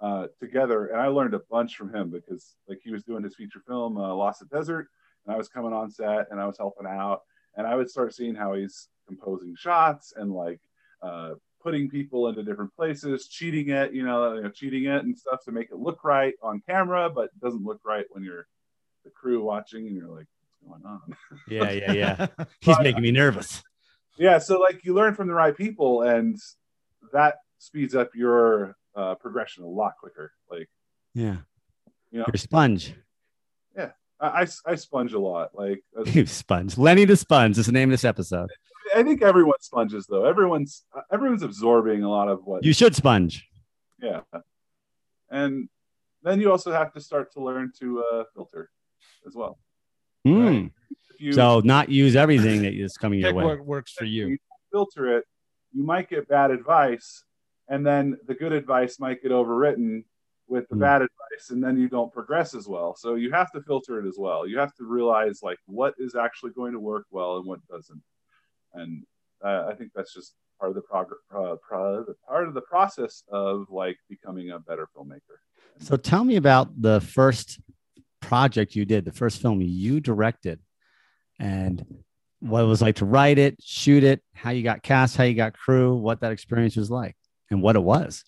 uh, 0.00 0.26
together, 0.38 0.86
and 0.86 1.00
I 1.00 1.06
learned 1.08 1.34
a 1.34 1.40
bunch 1.50 1.76
from 1.76 1.94
him 1.94 2.10
because 2.10 2.56
like 2.68 2.80
he 2.82 2.90
was 2.90 3.04
doing 3.04 3.24
his 3.24 3.34
feature 3.34 3.62
film, 3.66 3.96
uh, 3.96 4.14
Lost 4.14 4.42
at 4.42 4.50
Desert, 4.50 4.88
and 5.24 5.34
I 5.34 5.38
was 5.38 5.48
coming 5.48 5.72
on 5.72 5.90
set 5.90 6.26
and 6.30 6.40
I 6.40 6.46
was 6.46 6.58
helping 6.58 6.86
out, 6.86 7.22
and 7.56 7.66
I 7.66 7.74
would 7.74 7.90
start 7.90 8.14
seeing 8.14 8.34
how 8.34 8.54
he's 8.54 8.88
composing 9.06 9.54
shots 9.56 10.12
and 10.16 10.32
like 10.32 10.60
uh, 11.02 11.34
putting 11.62 11.88
people 11.88 12.28
into 12.28 12.42
different 12.42 12.74
places, 12.76 13.28
cheating 13.28 13.70
it, 13.70 13.92
you 13.92 14.04
know, 14.04 14.34
you 14.34 14.42
know, 14.42 14.50
cheating 14.50 14.84
it 14.84 15.04
and 15.04 15.16
stuff 15.16 15.42
to 15.44 15.52
make 15.52 15.70
it 15.70 15.78
look 15.78 16.04
right 16.04 16.34
on 16.42 16.62
camera, 16.68 17.08
but 17.08 17.30
doesn't 17.40 17.64
look 17.64 17.80
right 17.84 18.04
when 18.10 18.22
you're 18.22 18.46
the 19.04 19.10
crew 19.10 19.42
watching 19.42 19.86
and 19.86 19.96
you're 19.96 20.08
like, 20.08 20.26
going 20.68 20.82
on? 20.84 21.00
Yeah, 21.48 21.70
yeah, 21.70 21.92
yeah. 21.92 22.26
He's 22.60 22.78
making 22.80 23.02
me 23.02 23.12
nervous. 23.12 23.62
yeah, 24.18 24.38
so 24.38 24.58
like 24.58 24.84
you 24.84 24.94
learn 24.94 25.14
from 25.14 25.28
the 25.28 25.34
right 25.34 25.56
people, 25.56 26.02
and 26.02 26.36
that 27.12 27.36
speeds 27.58 27.94
up 27.94 28.10
your 28.14 28.76
uh, 28.94 29.14
progression 29.16 29.64
a 29.64 29.68
lot 29.68 29.92
quicker. 30.00 30.32
Like 30.50 30.68
Yeah. 31.14 31.36
You 32.10 32.18
know? 32.20 32.24
You're 32.26 32.34
a 32.34 32.38
sponge. 32.38 32.94
I, 34.18 34.44
I, 34.44 34.46
I 34.64 34.74
sponge 34.76 35.12
a 35.12 35.18
lot. 35.18 35.50
Like 35.54 35.82
uh, 35.98 36.04
You 36.04 36.24
sponge. 36.24 36.78
Lenny 36.78 37.04
the 37.04 37.16
Sponge 37.18 37.58
is 37.58 37.66
the 37.66 37.72
name 37.72 37.90
of 37.90 37.92
this 37.92 38.04
episode. 38.04 38.50
I 38.94 39.02
think 39.02 39.20
everyone 39.20 39.60
sponges 39.60 40.06
though. 40.06 40.24
Everyone's 40.24 40.84
everyone's 41.12 41.42
absorbing 41.42 42.02
a 42.02 42.08
lot 42.08 42.28
of 42.28 42.44
what 42.44 42.64
You 42.64 42.72
should 42.72 42.94
sponge. 42.94 43.46
yeah 44.00 44.20
and 45.30 45.68
then 46.22 46.40
you 46.40 46.50
also 46.50 46.72
have 46.72 46.92
to 46.92 47.00
start 47.00 47.32
to 47.32 47.42
learn 47.42 47.72
to 47.80 48.02
uh, 48.12 48.24
filter 48.34 48.70
as 49.26 49.34
well 49.34 49.58
Mm. 50.26 50.70
if 50.90 51.20
you 51.20 51.32
So 51.32 51.60
not 51.64 51.88
use 51.88 52.16
everything 52.16 52.62
that 52.62 52.74
is 52.74 52.96
coming 52.96 53.20
your 53.20 53.32
way. 53.34 53.44
what 53.44 53.64
works 53.64 53.92
for 53.92 54.04
you. 54.04 54.36
filter 54.72 55.16
it 55.18 55.24
you 55.72 55.84
might 55.84 56.08
get 56.08 56.26
bad 56.28 56.50
advice 56.50 57.24
and 57.68 57.86
then 57.86 58.16
the 58.26 58.34
good 58.34 58.52
advice 58.52 58.98
might 58.98 59.22
get 59.22 59.30
overwritten 59.32 60.04
with 60.48 60.68
the 60.68 60.74
Hmm. 60.76 60.80
bad 60.82 61.02
advice 61.02 61.50
and 61.50 61.62
then 61.62 61.76
you 61.76 61.88
don't 61.88 62.12
progress 62.12 62.54
as 62.54 62.66
well 62.68 62.94
so 62.96 63.14
you 63.14 63.30
have 63.32 63.50
to 63.52 63.60
filter 63.62 64.00
it 64.00 64.06
as 64.08 64.16
well 64.18 64.46
you 64.46 64.58
have 64.58 64.74
to 64.74 64.84
realize 64.84 65.40
like 65.42 65.58
what 65.66 65.94
is 65.98 66.14
actually 66.14 66.52
going 66.52 66.72
to 66.72 66.80
work 66.80 67.06
well 67.10 67.36
and 67.38 67.46
what 67.46 67.60
doesn't 67.68 68.02
and 68.74 69.04
uh, 69.44 69.64
i 69.70 69.74
think 69.74 69.90
that's 69.94 70.12
just 70.14 70.34
part 70.58 70.70
of 70.70 70.74
the 70.76 70.82
progress 70.82 71.20
uh, 71.34 71.56
pro- 71.66 72.04
part 72.28 72.46
of 72.48 72.54
the 72.54 72.60
process 72.62 73.22
of 73.30 73.66
like 73.70 73.96
becoming 74.08 74.50
a 74.50 74.58
better 74.58 74.86
filmmaker 74.94 75.38
So 75.78 75.96
tell 75.96 76.24
me 76.24 76.36
about 76.36 76.66
the 76.80 77.00
first 77.00 77.60
project 78.20 78.74
you 78.74 78.84
did, 78.84 79.04
the 79.04 79.12
first 79.12 79.40
film 79.40 79.60
you 79.60 80.00
directed, 80.00 80.60
and 81.38 81.84
what 82.40 82.62
it 82.62 82.66
was 82.66 82.82
like 82.82 82.96
to 82.96 83.04
write 83.04 83.38
it, 83.38 83.56
shoot 83.62 84.04
it, 84.04 84.22
how 84.34 84.50
you 84.50 84.62
got 84.62 84.82
cast, 84.82 85.16
how 85.16 85.24
you 85.24 85.34
got 85.34 85.54
crew, 85.54 85.94
what 85.94 86.20
that 86.20 86.32
experience 86.32 86.76
was 86.76 86.90
like, 86.90 87.16
and 87.50 87.62
what 87.62 87.76
it 87.76 87.82
was. 87.82 88.24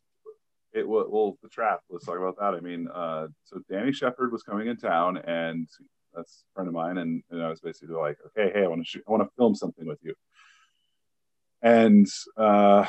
it 0.72 0.87
was 0.87 1.07
well 1.11 1.38
the 1.42 1.48
trap 1.48 1.81
let's 1.90 2.05
talk 2.05 2.18
about 2.18 2.37
that 2.38 2.55
i 2.55 2.61
mean 2.61 2.87
uh 2.94 3.27
so 3.44 3.59
danny 3.70 3.90
shepard 3.92 4.31
was 4.31 4.42
coming 4.42 4.68
in 4.68 4.77
town 4.77 5.16
and 5.16 5.66
that's 6.14 6.44
a 6.44 6.48
friend 6.55 6.68
of 6.68 6.74
mine 6.74 6.98
and, 6.98 7.22
and 7.31 7.42
i 7.42 7.48
was 7.48 7.61
basically 7.61 7.94
like 7.94 8.16
okay 8.27 8.51
hey 8.55 8.64
i 8.64 8.66
want 8.66 8.81
to 8.81 8.87
shoot 8.88 9.03
i 9.09 9.11
want 9.11 9.22
to 9.22 9.29
film 9.37 9.55
something 9.55 9.87
with 9.87 9.98
you 10.03 10.14
and 11.62 12.07
uh 12.37 12.85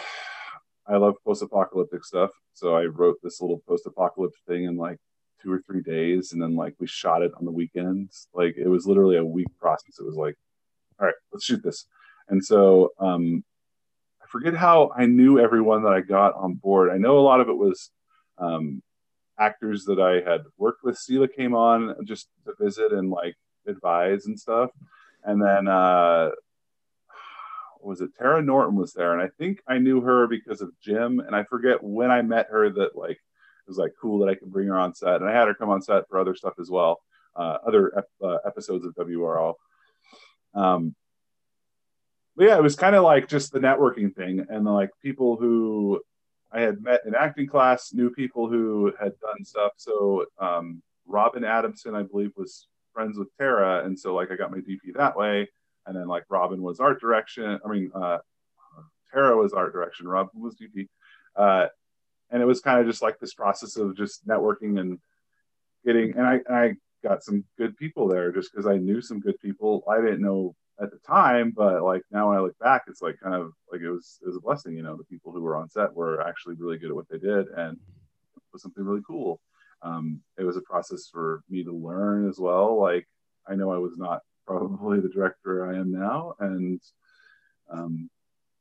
i 0.88 0.98
love 0.98 1.16
post-apocalyptic 1.26 2.04
stuff 2.04 2.32
so 2.54 2.76
i 2.76 2.84
wrote 2.84 3.18
this 3.24 3.40
little 3.42 3.62
post-apocalyptic 3.68 4.40
thing 4.48 4.66
in 4.66 4.76
like 4.78 4.98
two 5.42 5.52
or 5.52 5.62
three 5.66 5.82
days 5.82 6.34
and 6.34 6.42
then 6.42 6.56
like 6.56 6.76
we 6.80 6.88
shot 6.88 7.22
it 7.22 7.32
on 7.38 7.46
the 7.46 7.52
weekends 7.52 8.28
like 8.34 8.56
it 8.58 8.68
was 8.68 8.86
literally 8.86 9.18
a 9.18 9.26
week 9.26 9.48
process 9.60 10.00
it 10.00 10.06
was 10.06 10.16
like 10.16 10.36
all 11.00 11.06
right 11.06 11.16
let's 11.32 11.46
shoot 11.46 11.64
this 11.64 11.86
and 12.30 12.44
so 12.44 12.92
um 13.00 13.44
I 14.22 14.28
forget 14.28 14.54
how 14.54 14.92
I 14.96 15.06
knew 15.06 15.40
everyone 15.40 15.84
that 15.84 15.94
I 15.94 16.02
got 16.02 16.36
on 16.36 16.54
board. 16.54 16.92
I 16.92 16.98
know 16.98 17.18
a 17.18 17.22
lot 17.22 17.40
of 17.40 17.50
it 17.50 17.58
was 17.58 17.90
um, 18.38 18.84
actors 19.40 19.86
that 19.86 20.00
I 20.00 20.30
had 20.30 20.42
worked 20.58 20.84
with. 20.84 20.98
Sela 20.98 21.34
came 21.34 21.56
on 21.56 21.96
just 22.06 22.28
to 22.46 22.54
visit 22.60 22.92
and 22.92 23.10
like 23.10 23.36
advise 23.66 24.26
and 24.26 24.40
stuff. 24.40 24.70
And 25.24 25.42
then, 25.42 25.68
uh, 25.68 26.30
was 27.82 28.02
it? 28.02 28.12
Tara 28.18 28.42
Norton 28.42 28.76
was 28.76 28.94
there. 28.94 29.14
And 29.14 29.22
I 29.22 29.30
think 29.38 29.62
I 29.68 29.78
knew 29.78 30.02
her 30.02 30.28
because 30.28 30.62
of 30.62 30.78
Jim. 30.82 31.20
And 31.20 31.36
I 31.36 31.44
forget 31.44 31.84
when 31.84 32.12
I 32.12 32.22
met 32.22 32.48
her 32.52 32.70
that 32.70 32.96
like, 32.96 33.20
was 33.70 33.78
like 33.78 33.94
cool 34.02 34.20
that 34.20 34.30
I 34.30 34.36
could 34.36 34.52
bring 34.52 34.68
her 34.68 34.78
on 34.78 34.94
set. 34.94 35.22
And 35.22 35.30
I 35.30 35.34
had 35.34 35.48
her 35.48 35.54
come 35.54 35.70
on 35.70 35.82
set 35.82 36.10
for 36.10 36.20
other 36.20 36.36
stuff 36.36 36.56
as 36.60 36.70
well, 36.70 37.00
uh, 37.36 37.60
other 37.66 37.98
ep- 37.98 38.10
uh, 38.22 38.38
episodes 38.46 38.84
of 38.84 38.94
WROL. 38.96 39.54
Um, 40.54 40.96
but 42.36 42.48
yeah, 42.48 42.58
it 42.58 42.64
was 42.64 42.76
kind 42.76 42.96
of 42.96 43.04
like 43.04 43.28
just 43.28 43.52
the 43.52 43.60
networking 43.60 44.16
thing, 44.16 44.46
and 44.50 44.66
like 44.66 44.92
people 45.02 45.36
who 45.36 46.02
I 46.52 46.62
had 46.62 46.82
met 46.82 47.02
in 47.06 47.14
acting 47.14 47.48
class 47.48 47.94
knew 47.94 48.10
people 48.10 48.50
who 48.50 48.94
had 49.00 49.12
done 49.20 49.44
stuff. 49.44 49.74
So 49.78 50.26
um, 50.40 50.82
Robin 51.06 51.44
Adamson, 51.44 51.96
I 51.96 52.04
believe, 52.04 52.32
was 52.36 52.68
friends 52.94 53.18
with 53.18 53.28
Tara, 53.38 53.84
and 53.86 54.00
so 54.00 54.16
like 54.16 54.32
I 54.32 54.36
got 54.36 54.52
my 54.52 54.60
DP 54.60 54.94
that 54.96 55.18
way, 55.18 55.50
and 55.86 55.96
then 55.96 56.08
like 56.08 56.24
Robin 56.30 56.62
was 56.62 56.80
art 56.80 57.02
direction. 57.02 57.60
I 57.64 57.70
mean, 57.70 57.92
uh, 57.94 58.20
Tara 59.12 59.36
was 59.36 59.54
art 59.54 59.74
direction. 59.74 60.08
Robin 60.08 60.42
was 60.42 60.56
DP, 60.56 60.88
uh, 61.36 61.68
and 62.32 62.42
it 62.42 62.46
was 62.46 62.62
kind 62.62 62.80
of 62.80 62.88
just 62.88 63.02
like 63.02 63.20
this 63.20 63.34
process 63.34 63.76
of 63.78 63.96
just 63.98 64.28
networking 64.28 64.80
and 64.80 65.00
getting. 65.86 66.16
And 66.18 66.26
I, 66.26 66.40
I 66.50 66.74
got 67.04 67.24
some 67.24 67.44
good 67.58 67.76
people 67.78 68.08
there 68.08 68.32
just 68.32 68.52
because 68.52 68.68
I 68.68 68.78
knew 68.78 69.02
some 69.02 69.20
good 69.20 69.40
people. 69.40 69.84
I 69.90 70.02
didn't 70.02 70.22
know 70.22 70.56
at 70.82 70.92
the 70.92 71.00
time, 71.00 71.54
but 71.56 71.84
like 71.84 72.04
now 72.12 72.30
when 72.30 72.38
I 72.38 72.42
look 72.42 72.58
back, 72.60 72.84
it's 72.88 73.02
like 73.02 73.20
kind 73.22 73.36
of 73.36 73.52
like 73.72 73.82
it 73.82 73.90
was 73.90 74.20
it 74.22 74.28
was 74.28 74.38
a 74.38 74.42
blessing, 74.42 74.76
you 74.76 74.84
know. 74.84 74.96
The 74.96 75.04
people 75.06 75.32
who 75.32 75.42
were 75.42 75.56
on 75.56 75.70
set 75.70 75.94
were 75.94 76.22
actually 76.22 76.56
really 76.56 76.78
good 76.78 76.90
at 76.90 76.96
what 76.96 77.10
they 77.10 77.18
did, 77.18 77.48
and 77.48 77.74
it 77.78 78.44
was 78.54 78.62
something 78.62 78.84
really 78.84 79.04
cool. 79.06 79.42
Um, 79.82 80.22
it 80.38 80.44
was 80.44 80.58
a 80.58 80.62
process 80.62 81.08
for 81.12 81.42
me 81.50 81.64
to 81.64 81.74
learn 81.74 82.28
as 82.30 82.38
well. 82.40 82.80
Like 82.80 83.08
I 83.48 83.56
know 83.56 83.72
I 83.72 83.78
was 83.78 83.94
not 83.98 84.22
probably 84.46 85.00
the 85.00 85.10
director 85.10 85.66
I 85.66 85.78
am 85.78 85.92
now, 85.92 86.34
and 86.40 86.82
um, 87.72 88.10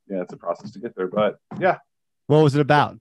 yeah, 0.09 0.22
it's 0.22 0.33
a 0.33 0.37
process 0.37 0.70
to 0.72 0.81
get 0.81 0.94
there. 0.96 1.09
But 1.09 1.38
yeah, 1.59 1.78
What 2.26 2.42
was 2.42 2.54
it 2.54 2.61
about? 2.61 2.98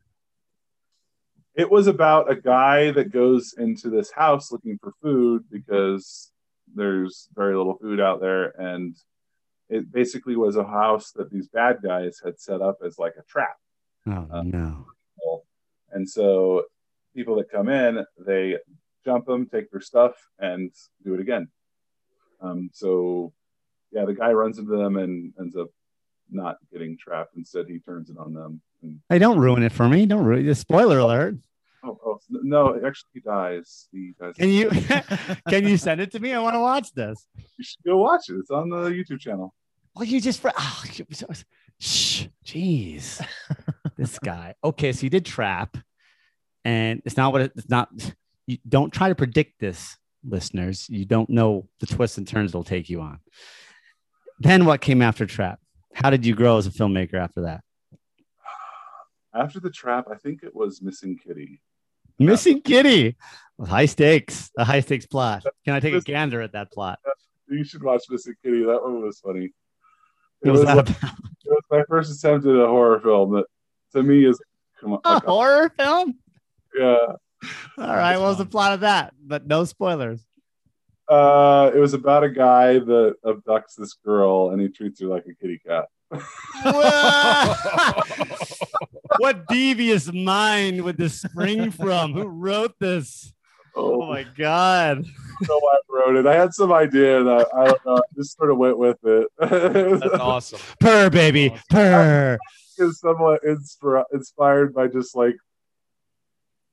It 1.58 1.70
was 1.72 1.88
about 1.88 2.30
a 2.32 2.36
guy 2.36 2.92
that 2.92 3.12
goes 3.12 3.54
into 3.58 3.90
this 3.90 4.12
house 4.12 4.52
looking 4.52 4.78
for 4.82 4.94
food 5.02 5.44
because 5.52 6.32
there's 6.76 7.28
very 7.34 7.56
little 7.56 7.78
food 7.82 8.00
out 8.00 8.22
there 8.22 8.50
and 8.62 8.96
it 9.70 9.92
basically 9.92 10.36
was 10.36 10.56
a 10.56 10.64
house 10.64 11.12
that 11.14 11.30
these 11.32 11.48
bad 11.50 11.78
guys 11.84 12.22
had 12.24 12.40
set 12.40 12.62
up 12.62 12.78
as 12.86 12.98
like 13.00 13.14
a 13.20 13.24
trap 13.24 13.56
Oh 14.08 14.28
Uh, 14.32 14.44
no. 14.44 14.86
and 15.92 16.08
so 16.08 16.64
people 17.16 17.36
that 17.38 17.50
come 17.50 17.70
in 17.70 18.06
they 18.26 18.58
jump 19.06 19.26
them 19.26 19.48
take 19.48 19.72
their 19.72 19.82
stuff 19.82 20.14
and 20.40 20.72
do 21.04 21.14
it 21.14 21.20
again 21.20 21.48
um, 22.42 22.70
so 22.74 23.34
yeah 23.92 24.06
the 24.06 24.14
guy 24.14 24.32
runs 24.32 24.60
into 24.60 24.76
them 24.78 24.98
and 24.98 25.34
ends 25.40 25.56
up 25.56 25.68
not 26.30 26.58
getting 26.72 26.98
trapped 26.98 27.36
instead 27.38 27.66
he 27.68 27.80
turns 27.80 28.10
it 28.10 28.18
on 28.18 28.34
them 28.34 28.62
and 28.84 29.00
Hey, 29.10 29.18
don't 29.18 29.40
ruin 29.40 29.64
it 29.64 29.72
for 29.72 29.88
me. 29.90 30.06
Don't 30.06 30.24
ruin 30.26 30.48
it. 30.48 30.54
Spoiler 30.56 31.00
alert. 31.00 31.36
Oh, 31.84 31.98
oh 32.06 32.20
no 32.30 32.76
actually 32.86 33.10
he 33.14 33.20
dies 33.20 33.88
he 33.92 34.14
dies 34.20 34.34
Can 34.36 34.50
you 34.50 34.70
can 35.50 35.68
you 35.68 35.78
send 35.78 36.02
it 36.02 36.12
to 36.12 36.20
me? 36.20 36.34
I 36.34 36.40
want 36.40 36.56
to 36.56 36.60
watch 36.60 36.92
this. 36.94 37.26
you 37.58 37.64
should 37.64 37.84
go 37.86 37.98
watch 37.98 38.30
it 38.30 38.36
it's 38.40 38.52
on 38.52 38.70
the 38.70 38.90
youtube 38.90 39.20
channel 39.20 39.54
Well, 39.96 40.06
you 40.06 40.22
just 40.22 40.42
oh, 40.46 40.84
shh, 41.80 42.26
jeez, 42.46 43.26
this 43.98 44.20
guy. 44.20 44.56
Okay, 44.64 44.92
so 44.94 45.04
you 45.04 45.10
did 45.10 45.26
trap, 45.26 45.78
and 46.64 47.02
it's 47.06 47.18
not 47.18 47.32
what 47.34 47.42
it, 47.42 47.52
it's 47.56 47.70
not. 47.70 47.90
You 48.46 48.58
don't 48.68 48.94
try 48.94 49.10
to 49.10 49.16
predict 49.16 49.60
this, 49.60 49.98
listeners. 50.24 50.88
You 50.90 51.06
don't 51.06 51.30
know 51.30 51.68
the 51.80 51.88
twists 51.88 52.18
and 52.18 52.28
turns 52.28 52.52
it'll 52.52 52.64
take 52.64 52.90
you 52.90 53.02
on. 53.02 53.20
Then 54.40 54.66
what 54.66 54.82
came 54.82 55.02
after 55.02 55.26
trap? 55.26 55.60
How 55.94 56.10
did 56.10 56.26
you 56.26 56.36
grow 56.36 56.58
as 56.58 56.68
a 56.68 56.72
filmmaker 56.72 57.16
after 57.16 57.42
that? 57.42 57.62
after 59.34 59.60
the 59.60 59.70
trap 59.70 60.08
i 60.12 60.16
think 60.16 60.42
it 60.44 60.56
was 60.56 60.82
missing 60.82 61.18
kitty 61.18 61.62
Missing 62.20 62.62
Kitty, 62.62 63.16
high 63.64 63.86
stakes, 63.86 64.52
a 64.58 64.64
high 64.64 64.80
stakes 64.80 65.06
plot. 65.06 65.46
Can 65.66 65.74
I 65.74 65.80
take 65.80 65.94
a 65.94 66.02
gander 66.02 66.42
at 66.42 66.54
that 66.54 66.72
plot? 66.72 67.00
you 67.50 67.64
should 67.64 67.84
watch 67.84 68.04
missing 68.10 68.36
kitty 68.44 68.64
that 68.64 68.84
one 68.84 69.02
was 69.02 69.20
funny 69.20 69.52
It 70.44 70.52
was, 70.52 70.64
like, 70.64 70.90
it 70.90 70.96
was 71.46 71.64
my 71.72 71.84
first 71.88 72.12
attempt 72.12 72.46
at 72.46 72.56
a 72.56 72.68
horror 72.68 73.00
film 73.00 73.34
that 73.34 73.46
to 73.94 74.04
me 74.04 74.26
is 74.26 74.40
come 74.80 74.94
on, 74.94 75.00
a 75.06 75.20
horror 75.20 75.70
film. 75.70 76.16
yeah. 76.78 76.98
All 77.78 77.96
right, 77.96 78.18
what 78.18 78.28
was 78.30 78.38
the 78.38 78.44
um, 78.44 78.50
plot 78.50 78.74
of 78.74 78.80
that? 78.82 79.14
But 79.22 79.48
no 79.48 79.64
spoilers. 79.64 80.27
Uh, 81.10 81.72
it 81.74 81.80
was 81.80 81.94
about 81.94 82.24
a 82.24 82.30
guy 82.30 82.80
that 82.80 83.16
abducts 83.26 83.76
this 83.78 83.94
girl 83.94 84.50
and 84.50 84.62
he 84.62 84.68
treats 84.68 85.00
her 85.02 85.08
like 85.08 85.26
a 85.26 85.34
kitty 85.34 85.60
cat. 85.66 85.86
what 89.20 89.48
devious 89.48 90.12
mind 90.12 90.84
would 90.84 90.98
this 90.98 91.22
spring 91.22 91.72
from? 91.72 92.14
Who 92.14 92.28
wrote 92.28 92.76
this? 92.80 93.34
Oh 93.76 94.08
my 94.08 94.24
god! 94.24 95.06
know 95.48 95.60
why 95.60 95.76
I 95.76 95.80
wrote 95.90 96.16
it. 96.16 96.26
I 96.26 96.36
had 96.36 96.52
some 96.54 96.74
idea 96.74 97.20
and 97.20 97.30
I, 97.30 97.46
I 97.56 97.66
don't 97.66 97.86
know. 97.86 97.98
I 97.98 98.02
just 98.16 98.36
sort 98.36 98.50
of 98.52 98.58
went 98.58 98.80
with 98.80 98.98
it. 99.04 99.28
That's 99.40 100.04
awesome. 100.20 100.60
Purr, 100.80 101.10
baby, 101.12 101.50
Awesome. 101.50 101.64
purr. 101.70 102.38
It's 102.80 103.00
somewhat 103.00 103.42
inspira- 103.44 104.06
inspired 104.14 104.74
by 104.74 104.88
just 104.88 105.16
like, 105.16 105.36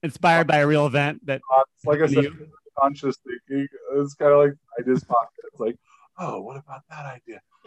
Inspired 0.03 0.47
by 0.47 0.59
a 0.59 0.67
real 0.67 0.87
event 0.87 1.25
that 1.27 1.41
like 1.85 2.01
I 2.01 2.07
said, 2.07 2.25
You- 2.25 2.49
conscious 2.79 3.17
thinking. 3.19 3.69
It's 3.97 4.15
kind 4.15 4.33
of 4.33 4.39
like 4.39 4.55
I 4.79 4.83
just 4.83 5.07
popped 5.09 5.37
it. 5.39 5.47
It's 5.53 5.61
like, 5.61 5.77
oh, 6.19 6.41
what 6.41 6.57
about 6.57 6.83
that 6.91 7.21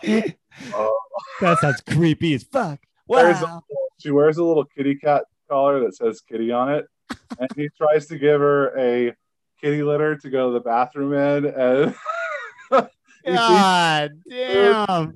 idea? 0.04 0.36
Oh, 0.74 1.00
that 1.42 1.60
sounds 1.60 1.82
creepy 1.82 2.34
as 2.34 2.44
fuck. 2.44 2.80
Wow. 3.08 3.64
she 4.00 4.12
wears 4.12 4.38
a 4.38 4.44
little 4.44 4.66
kitty 4.66 4.96
cat 4.96 5.24
collar 5.50 5.80
that 5.80 5.96
says 5.96 6.22
kitty 6.22 6.52
on 6.52 6.70
it 6.70 6.88
and 7.40 7.50
he 7.56 7.70
tries 7.78 8.08
to 8.08 8.18
give 8.18 8.40
her 8.42 8.78
a 8.78 9.16
kitty 9.62 9.84
litter 9.84 10.16
to 10.18 10.30
go 10.30 10.48
to 10.48 10.54
the 10.54 10.60
bathroom 10.60 11.14
in 11.14 11.46
and 11.46 11.96
God 13.26 14.12
damn. 14.30 15.14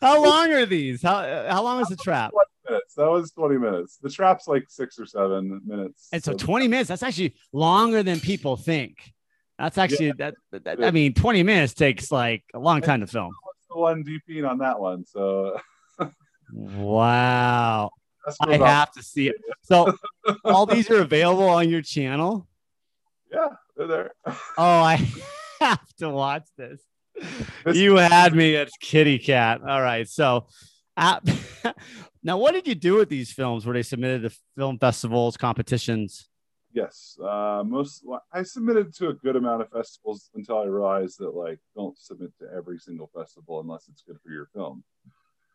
How 0.00 0.24
long 0.24 0.52
are 0.52 0.66
these? 0.66 1.02
How 1.02 1.46
how 1.48 1.62
long 1.62 1.80
is 1.80 1.88
the 1.88 1.96
trap? 1.96 2.32
minutes 2.68 2.94
that 2.94 3.10
was 3.10 3.30
20 3.32 3.58
minutes 3.58 3.98
the 4.00 4.08
trap's 4.08 4.48
like 4.48 4.64
six 4.68 4.98
or 4.98 5.04
seven 5.04 5.60
minutes 5.66 6.08
And 6.12 6.24
so 6.24 6.32
20 6.32 6.66
minutes, 6.66 6.88
that's 6.88 7.02
actually 7.02 7.34
longer 7.52 8.02
than 8.02 8.20
people 8.20 8.56
think. 8.56 9.12
That's 9.58 9.78
actually 9.78 10.12
that, 10.18 10.34
that 10.52 10.82
I 10.84 10.90
mean 10.90 11.14
20 11.14 11.42
minutes 11.44 11.74
takes 11.74 12.10
like 12.10 12.42
a 12.54 12.58
long 12.58 12.80
time 12.80 13.00
to 13.00 13.06
film. 13.06 13.32
One 13.68 14.04
DP 14.04 14.48
on 14.48 14.58
that 14.58 14.78
one 14.78 15.04
so 15.04 15.58
Wow. 16.52 17.90
I 18.40 18.56
have 18.56 18.92
to 18.92 19.02
see 19.02 19.28
it. 19.28 19.36
So 19.62 19.96
all 20.44 20.66
these 20.66 20.90
are 20.90 21.00
available 21.00 21.48
on 21.48 21.68
your 21.68 21.82
channel. 21.82 22.46
yeah 23.32 23.48
they're 23.76 23.86
there 23.86 24.10
Oh, 24.26 24.32
I 24.58 24.96
have 25.60 25.94
to 25.98 26.10
watch 26.10 26.44
this. 26.56 26.80
This- 27.64 27.76
You 27.76 27.96
had 27.96 28.34
me 28.34 28.56
at 28.56 28.68
Kitty 28.80 29.18
Cat. 29.18 29.60
All 29.62 29.82
right. 29.82 30.08
So, 30.08 30.46
uh, 30.96 31.20
now 32.22 32.38
what 32.38 32.52
did 32.52 32.66
you 32.68 32.74
do 32.74 32.94
with 32.96 33.08
these 33.08 33.32
films? 33.32 33.66
Were 33.66 33.72
they 33.74 33.82
submitted 33.82 34.22
to 34.30 34.36
film 34.56 34.78
festivals, 34.78 35.36
competitions? 35.36 36.28
Yes 36.74 37.16
uh 37.22 37.62
most 37.64 38.04
i 38.32 38.42
submitted 38.42 38.94
to 38.94 39.08
a 39.08 39.14
good 39.14 39.36
amount 39.36 39.62
of 39.62 39.70
festivals 39.70 40.28
until 40.34 40.58
i 40.58 40.64
realized 40.64 41.18
that 41.18 41.34
like 41.34 41.58
don't 41.74 41.96
submit 41.98 42.30
to 42.38 42.46
every 42.54 42.78
single 42.78 43.10
festival 43.16 43.60
unless 43.60 43.88
it's 43.88 44.02
good 44.06 44.18
for 44.22 44.30
your 44.30 44.48
film 44.54 44.84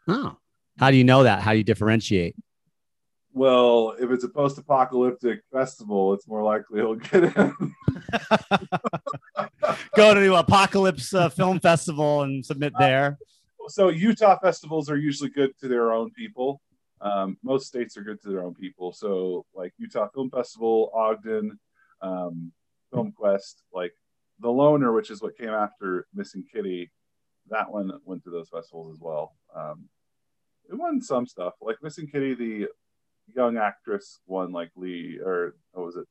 Oh, 0.09 0.37
how 0.79 0.89
do 0.89 0.97
you 0.97 1.03
know 1.03 1.23
that? 1.23 1.41
How 1.41 1.51
do 1.51 1.57
you 1.59 1.63
differentiate? 1.63 2.35
Well, 3.31 3.95
if 3.99 4.09
it's 4.09 4.23
a 4.23 4.29
post-apocalyptic 4.29 5.41
festival, 5.51 6.15
it's 6.15 6.27
more 6.27 6.41
likely 6.43 6.79
he'll 6.79 6.95
get 6.95 7.25
in. 7.25 7.75
Go 9.95 10.15
to 10.15 10.35
Apocalypse 10.35 11.13
uh, 11.13 11.29
Film 11.29 11.59
Festival 11.59 12.23
and 12.23 12.43
submit 12.43 12.73
there. 12.79 13.19
so 13.67 13.89
Utah 13.89 14.39
festivals 14.39 14.89
are 14.89 14.97
usually 14.97 15.29
good 15.29 15.51
to 15.59 15.67
their 15.67 15.91
own 15.91 16.09
people. 16.11 16.59
Um, 17.01 17.37
most 17.43 17.67
states 17.67 17.95
are 17.97 18.03
good 18.03 18.21
to 18.21 18.29
their 18.29 18.43
own 18.43 18.53
people. 18.53 18.91
So 18.91 19.45
like 19.53 19.73
Utah 19.77 20.07
Film 20.13 20.29
Festival, 20.29 20.91
Ogden, 20.93 21.57
um, 22.01 22.51
Film 22.91 23.11
Quest, 23.11 23.63
like 23.73 23.93
The 24.39 24.49
Loner, 24.49 24.91
which 24.91 25.09
is 25.09 25.21
what 25.21 25.37
came 25.37 25.49
after 25.49 26.07
Missing 26.13 26.45
Kitty, 26.53 26.91
that 27.49 27.71
one 27.71 27.91
went 28.03 28.23
to 28.23 28.29
those 28.29 28.49
festivals 28.49 28.95
as 28.95 28.99
well. 29.01 29.35
Um, 29.55 29.85
it 30.69 30.75
won 30.75 31.01
some 31.01 31.25
stuff. 31.25 31.53
Like 31.61 31.77
Missing 31.81 32.07
Kitty, 32.07 32.35
the 32.35 32.67
young 33.35 33.57
actress 33.57 34.19
won 34.27 34.51
like 34.51 34.71
Lee 34.75 35.19
or 35.23 35.55
what 35.71 35.85
was 35.85 35.95
it? 35.95 36.05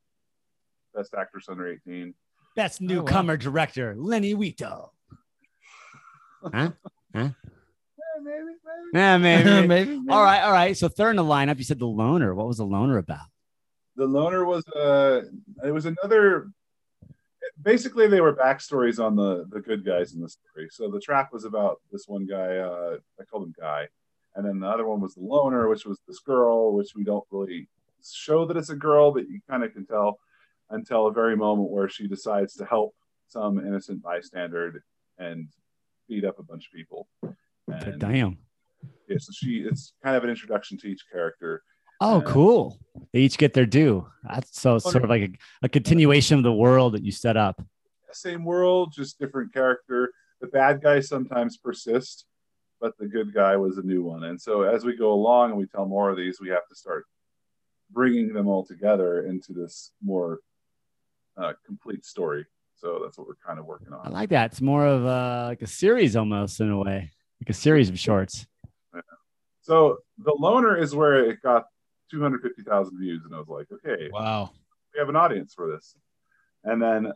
Best 0.95 1.15
actress 1.15 1.49
under 1.49 1.69
18. 1.69 2.15
Best 2.57 2.81
newcomer 2.81 3.37
director, 3.37 3.95
Lenny 3.97 4.35
Wito. 4.35 4.91
Huh? 6.43 6.71
Eh, 7.15 7.29
maybe, 8.23 8.45
maybe. 8.45 8.91
Yeah, 8.95 9.19
maybe. 9.65 9.67
maybe. 9.67 10.01
all 10.11 10.23
right, 10.23 10.43
all 10.43 10.53
right. 10.53 10.77
So 10.77 10.89
third 10.89 11.11
in 11.11 11.17
the 11.17 11.25
lineup, 11.25 11.59
you 11.59 11.65
said 11.65 11.79
the 11.79 11.87
loner. 11.87 12.35
What 12.35 12.47
was 12.47 12.59
the 12.59 12.67
loner 12.67 12.99
about? 12.99 13.27
the 13.99 14.07
loner 14.07 14.45
was 14.45 14.67
uh 14.69 15.23
it 15.65 15.73
was 15.73 15.85
another 15.85 16.51
basically 17.61 18.07
they 18.07 18.21
were 18.21 18.35
backstories 18.35 19.05
on 19.05 19.17
the 19.17 19.45
the 19.51 19.61
good 19.61 19.85
guys 19.85 20.15
in 20.15 20.21
the 20.21 20.29
story 20.29 20.69
so 20.71 20.89
the 20.89 21.01
trap 21.01 21.33
was 21.33 21.45
about 21.45 21.81
this 21.93 22.07
one 22.07 22.25
guy 22.25 22.57
uh 22.59 22.97
i 23.21 23.25
called 23.25 23.43
him 23.43 23.55
guy 23.61 23.89
and 24.37 24.47
then 24.47 24.61
the 24.61 24.69
other 24.69 24.87
one 24.87 25.01
was 25.01 25.15
the 25.15 25.21
loner 25.21 25.69
which 25.69 25.85
was 25.85 25.99
this 26.07 26.21
girl 26.21 26.73
which 26.73 26.93
we 26.95 27.03
don't 27.03 27.25
really 27.33 27.69
show 28.09 28.47
that 28.47 28.57
it's 28.57 28.71
a 28.71 28.77
girl 28.77 29.11
but 29.11 29.29
you 29.29 29.41
kind 29.51 29.65
of 29.65 29.73
can 29.73 29.85
tell 29.85 30.21
until 30.71 31.09
a 31.09 31.13
very 31.13 31.37
moment 31.37 31.69
where 31.69 31.89
she 31.89 32.07
decides 32.07 32.55
to 32.55 32.65
help 32.65 32.95
some 33.27 33.59
innocent 33.59 34.01
bystander 34.01 34.85
and 35.19 35.49
beat 36.09 36.25
up 36.25 36.39
a 36.39 36.45
bunch 36.45 36.67
of 36.67 36.73
people 36.73 37.09
and 37.69 38.01
Damn. 38.01 38.39
yeah, 39.09 39.17
so 39.19 39.33
she 39.33 39.67
it's 39.69 39.93
kind 40.03 40.17
of 40.17 40.25
an 40.25 40.31
introduction 40.31 40.79
to 40.79 40.87
each 40.89 41.05
character 41.11 41.63
Oh, 42.01 42.19
Uh, 42.19 42.21
cool. 42.23 42.79
They 43.13 43.21
each 43.21 43.39
get 43.39 43.55
their 43.55 43.67
due. 43.67 44.07
That's 44.23 44.61
so 44.61 44.77
it's 44.77 44.89
sort 44.89 45.03
of 45.03 45.11
like 45.11 45.23
a, 45.23 45.31
a 45.65 45.69
continuation 45.69 46.37
of 46.39 46.45
the 46.45 46.53
world 46.53 46.95
that 46.95 47.03
you 47.03 47.11
set 47.11 47.37
up. 47.37 47.61
same 48.13 48.45
world, 48.45 48.93
just 48.95 49.19
different 49.19 49.53
character. 49.53 50.13
The 50.41 50.47
bad 50.47 50.81
guys 50.81 51.09
sometimes 51.09 51.57
persist, 51.57 52.25
but 52.81 52.97
the 52.99 53.09
good 53.09 53.35
guy 53.35 53.57
was 53.57 53.79
a 53.79 53.83
new 53.83 54.05
one. 54.05 54.23
And 54.25 54.41
so 54.41 54.63
as 54.63 54.85
we 54.85 54.95
go 54.97 55.13
along 55.13 55.51
and 55.51 55.59
we 55.59 55.67
tell 55.67 55.87
more 55.87 56.09
of 56.09 56.17
these, 56.17 56.41
we 56.41 56.49
have 56.51 56.69
to 56.69 56.77
start 56.77 57.05
bringing 57.91 58.33
them 58.33 58.47
all 58.47 58.65
together 58.65 59.23
into 59.27 59.53
this 59.53 59.91
more 60.01 60.39
uh, 61.37 61.55
complete 61.67 62.05
story. 62.05 62.47
So 62.77 63.01
that's 63.03 63.19
what 63.19 63.27
we're 63.27 63.35
kind 63.45 63.59
of 63.59 63.67
working 63.67 63.93
on. 63.93 64.07
I 64.07 64.11
like 64.11 64.29
that. 64.31 64.53
It's 64.53 64.61
more 64.61 64.87
of 64.87 65.05
a, 65.05 65.47
like 65.49 65.63
a 65.63 65.67
series 65.67 66.15
almost 66.15 66.61
in 66.61 66.71
a 66.71 66.79
way, 66.79 67.11
like 67.41 67.51
a 67.51 67.53
series 67.55 67.89
of 67.89 67.99
shorts. 67.99 68.47
So 69.63 69.99
the 70.19 70.35
loner 70.39 70.77
is 70.79 70.95
where 70.95 71.29
it 71.29 71.43
got 71.43 71.65
250,000 72.11 72.99
views, 72.99 73.23
and 73.27 73.35
I 73.35 73.39
was 73.39 73.49
like, 73.49 73.67
okay, 73.71 74.09
Wow. 74.11 74.51
we 74.95 74.99
have 74.99 75.09
an 75.11 75.17
audience 75.17 75.53
for 75.55 75.71
this. 75.71 75.95
And 76.65 76.81
then 76.81 77.13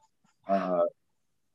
uh, 0.48 0.80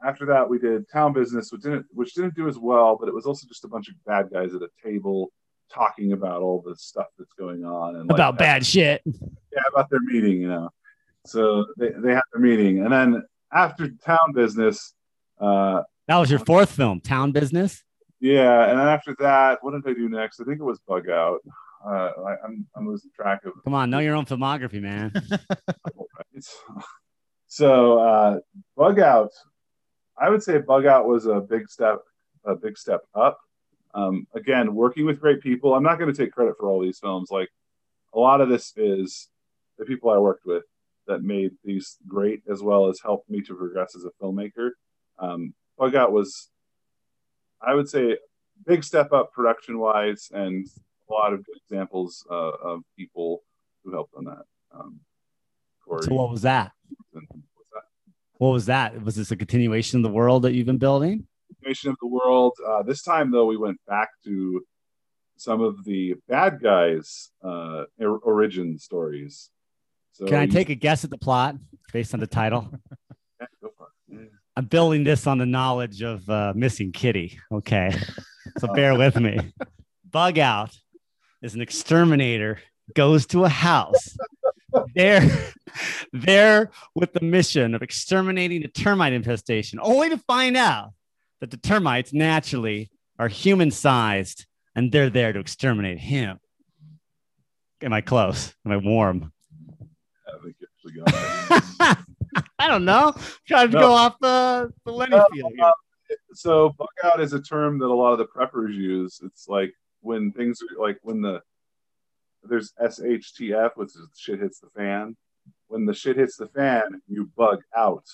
after 0.03 0.25
that, 0.27 0.49
we 0.49 0.57
did 0.57 0.89
Town 0.91 1.13
Business, 1.13 1.51
which 1.51 1.61
didn't 1.61 1.85
which 1.91 2.13
didn't 2.15 2.35
do 2.35 2.47
as 2.47 2.57
well, 2.57 2.97
but 2.99 3.07
it 3.07 3.13
was 3.13 3.25
also 3.25 3.47
just 3.47 3.63
a 3.63 3.67
bunch 3.67 3.89
of 3.89 3.95
bad 4.05 4.29
guys 4.31 4.53
at 4.55 4.61
a 4.63 4.69
table 4.83 5.31
talking 5.71 6.13
about 6.13 6.41
all 6.41 6.63
the 6.65 6.75
stuff 6.77 7.07
that's 7.17 7.33
going 7.33 7.63
on 7.63 7.95
and 7.97 8.09
like, 8.09 8.15
About 8.17 8.37
bad 8.39 8.65
shit. 8.65 9.01
yeah, 9.05 9.61
about 9.71 9.89
their 9.89 9.99
meeting, 10.01 10.41
you 10.41 10.47
know. 10.47 10.69
So 11.25 11.65
they, 11.77 11.89
they 11.89 12.13
had 12.13 12.21
their 12.33 12.41
meeting, 12.41 12.79
and 12.79 12.91
then 12.91 13.23
after 13.53 13.89
Town 14.03 14.33
Business, 14.33 14.93
uh, 15.39 15.83
That 16.07 16.17
was 16.17 16.29
your 16.31 16.39
fourth 16.39 16.71
film, 16.71 17.01
Town 17.01 17.31
Business. 17.33 17.83
Yeah, 18.19 18.69
and 18.69 18.79
then 18.79 18.87
after 18.87 19.15
that, 19.19 19.59
what 19.61 19.71
did 19.71 19.89
I 19.89 19.93
do 19.93 20.09
next? 20.09 20.39
I 20.39 20.43
think 20.43 20.59
it 20.59 20.63
was 20.63 20.79
Bug 20.87 21.09
Out. 21.09 21.39
Uh, 21.85 22.11
I, 22.25 22.35
I'm 22.43 22.65
I'm 22.75 22.87
losing 22.87 23.11
track 23.15 23.45
of 23.45 23.53
Come 23.63 23.73
on, 23.73 23.89
know 23.89 23.99
your 23.99 24.15
own 24.15 24.25
filmography, 24.25 24.81
man. 24.81 25.13
So 27.47 27.97
uh, 27.99 28.39
bug 28.75 28.99
out 28.99 29.31
i 30.19 30.29
would 30.29 30.43
say 30.43 30.57
bug 30.57 30.85
out 30.85 31.07
was 31.07 31.25
a 31.25 31.39
big 31.39 31.69
step 31.69 31.99
a 32.45 32.55
big 32.55 32.77
step 32.77 33.01
up 33.15 33.39
um, 33.93 34.27
again 34.35 34.73
working 34.75 35.05
with 35.05 35.19
great 35.19 35.41
people 35.41 35.73
i'm 35.73 35.83
not 35.83 35.99
going 35.99 36.13
to 36.13 36.17
take 36.17 36.33
credit 36.33 36.55
for 36.59 36.67
all 36.69 36.81
these 36.81 36.99
films 36.99 37.29
like 37.31 37.49
a 38.13 38.19
lot 38.19 38.41
of 38.41 38.49
this 38.49 38.73
is 38.75 39.29
the 39.77 39.85
people 39.85 40.09
i 40.09 40.17
worked 40.17 40.45
with 40.45 40.63
that 41.07 41.23
made 41.23 41.51
these 41.63 41.97
great 42.07 42.41
as 42.51 42.61
well 42.61 42.87
as 42.87 42.99
helped 43.01 43.29
me 43.29 43.41
to 43.41 43.55
progress 43.55 43.95
as 43.95 44.05
a 44.05 44.11
filmmaker 44.23 44.71
um, 45.19 45.53
bug 45.77 45.95
out 45.95 46.11
was 46.11 46.49
i 47.61 47.73
would 47.73 47.87
say 47.89 48.17
big 48.65 48.83
step 48.83 49.11
up 49.13 49.31
production 49.31 49.79
wise 49.79 50.29
and 50.33 50.67
a 51.09 51.13
lot 51.13 51.33
of 51.33 51.45
good 51.45 51.55
examples 51.69 52.25
uh, 52.29 52.51
of 52.63 52.81
people 52.97 53.43
who 53.83 53.91
helped 53.93 54.13
on 54.15 54.25
that 54.25 54.43
um, 54.73 54.99
Corey, 55.85 56.03
So 56.03 56.13
what 56.15 56.29
was 56.31 56.41
that? 56.41 56.71
and? 57.13 57.25
What 58.39 58.49
was 58.49 58.67
that? 58.67 59.01
Was 59.03 59.15
this 59.15 59.31
a 59.31 59.35
continuation 59.35 59.97
of 59.99 60.03
the 60.03 60.15
world 60.15 60.43
that 60.43 60.53
you've 60.53 60.67
been 60.67 60.77
building? 60.77 61.25
Nation 61.65 61.89
of 61.89 61.95
the 62.01 62.07
world. 62.07 62.53
Uh, 62.67 62.83
this 62.83 63.01
time, 63.01 63.31
though, 63.31 63.45
we 63.47 63.57
went 63.57 63.79
back 63.87 64.09
to 64.25 64.61
some 65.37 65.61
of 65.61 65.83
the 65.85 66.13
bad 66.27 66.61
guys' 66.61 67.31
uh, 67.43 67.85
or- 67.99 68.19
origin 68.19 68.77
stories. 68.77 69.49
So 70.11 70.25
Can 70.27 70.37
I 70.37 70.45
take 70.45 70.69
a 70.69 70.75
guess 70.75 71.03
at 71.03 71.09
the 71.09 71.17
plot 71.17 71.55
based 71.93 72.13
on 72.13 72.19
the 72.19 72.27
title? 72.27 72.69
Yeah, 73.39 73.47
go 73.61 73.69
for 73.77 73.87
it. 74.09 74.15
Yeah. 74.15 74.25
I'm 74.57 74.65
building 74.65 75.03
this 75.03 75.27
on 75.27 75.37
the 75.37 75.45
knowledge 75.45 76.01
of 76.01 76.27
uh, 76.27 76.51
Missing 76.55 76.91
Kitty. 76.91 77.39
Okay. 77.51 77.95
So 78.57 78.67
bear 78.73 78.97
with 78.97 79.15
me. 79.19 79.53
Bug 80.09 80.39
Out 80.39 80.75
is 81.43 81.53
an 81.53 81.61
exterminator 81.61 82.57
goes 82.95 83.27
to 83.27 83.43
a 83.45 83.49
house. 83.49 84.17
there, 84.95 85.29
there 86.11 86.71
with 86.95 87.13
the 87.13 87.21
mission 87.21 87.75
of 87.75 87.83
exterminating 87.83 88.63
the 88.63 88.67
termite 88.67 89.13
infestation, 89.13 89.77
only 89.79 90.09
to 90.09 90.17
find 90.17 90.57
out 90.57 90.89
that 91.39 91.51
the 91.51 91.57
termites 91.57 92.11
naturally 92.11 92.89
are 93.19 93.27
human 93.27 93.69
sized 93.69 94.47
and 94.75 94.91
they're 94.91 95.11
there 95.11 95.33
to 95.33 95.39
exterminate 95.39 95.99
him. 95.99 96.39
Am 97.83 97.93
I 97.93 98.01
close? 98.01 98.55
Am 98.65 98.71
I 98.71 98.77
warm? 98.77 99.31
I 100.27 100.43
think 100.43 100.55
you 100.59 100.67
actually 100.73 101.11
got 101.11 101.91
it. 101.91 101.97
I 102.59 102.67
don't 102.67 102.85
know. 102.85 103.13
Trying 103.47 103.69
to 103.71 103.75
No. 103.75 103.81
go 103.81 103.91
off 103.93 104.15
the, 104.21 104.71
the 104.85 104.91
Lenny 104.91 105.15
No, 105.15 105.25
field 105.33 105.53
here. 105.55 105.65
uh, 105.65 105.71
so 106.33 106.69
bug 106.77 106.87
out 107.03 107.19
is 107.21 107.33
a 107.33 107.41
term 107.41 107.79
that 107.79 107.85
a 107.85 107.93
lot 107.93 108.11
of 108.13 108.17
the 108.17 108.25
preppers 108.27 108.73
use. 108.73 109.19
It's 109.23 109.47
like 109.47 109.73
when 110.01 110.31
things 110.31 110.59
are 110.61 110.81
like 110.81 110.97
when 111.01 111.21
the 111.21 111.41
there's 112.43 112.71
SHTF, 112.81 113.71
which 113.75 113.89
is 113.89 114.07
shit 114.15 114.39
hits 114.39 114.59
the 114.59 114.69
fan. 114.75 115.15
When 115.67 115.85
the 115.85 115.93
shit 115.93 116.15
hits 116.17 116.37
the 116.37 116.47
fan, 116.47 117.01
you 117.07 117.29
bug 117.35 117.59
out. 117.75 118.05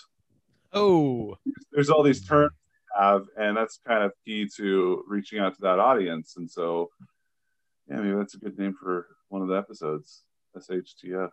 Oh, 0.72 1.36
There's 1.72 1.90
all 1.92 2.02
these 2.02 2.26
terms 2.26 2.52
we 2.98 3.04
have, 3.04 3.26
and 3.38 3.56
that's 3.56 3.80
kind 3.86 4.04
of 4.04 4.12
key 4.26 4.48
to 4.58 5.04
reaching 5.08 5.38
out 5.40 5.54
to 5.56 5.62
that 5.62 5.78
audience. 5.78 6.34
And 6.38 6.50
so, 6.50 6.90
yeah, 7.88 7.98
maybe 7.98 8.16
that's 8.16 8.34
a 8.34 8.40
good 8.40 8.58
name 8.58 8.74
for 8.80 9.06
one 9.30 9.44
of 9.44 9.50
the 9.50 9.56
episodes. 9.56 10.24
SHTF. 10.58 11.30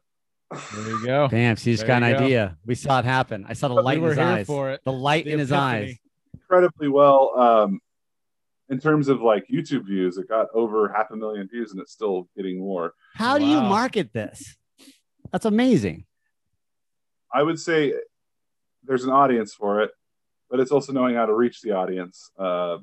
There 0.51 0.89
you 0.89 1.07
go. 1.07 1.29
Bam, 1.29 1.57
she 1.57 1.73
just 1.73 1.87
There 1.87 2.01
got 2.01 2.03
an 2.03 2.19
go. 2.19 2.25
idea. 2.25 2.57
We 2.67 2.75
saw 2.75 2.99
it 2.99 3.05
happen. 3.05 3.47
I 3.49 3.53
saw 3.53 3.69
the 3.69 3.75
We 3.77 3.83
light 3.83 3.97
in 3.99 4.03
we 4.03 4.09
were 4.09 4.15
his 4.15 4.19
eyes. 4.19 4.47
for 4.47 4.71
it. 4.71 4.81
The 4.85 4.93
light 4.93 5.25
The 5.25 5.33
in 5.33 5.39
his 5.39 5.53
eyes. 5.53 5.97
Incredibly 6.35 6.89
well. 6.89 7.33
Um, 7.39 7.81
in 8.69 8.79
terms 8.81 9.09
of 9.09 9.21
like 9.21 9.47
YouTube 9.49 9.87
views, 9.87 10.17
it 10.19 10.29
got 10.29 10.47
over 10.55 10.93
half 10.93 11.11
a 11.11 11.17
million 11.17 11.49
views, 11.49 11.73
and 11.73 11.81
it's 11.81 11.93
still 11.93 12.29
getting 12.37 12.59
more. 12.61 12.95
How 13.15 13.39
do 13.39 13.45
you 13.45 13.61
market 13.61 14.13
this? 14.13 14.57
That's 15.33 15.45
amazing. 15.45 16.05
I 17.33 17.43
would 17.43 17.59
say 17.61 17.95
there's 18.85 19.05
an 19.05 19.11
audience 19.11 19.55
for 19.55 19.81
it, 19.83 19.91
but 20.51 20.59
it's 20.61 20.73
also 20.73 20.93
knowing 20.93 21.15
how 21.15 21.27
to 21.27 21.35
reach 21.35 21.61
the 21.63 21.73
audience. 21.73 22.31
Uh, 22.39 22.79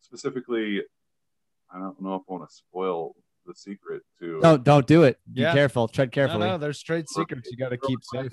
specifically, 0.00 0.82
I 1.74 1.78
don't 1.78 2.00
know 2.00 2.14
if 2.16 2.22
I 2.28 2.32
want 2.32 2.48
to 2.48 2.54
spoil 2.54 3.14
the 3.46 3.54
secret 3.54 4.02
to 4.20 4.40
Don't 4.40 4.62
don't 4.64 4.86
do 4.86 5.02
it. 5.04 5.18
Be 5.32 5.42
Yeah. 5.42 5.52
careful. 5.52 5.88
Tread 5.88 6.12
carefully. 6.12 6.46
no, 6.46 6.58
there's 6.58 6.82
trade 6.82 7.08
secrets 7.08 7.48
you 7.50 7.56
got 7.56 7.70
to 7.70 7.78
keep 7.78 7.98
safe. 8.02 8.30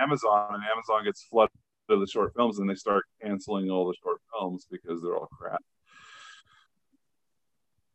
Amazon, 0.00 0.54
and 0.54 0.62
Amazon 0.72 1.04
gets 1.04 1.24
flooded 1.24 1.50
with 1.88 2.00
the 2.00 2.06
short 2.06 2.32
films, 2.36 2.58
and 2.60 2.70
they 2.70 2.74
start 2.76 3.04
canceling 3.22 3.68
all 3.70 3.86
the 3.88 3.94
short 4.02 4.20
films 4.32 4.66
because 4.70 5.02
they're 5.02 5.16
all 5.16 5.28
crap. 5.38 5.60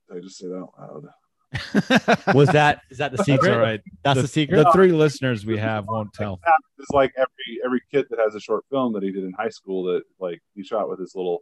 Did 0.09 0.17
I 0.17 0.21
just 0.21 0.37
say 0.37 0.47
that 0.47 0.55
out 0.57 0.73
loud? 0.77 1.05
Was 2.35 2.49
that 2.49 2.81
is 2.89 2.97
that 2.97 3.11
the 3.11 3.17
It's 3.17 3.25
secret? 3.25 3.55
right. 3.57 3.81
That's 4.03 4.17
the, 4.17 4.23
the 4.23 4.27
secret. 4.27 4.57
The 4.63 4.71
three 4.73 4.91
listeners 4.91 5.45
we 5.45 5.57
have 5.59 5.85
won't 5.87 6.11
tell. 6.13 6.39
It's 6.79 6.89
like 6.89 7.11
every 7.15 7.59
every 7.63 7.81
kid 7.91 8.07
that 8.09 8.19
has 8.19 8.33
a 8.35 8.39
short 8.39 8.65
film 8.71 8.93
that 8.93 9.03
he 9.03 9.11
did 9.11 9.23
in 9.23 9.33
high 9.33 9.49
school 9.49 9.83
that 9.85 10.01
like 10.19 10.41
he 10.55 10.63
shot 10.63 10.89
with 10.89 10.99
his 10.99 11.13
little 11.15 11.39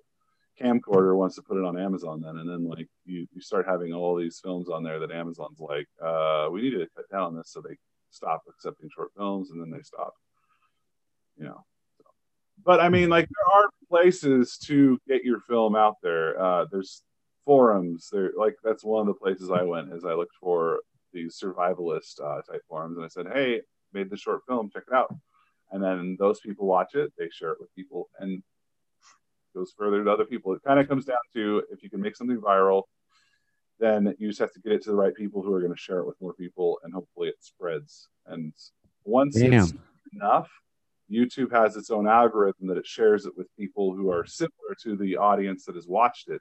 camcorder 0.62 1.16
wants 1.16 1.36
to 1.36 1.42
put 1.42 1.58
it 1.58 1.66
on 1.66 1.78
Amazon 1.78 2.22
then 2.22 2.38
and 2.38 2.50
then 2.50 2.68
like 2.68 2.88
you 3.06 3.28
you 3.34 3.42
start 3.42 3.66
having 3.68 3.94
all 3.94 4.16
these 4.16 4.40
films 4.44 4.70
on 4.70 4.84
there 4.84 5.00
that 5.00 5.12
Amazon's 5.12 5.60
like 5.60 5.88
uh 6.04 6.48
we 6.52 6.62
need 6.62 6.72
to 6.72 6.88
cut 6.96 7.10
down 7.12 7.24
on 7.24 7.36
this 7.36 7.52
so 7.52 7.62
they 7.62 7.76
stop 8.10 8.44
accepting 8.50 8.90
short 8.94 9.10
films 9.16 9.52
and 9.52 9.62
then 9.62 9.72
they 9.72 9.84
stop. 9.84 10.14
You 11.38 11.46
know 11.46 11.66
but 12.64 12.80
I 12.80 12.90
mean 12.90 13.10
like 13.10 13.28
there 13.28 13.62
are 13.62 13.70
places 13.90 14.58
to 14.66 15.00
get 15.08 15.24
your 15.24 15.40
film 15.42 15.76
out 15.76 15.96
there. 16.04 16.42
Uh 16.42 16.66
there's 16.72 17.04
forums. 17.46 18.10
There 18.12 18.32
like 18.38 18.56
that's 18.64 18.84
one 18.84 19.02
of 19.02 19.08
the 19.08 19.20
places 19.20 19.52
I 19.52 19.64
went 19.64 19.94
is 19.94 20.06
I 20.06 20.14
looked 20.14 20.36
for 20.40 20.82
these 21.14 21.40
survivalist 21.44 22.22
uh, 22.24 22.42
type 22.50 22.62
forums 22.70 22.98
and 22.98 23.06
I 23.06 23.10
said 23.10 23.28
hey 23.34 23.62
made 23.94 24.10
the 24.10 24.18
short 24.18 24.42
film 24.48 24.70
check 24.72 24.84
it 24.88 24.94
out. 24.94 25.14
And 25.72 25.84
then 25.84 26.18
those 26.20 26.40
people 26.40 26.68
watch 26.68 26.96
it 26.96 27.12
they 27.18 27.30
share 27.32 27.52
it 27.52 27.60
with 27.60 27.74
people 27.76 28.10
and 28.20 28.44
goes 29.54 29.74
further 29.78 30.04
to 30.04 30.12
other 30.12 30.26
people. 30.26 30.54
It 30.54 30.62
kind 30.66 30.80
of 30.80 30.88
comes 30.88 31.06
down 31.06 31.18
to 31.34 31.64
if 31.72 31.84
you 31.84 31.90
can 31.90 32.02
make 32.02 32.16
something 32.16 32.38
viral 32.38 32.84
then 33.80 34.14
you 34.20 34.28
just 34.28 34.40
have 34.40 34.54
to 34.54 34.60
get 34.60 34.74
it 34.74 34.84
to 34.84 34.92
the 34.92 34.96
right 34.96 35.16
people 35.16 35.42
who 35.42 35.52
are 35.52 35.60
going 35.60 35.74
to 35.74 35.78
share 35.78 35.98
it 35.98 36.06
with 36.06 36.16
more 36.22 36.36
people 36.36 36.78
and 36.84 36.94
hopefully 36.94 37.30
it 37.30 37.36
spreads. 37.40 38.10
And 38.28 38.54
once 39.06 39.36
it's 39.36 39.74
enough 40.14 40.50
youtube 41.12 41.52
has 41.52 41.76
its 41.76 41.90
own 41.90 42.08
algorithm 42.08 42.68
that 42.68 42.78
it 42.78 42.86
shares 42.86 43.26
it 43.26 43.36
with 43.36 43.48
people 43.58 43.94
who 43.94 44.10
are 44.10 44.26
similar 44.26 44.76
to 44.82 44.96
the 44.96 45.18
audience 45.18 45.66
that 45.66 45.76
has 45.76 45.88
watched 45.88 46.30
it 46.30 46.40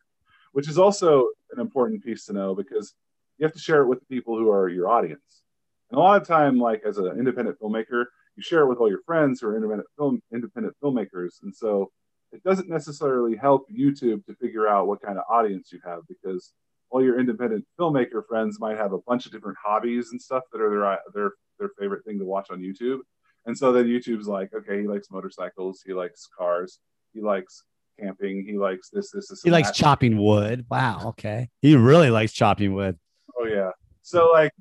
which 0.53 0.69
is 0.69 0.79
also 0.79 1.27
an 1.53 1.61
important 1.61 2.05
piece 2.05 2.25
to 2.27 2.33
know 2.33 2.55
because 2.55 2.95
you 3.39 3.45
have 3.45 3.53
to 3.53 3.59
share 3.59 3.83
it 3.83 3.87
with 3.87 4.01
the 4.01 4.07
people 4.07 4.37
who 4.37 4.51
are 4.51 4.69
your 4.69 4.89
audience. 4.89 5.43
And 5.91 5.99
a 5.99 6.03
lot 6.03 6.21
of 6.21 6.27
time 6.27 6.59
like 6.59 6.83
as 6.87 6.99
an 6.99 7.19
independent 7.19 7.59
filmmaker 7.61 8.05
you 8.37 8.43
share 8.43 8.61
it 8.61 8.69
with 8.69 8.79
all 8.79 8.89
your 8.89 9.03
friends 9.07 9.41
who 9.41 9.49
are 9.49 9.57
independent 9.57 9.89
film 9.97 10.21
independent 10.33 10.75
filmmakers. 10.83 11.43
And 11.43 11.55
so 11.55 11.91
it 12.33 12.43
doesn't 12.45 12.69
necessarily 12.69 13.37
help 13.37 13.67
youtube 13.71 14.25
to 14.27 14.35
figure 14.41 14.69
out 14.69 14.87
what 14.87 15.03
kind 15.03 15.19
of 15.19 15.25
audience 15.31 15.71
you 15.73 15.81
have 15.85 16.01
because 16.09 16.53
all 16.91 17.03
your 17.03 17.19
independent 17.21 17.65
filmmaker 17.79 18.27
friends 18.29 18.59
might 18.61 18.77
have 18.77 18.93
a 18.93 18.99
bunch 19.07 19.27
of 19.27 19.33
different 19.33 19.57
hobbies 19.65 20.11
and 20.11 20.21
stuff 20.21 20.43
that 20.53 20.61
are 20.61 20.71
their 20.71 20.87
uh, 20.87 20.97
their 21.15 21.33
their 21.59 21.71
favorite 21.79 22.05
thing 22.05 22.19
to 22.19 22.25
watch 22.25 22.49
on 22.51 22.61
youtube 22.61 22.99
and 23.47 23.57
so 23.57 23.73
then 23.73 23.87
youtube's 23.87 24.29
like 24.29 24.51
okay 24.55 24.81
he 24.81 24.87
likes 24.89 25.11
motorcycles 25.11 25.83
he 25.87 25.93
likes 25.93 26.29
cars 26.37 26.79
he 27.15 27.21
likes 27.21 27.65
camping 28.01 28.45
he 28.47 28.57
likes 28.57 28.89
this 28.91 29.11
this 29.11 29.29
this 29.29 29.43
He 29.43 29.51
likes 29.51 29.69
that. 29.69 29.75
chopping 29.75 30.17
wood. 30.17 30.65
Wow. 30.71 31.01
Okay. 31.09 31.51
He 31.61 31.77
really 31.77 32.11
likes 32.11 32.33
chopping 32.33 32.73
wood. 32.75 32.99
Oh 33.39 33.45
yeah. 33.45 33.71
So 34.03 34.31
like, 34.33 34.53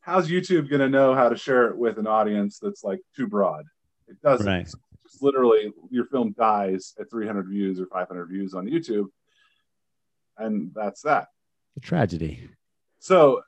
how's 0.00 0.28
YouTube 0.28 0.70
gonna 0.70 0.88
know 0.88 1.14
how 1.14 1.28
to 1.30 1.36
share 1.36 1.68
it 1.68 1.78
with 1.78 1.98
an 1.98 2.06
audience 2.06 2.58
that's 2.60 2.84
like 2.84 3.00
too 3.16 3.26
broad? 3.26 3.64
It 4.08 4.20
doesn't. 4.22 4.46
Right. 4.46 4.68
Just 5.14 5.22
literally, 5.22 5.72
your 5.90 6.06
film 6.06 6.34
dies 6.36 6.94
at 6.98 7.10
300 7.10 7.46
views 7.48 7.80
or 7.80 7.86
500 7.86 8.26
views 8.26 8.54
on 8.54 8.66
YouTube, 8.66 9.06
and 10.38 10.72
that's 10.74 11.02
that. 11.02 11.28
A 11.76 11.80
tragedy. 11.80 12.48
So 12.98 13.42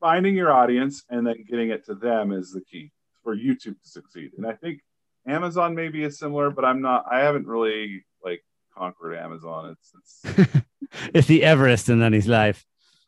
finding 0.00 0.34
your 0.34 0.52
audience 0.52 1.04
and 1.08 1.26
then 1.26 1.44
getting 1.48 1.70
it 1.70 1.84
to 1.86 1.94
them 1.94 2.32
is 2.32 2.52
the 2.52 2.60
key 2.60 2.92
for 3.22 3.36
YouTube 3.36 3.80
to 3.82 3.88
succeed. 3.88 4.32
And 4.36 4.46
I 4.46 4.52
think 4.52 4.80
Amazon 5.26 5.74
maybe 5.74 6.02
is 6.02 6.18
similar, 6.18 6.50
but 6.50 6.64
I'm 6.64 6.82
not. 6.82 7.06
I 7.10 7.20
haven't 7.20 7.46
really 7.46 8.04
like 8.22 8.44
conquered 8.76 9.16
Amazon. 9.16 9.76
It's, 9.94 10.24
it's 10.26 10.64
It's 11.14 11.26
the 11.26 11.42
Everest 11.42 11.88
in 11.88 12.00
Lenny's 12.00 12.28
life. 12.28 12.64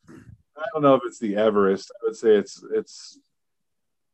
I 0.08 0.62
don't 0.72 0.82
know 0.82 0.94
if 0.94 1.02
it's 1.04 1.18
the 1.18 1.36
Everest. 1.36 1.90
I 1.94 2.06
would 2.06 2.16
say 2.16 2.30
it's 2.30 2.64
it's 2.72 3.18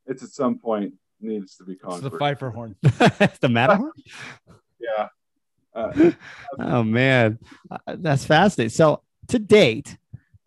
it's 0.06 0.22
at 0.22 0.30
some 0.30 0.58
point 0.58 0.94
needs 1.22 1.56
to 1.56 1.64
be 1.64 1.74
It's 1.82 2.00
the 2.00 2.10
Pfeiffer 2.10 2.50
horn. 2.50 2.76
the 2.82 3.48
Matterhorn. 3.50 3.92
Yeah. 4.80 5.08
Uh, 5.74 6.10
Oh 6.58 6.82
man, 6.82 7.38
Uh, 7.70 7.78
that's 7.98 8.24
fascinating. 8.24 8.70
So 8.70 9.02
to 9.28 9.38
date, 9.38 9.96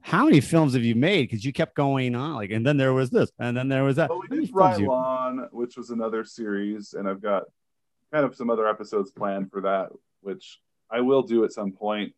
how 0.01 0.25
many 0.25 0.39
films 0.41 0.73
have 0.73 0.83
you 0.83 0.93
made? 0.95 1.23
Because 1.23 1.43
you 1.43 1.51
kept 1.51 1.75
going 1.75 2.13
on, 2.15 2.35
like, 2.35 2.51
and 2.51 2.65
then 2.65 2.77
there 2.77 2.93
was 2.93 3.09
this, 3.09 3.31
and 3.39 3.57
then 3.57 3.67
there 3.69 3.83
was 3.83 3.95
that. 3.95 4.09
well, 4.09 4.21
we 4.21 4.27
did 4.27 4.49
films 4.49 4.79
you- 4.79 4.87
Rylon, 4.89 5.51
which 5.51 5.77
was 5.77 5.89
another 5.89 6.23
series, 6.23 6.93
and 6.93 7.07
I've 7.07 7.21
got 7.21 7.43
kind 8.13 8.23
of 8.25 8.35
some 8.35 8.49
other 8.51 8.67
episodes 8.67 9.09
planned 9.11 9.49
for 9.51 9.61
that, 9.61 9.89
which 10.21 10.59
I 10.91 11.01
will 11.01 11.23
do 11.23 11.43
at 11.43 11.53
some 11.53 11.71
point. 11.71 12.13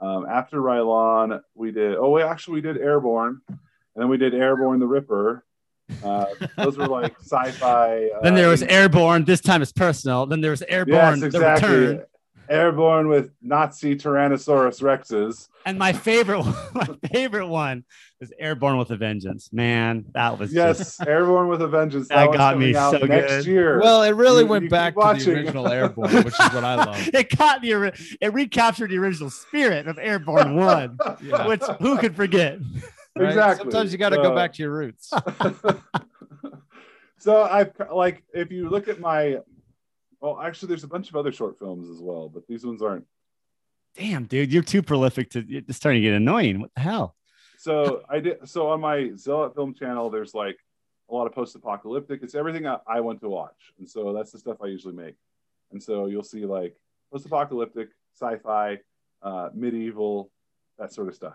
Um, 0.00 0.26
after 0.28 0.60
Rylon, 0.60 1.40
we 1.54 1.70
did. 1.70 1.94
Oh, 1.96 2.10
wait, 2.10 2.24
actually, 2.24 2.54
we 2.54 2.60
did 2.60 2.76
Airborne, 2.76 3.40
and 3.48 3.58
then 3.94 4.08
we 4.08 4.18
did 4.18 4.34
Airborne 4.34 4.78
the 4.80 4.86
Ripper. 4.86 5.44
Uh, 6.02 6.24
those 6.56 6.76
were 6.78 6.86
like 6.88 7.14
sci-fi. 7.20 8.06
Uh, 8.08 8.20
Then 8.22 8.34
there 8.34 8.48
was 8.48 8.62
Airborne. 8.62 9.24
This 9.24 9.40
time 9.40 9.62
it's 9.62 9.72
personal. 9.72 10.26
Then 10.26 10.40
there 10.40 10.50
was 10.52 10.62
Airborne. 10.62 10.94
yes, 10.96 11.20
The 11.20 11.26
exactly. 11.26 11.68
Return. 11.68 12.04
Airborne 12.48 13.08
with 13.08 13.30
Nazi 13.40 13.94
Tyrannosaurus 13.96 14.82
Rexes. 14.82 15.48
And 15.64 15.78
my 15.78 15.92
favorite, 15.92 16.40
one, 16.40 16.54
my 16.74 16.88
favorite 17.10 17.46
one 17.46 17.84
is 18.20 18.32
Airborne 18.38 18.76
with 18.78 18.90
a 18.90 18.96
Vengeance. 18.96 19.50
Man, 19.52 20.04
that 20.12 20.38
was 20.38 20.52
just- 20.52 20.98
Yes, 21.00 21.08
Airborne 21.08 21.48
with 21.48 21.62
a 21.62 21.68
Vengeance. 21.68 22.08
That 22.08 22.26
one's 22.28 22.36
got 22.38 22.58
me 22.58 22.72
coming 22.72 22.76
out 22.76 23.00
so 23.00 23.06
next 23.06 23.32
good. 23.32 23.46
year. 23.46 23.80
Well, 23.80 24.02
it 24.02 24.10
really 24.10 24.42
You- 24.42 24.48
went 24.48 24.64
you 24.64 24.70
back 24.70 24.94
to 24.94 24.98
watching. 24.98 25.32
the 25.34 25.40
original 25.40 25.68
Airborne, 25.68 26.12
which 26.14 26.26
is 26.26 26.52
what 26.52 26.64
I 26.64 26.74
love. 26.84 27.08
it 27.14 27.30
caught 27.30 27.62
the 27.62 27.74
ori- 27.74 27.92
it 28.20 28.32
recaptured 28.34 28.90
the 28.90 28.98
original 28.98 29.30
spirit 29.30 29.86
of 29.86 29.98
Airborne 29.98 30.56
One, 30.56 30.98
Yeah. 31.22 31.46
which 31.46 31.62
who 31.80 31.96
could 31.96 32.16
forget? 32.16 32.58
Right? 33.16 33.28
Exactly. 33.28 33.64
Sometimes 33.70 33.92
you 33.92 33.98
got 33.98 34.10
to 34.10 34.16
So- 34.16 34.22
go 34.22 34.34
back 34.34 34.52
to 34.54 34.62
your 34.62 34.72
roots. 34.72 35.12
so 37.18 37.42
I 37.42 37.70
like 37.92 38.22
if 38.34 38.50
you 38.50 38.68
look 38.68 38.88
at 38.88 39.00
my 39.00 39.38
well, 40.20 40.40
actually, 40.40 40.68
there's 40.68 40.84
a 40.84 40.88
bunch 40.88 41.08
of 41.08 41.16
other 41.16 41.32
short 41.32 41.58
films 41.58 41.88
as 41.90 42.00
well, 42.00 42.28
but 42.28 42.46
these 42.46 42.64
ones 42.64 42.80
aren't. 42.80 43.04
Damn, 43.96 44.26
dude, 44.26 44.52
you're 44.52 44.62
too 44.62 44.82
prolific 44.82 45.30
to. 45.30 45.44
It's 45.48 45.76
starting 45.76 46.00
to 46.00 46.08
get 46.08 46.14
annoying. 46.14 46.60
What 46.60 46.70
the 46.74 46.80
hell? 46.80 47.16
So 47.58 48.02
I 48.08 48.20
did. 48.20 48.48
So 48.48 48.68
on 48.68 48.80
my 48.80 49.10
Zealot 49.16 49.54
Film 49.54 49.74
channel, 49.74 50.10
there's 50.10 50.32
like 50.32 50.58
a 51.10 51.14
lot 51.14 51.26
of 51.26 51.34
post-apocalyptic. 51.34 52.22
It's 52.22 52.34
everything 52.36 52.66
I, 52.66 52.78
I 52.86 53.00
want 53.00 53.20
to 53.20 53.28
watch, 53.28 53.72
and 53.78 53.88
so 53.88 54.12
that's 54.12 54.30
the 54.30 54.38
stuff 54.38 54.58
I 54.62 54.66
usually 54.66 54.94
make. 54.94 55.16
And 55.72 55.82
so 55.82 56.06
you'll 56.06 56.22
see 56.22 56.46
like 56.46 56.76
post-apocalyptic, 57.12 57.88
sci-fi, 58.18 58.78
uh, 59.22 59.50
medieval, 59.54 60.30
that 60.78 60.92
sort 60.92 61.08
of 61.08 61.14
stuff. 61.14 61.34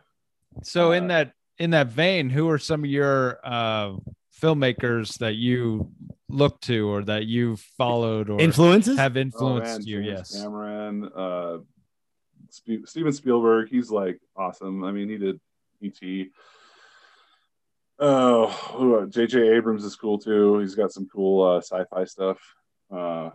So 0.64 0.94
in 0.94 1.06
Uh, 1.06 1.08
that 1.08 1.34
in 1.60 1.72
that 1.72 1.88
vein, 1.88 2.30
who 2.30 2.50
are 2.50 2.58
some 2.60 2.84
of 2.84 2.90
your 2.90 3.40
uh, 3.44 3.94
filmmakers 4.42 5.18
that 5.20 5.36
you 5.36 5.92
look 6.30 6.60
to 6.62 6.88
or 6.90 7.04
that 7.04 7.26
you've 7.26 7.60
followed 7.78 8.30
or 8.30 8.40
Influences? 8.40 8.98
have 8.98 9.18
Oh, 9.18 9.22
influenced 9.22 9.80
man, 9.80 9.88
you? 9.88 10.04
James 10.04 10.32
Yes. 10.34 10.42
Cameron, 10.42 11.06
uh, 11.16 11.58
Sp- 12.54 12.86
Steven 12.86 13.12
Spielberg. 13.14 13.70
He's 13.70 13.90
like 13.90 14.20
awesome. 14.36 14.84
I 14.84 14.92
mean, 14.92 15.10
he 15.10 15.18
did 15.18 15.40
E.T. 15.82 16.30
Oh, 18.00 18.48
who- 18.48 18.96
uh, 19.00 19.06
J.J. 19.08 19.56
Abrams 19.56 19.84
is 19.84 19.96
cool 19.96 20.20
too. 20.20 20.60
He's 20.60 20.76
got 20.76 20.92
some 20.92 21.08
cool 21.12 21.44
uh, 21.44 21.58
sci-fi 21.62 22.04
stuff. 22.06 22.38
Uh, 22.92 23.32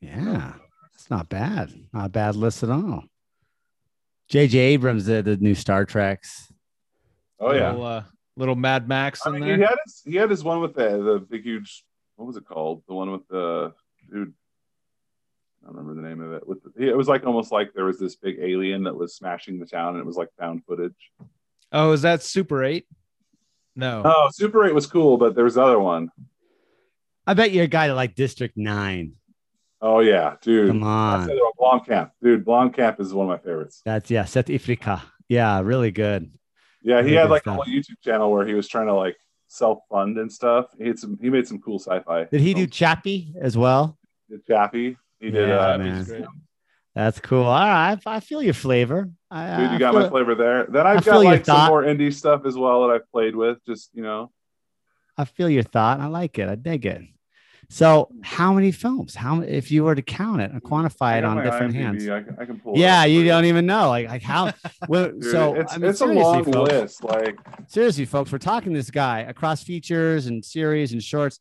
yeah. 0.00 0.54
That's 0.92 1.10
not 1.10 1.28
bad. 1.28 1.72
Not 1.92 2.06
a 2.06 2.10
bad 2.10 2.36
list 2.36 2.62
at 2.62 2.70
all. 2.70 3.04
J.J. 4.28 4.58
Abrams 4.58 5.06
did 5.06 5.24
the 5.24 5.36
new 5.36 5.54
Star 5.54 5.84
Treks. 5.84 6.52
oh 7.40 7.52
yeah, 7.52 7.70
Little, 7.70 7.86
uh, 7.86 8.04
little 8.36 8.54
Mad 8.56 8.88
Max 8.88 9.24
I 9.24 9.30
in 9.30 9.34
mean, 9.36 9.44
there. 9.46 9.56
he 9.56 9.62
had 9.62 9.76
his 9.84 10.02
he 10.04 10.14
had 10.16 10.30
his 10.30 10.42
one 10.44 10.60
with 10.60 10.74
the 10.74 10.88
the 11.02 11.26
big 11.28 11.44
huge. 11.44 11.84
What 12.16 12.26
was 12.26 12.36
it 12.36 12.46
called? 12.46 12.82
The 12.88 12.94
one 12.94 13.12
with 13.12 13.26
the 13.28 13.72
dude. 14.10 14.32
I 15.62 15.66
don't 15.68 15.76
remember 15.76 16.00
the 16.00 16.08
name 16.08 16.20
of 16.20 16.32
it. 16.32 16.46
With 16.46 16.58
the, 16.62 16.88
it 16.88 16.96
was 16.96 17.08
like 17.08 17.24
almost 17.26 17.52
like 17.52 17.72
there 17.74 17.84
was 17.84 17.98
this 17.98 18.16
big 18.16 18.38
alien 18.40 18.84
that 18.84 18.96
was 18.96 19.14
smashing 19.16 19.58
the 19.58 19.66
town, 19.66 19.90
and 19.94 19.98
it 19.98 20.06
was 20.06 20.16
like 20.16 20.28
found 20.38 20.64
footage. 20.64 20.94
Oh, 21.72 21.92
is 21.92 22.02
that 22.02 22.22
Super 22.22 22.62
8? 22.62 22.86
No. 23.74 24.02
Oh, 24.04 24.28
Super 24.32 24.64
Eight 24.64 24.74
was 24.74 24.86
cool, 24.86 25.18
but 25.18 25.34
there 25.34 25.42
was 25.44 25.54
the 25.54 25.62
other 25.62 25.80
one. 25.80 26.10
I 27.26 27.34
bet 27.34 27.50
you're 27.50 27.64
a 27.64 27.68
guy 27.68 27.88
that 27.88 27.94
like 27.94 28.14
District 28.14 28.56
9. 28.56 29.12
Oh 29.80 30.00
yeah, 30.00 30.36
dude. 30.40 30.68
Come 30.68 30.82
on. 30.82 31.20
That's 31.26 31.32
the 31.32 31.42
other. 31.42 31.52
Blomkamp, 31.58 32.10
dude. 32.22 32.44
Blomkamp 32.44 33.00
is 33.00 33.12
one 33.12 33.26
of 33.26 33.30
my 33.30 33.38
favorites. 33.38 33.82
That's 33.84 34.10
yeah, 34.10 34.24
Set 34.24 34.46
Ifrika. 34.46 35.02
Yeah, 35.28 35.60
really 35.60 35.90
good. 35.90 36.30
Yeah, 36.82 36.98
he 37.02 37.06
Really 37.08 37.16
had 37.16 37.30
like 37.30 37.42
stuff. 37.42 37.54
a 37.54 37.56
whole 37.56 37.64
YouTube 37.66 38.00
channel 38.02 38.30
where 38.30 38.46
he 38.46 38.54
was 38.54 38.68
trying 38.68 38.86
to 38.86 38.94
like 38.94 39.16
self 39.48 39.80
fund 39.90 40.18
and 40.18 40.32
stuff. 40.32 40.66
He 40.78 40.86
had 40.86 40.98
some. 40.98 41.18
He 41.20 41.30
made 41.30 41.46
some 41.48 41.60
cool 41.60 41.78
sci-fi. 41.78 42.24
Did 42.24 42.40
he 42.40 42.54
do 42.54 42.60
films. 42.62 42.72
Chappie 42.74 43.34
as 43.40 43.56
well? 43.58 43.98
Did 44.30 44.46
Chappie? 44.46 44.96
He 45.20 45.30
did. 45.30 45.48
Yeah, 45.48 45.58
uh, 45.72 45.78
man. 45.78 46.26
That's 46.94 47.20
cool. 47.20 47.44
All 47.44 47.68
right, 47.68 47.98
I 48.06 48.20
feel 48.20 48.42
your 48.42 48.54
flavor. 48.54 49.10
I, 49.30 49.56
Dude, 49.58 49.66
I 49.68 49.72
you 49.74 49.78
got 49.78 49.94
my 49.94 50.08
flavor 50.08 50.34
there. 50.34 50.66
Then 50.66 50.86
I 50.86 50.94
I've 50.94 51.04
got 51.04 51.22
like 51.22 51.44
some 51.44 51.68
more 51.68 51.82
indie 51.82 52.12
stuff 52.12 52.46
as 52.46 52.56
well 52.56 52.86
that 52.86 52.94
I've 52.94 53.10
played 53.10 53.36
with. 53.36 53.58
Just 53.66 53.90
you 53.92 54.02
know, 54.02 54.30
I 55.18 55.26
feel 55.26 55.50
your 55.50 55.62
thought. 55.62 56.00
I 56.00 56.06
like 56.06 56.38
it. 56.38 56.48
I 56.48 56.54
dig 56.54 56.86
it. 56.86 57.02
So, 57.68 58.08
how 58.22 58.52
many 58.52 58.70
films? 58.70 59.14
How 59.14 59.40
if 59.40 59.70
you 59.70 59.84
were 59.84 59.94
to 59.94 60.02
count 60.02 60.40
it 60.40 60.52
and 60.52 60.62
quantify 60.62 61.18
it 61.18 61.24
on 61.24 61.42
different 61.42 61.74
IMDb. 61.74 61.76
hands? 61.76 62.08
I 62.08 62.22
can, 62.22 62.36
I 62.38 62.44
can. 62.44 62.60
Yeah, 62.74 63.04
you 63.04 63.24
don't 63.24 63.44
even 63.44 63.66
know. 63.66 63.88
Like, 63.88 64.08
like 64.08 64.22
how? 64.22 64.52
Well, 64.88 65.10
Dude, 65.10 65.24
so 65.24 65.54
it's 65.54 65.74
I 65.74 65.78
mean, 65.78 65.90
it's 65.90 66.00
a 66.00 66.06
long 66.06 66.44
folks, 66.44 66.70
list. 66.72 67.04
Like 67.04 67.38
seriously, 67.66 68.04
folks, 68.04 68.30
we're 68.30 68.38
talking 68.38 68.72
this 68.72 68.90
guy 68.90 69.20
across 69.20 69.64
features 69.64 70.26
and 70.26 70.44
series 70.44 70.92
and 70.92 71.02
shorts. 71.02 71.40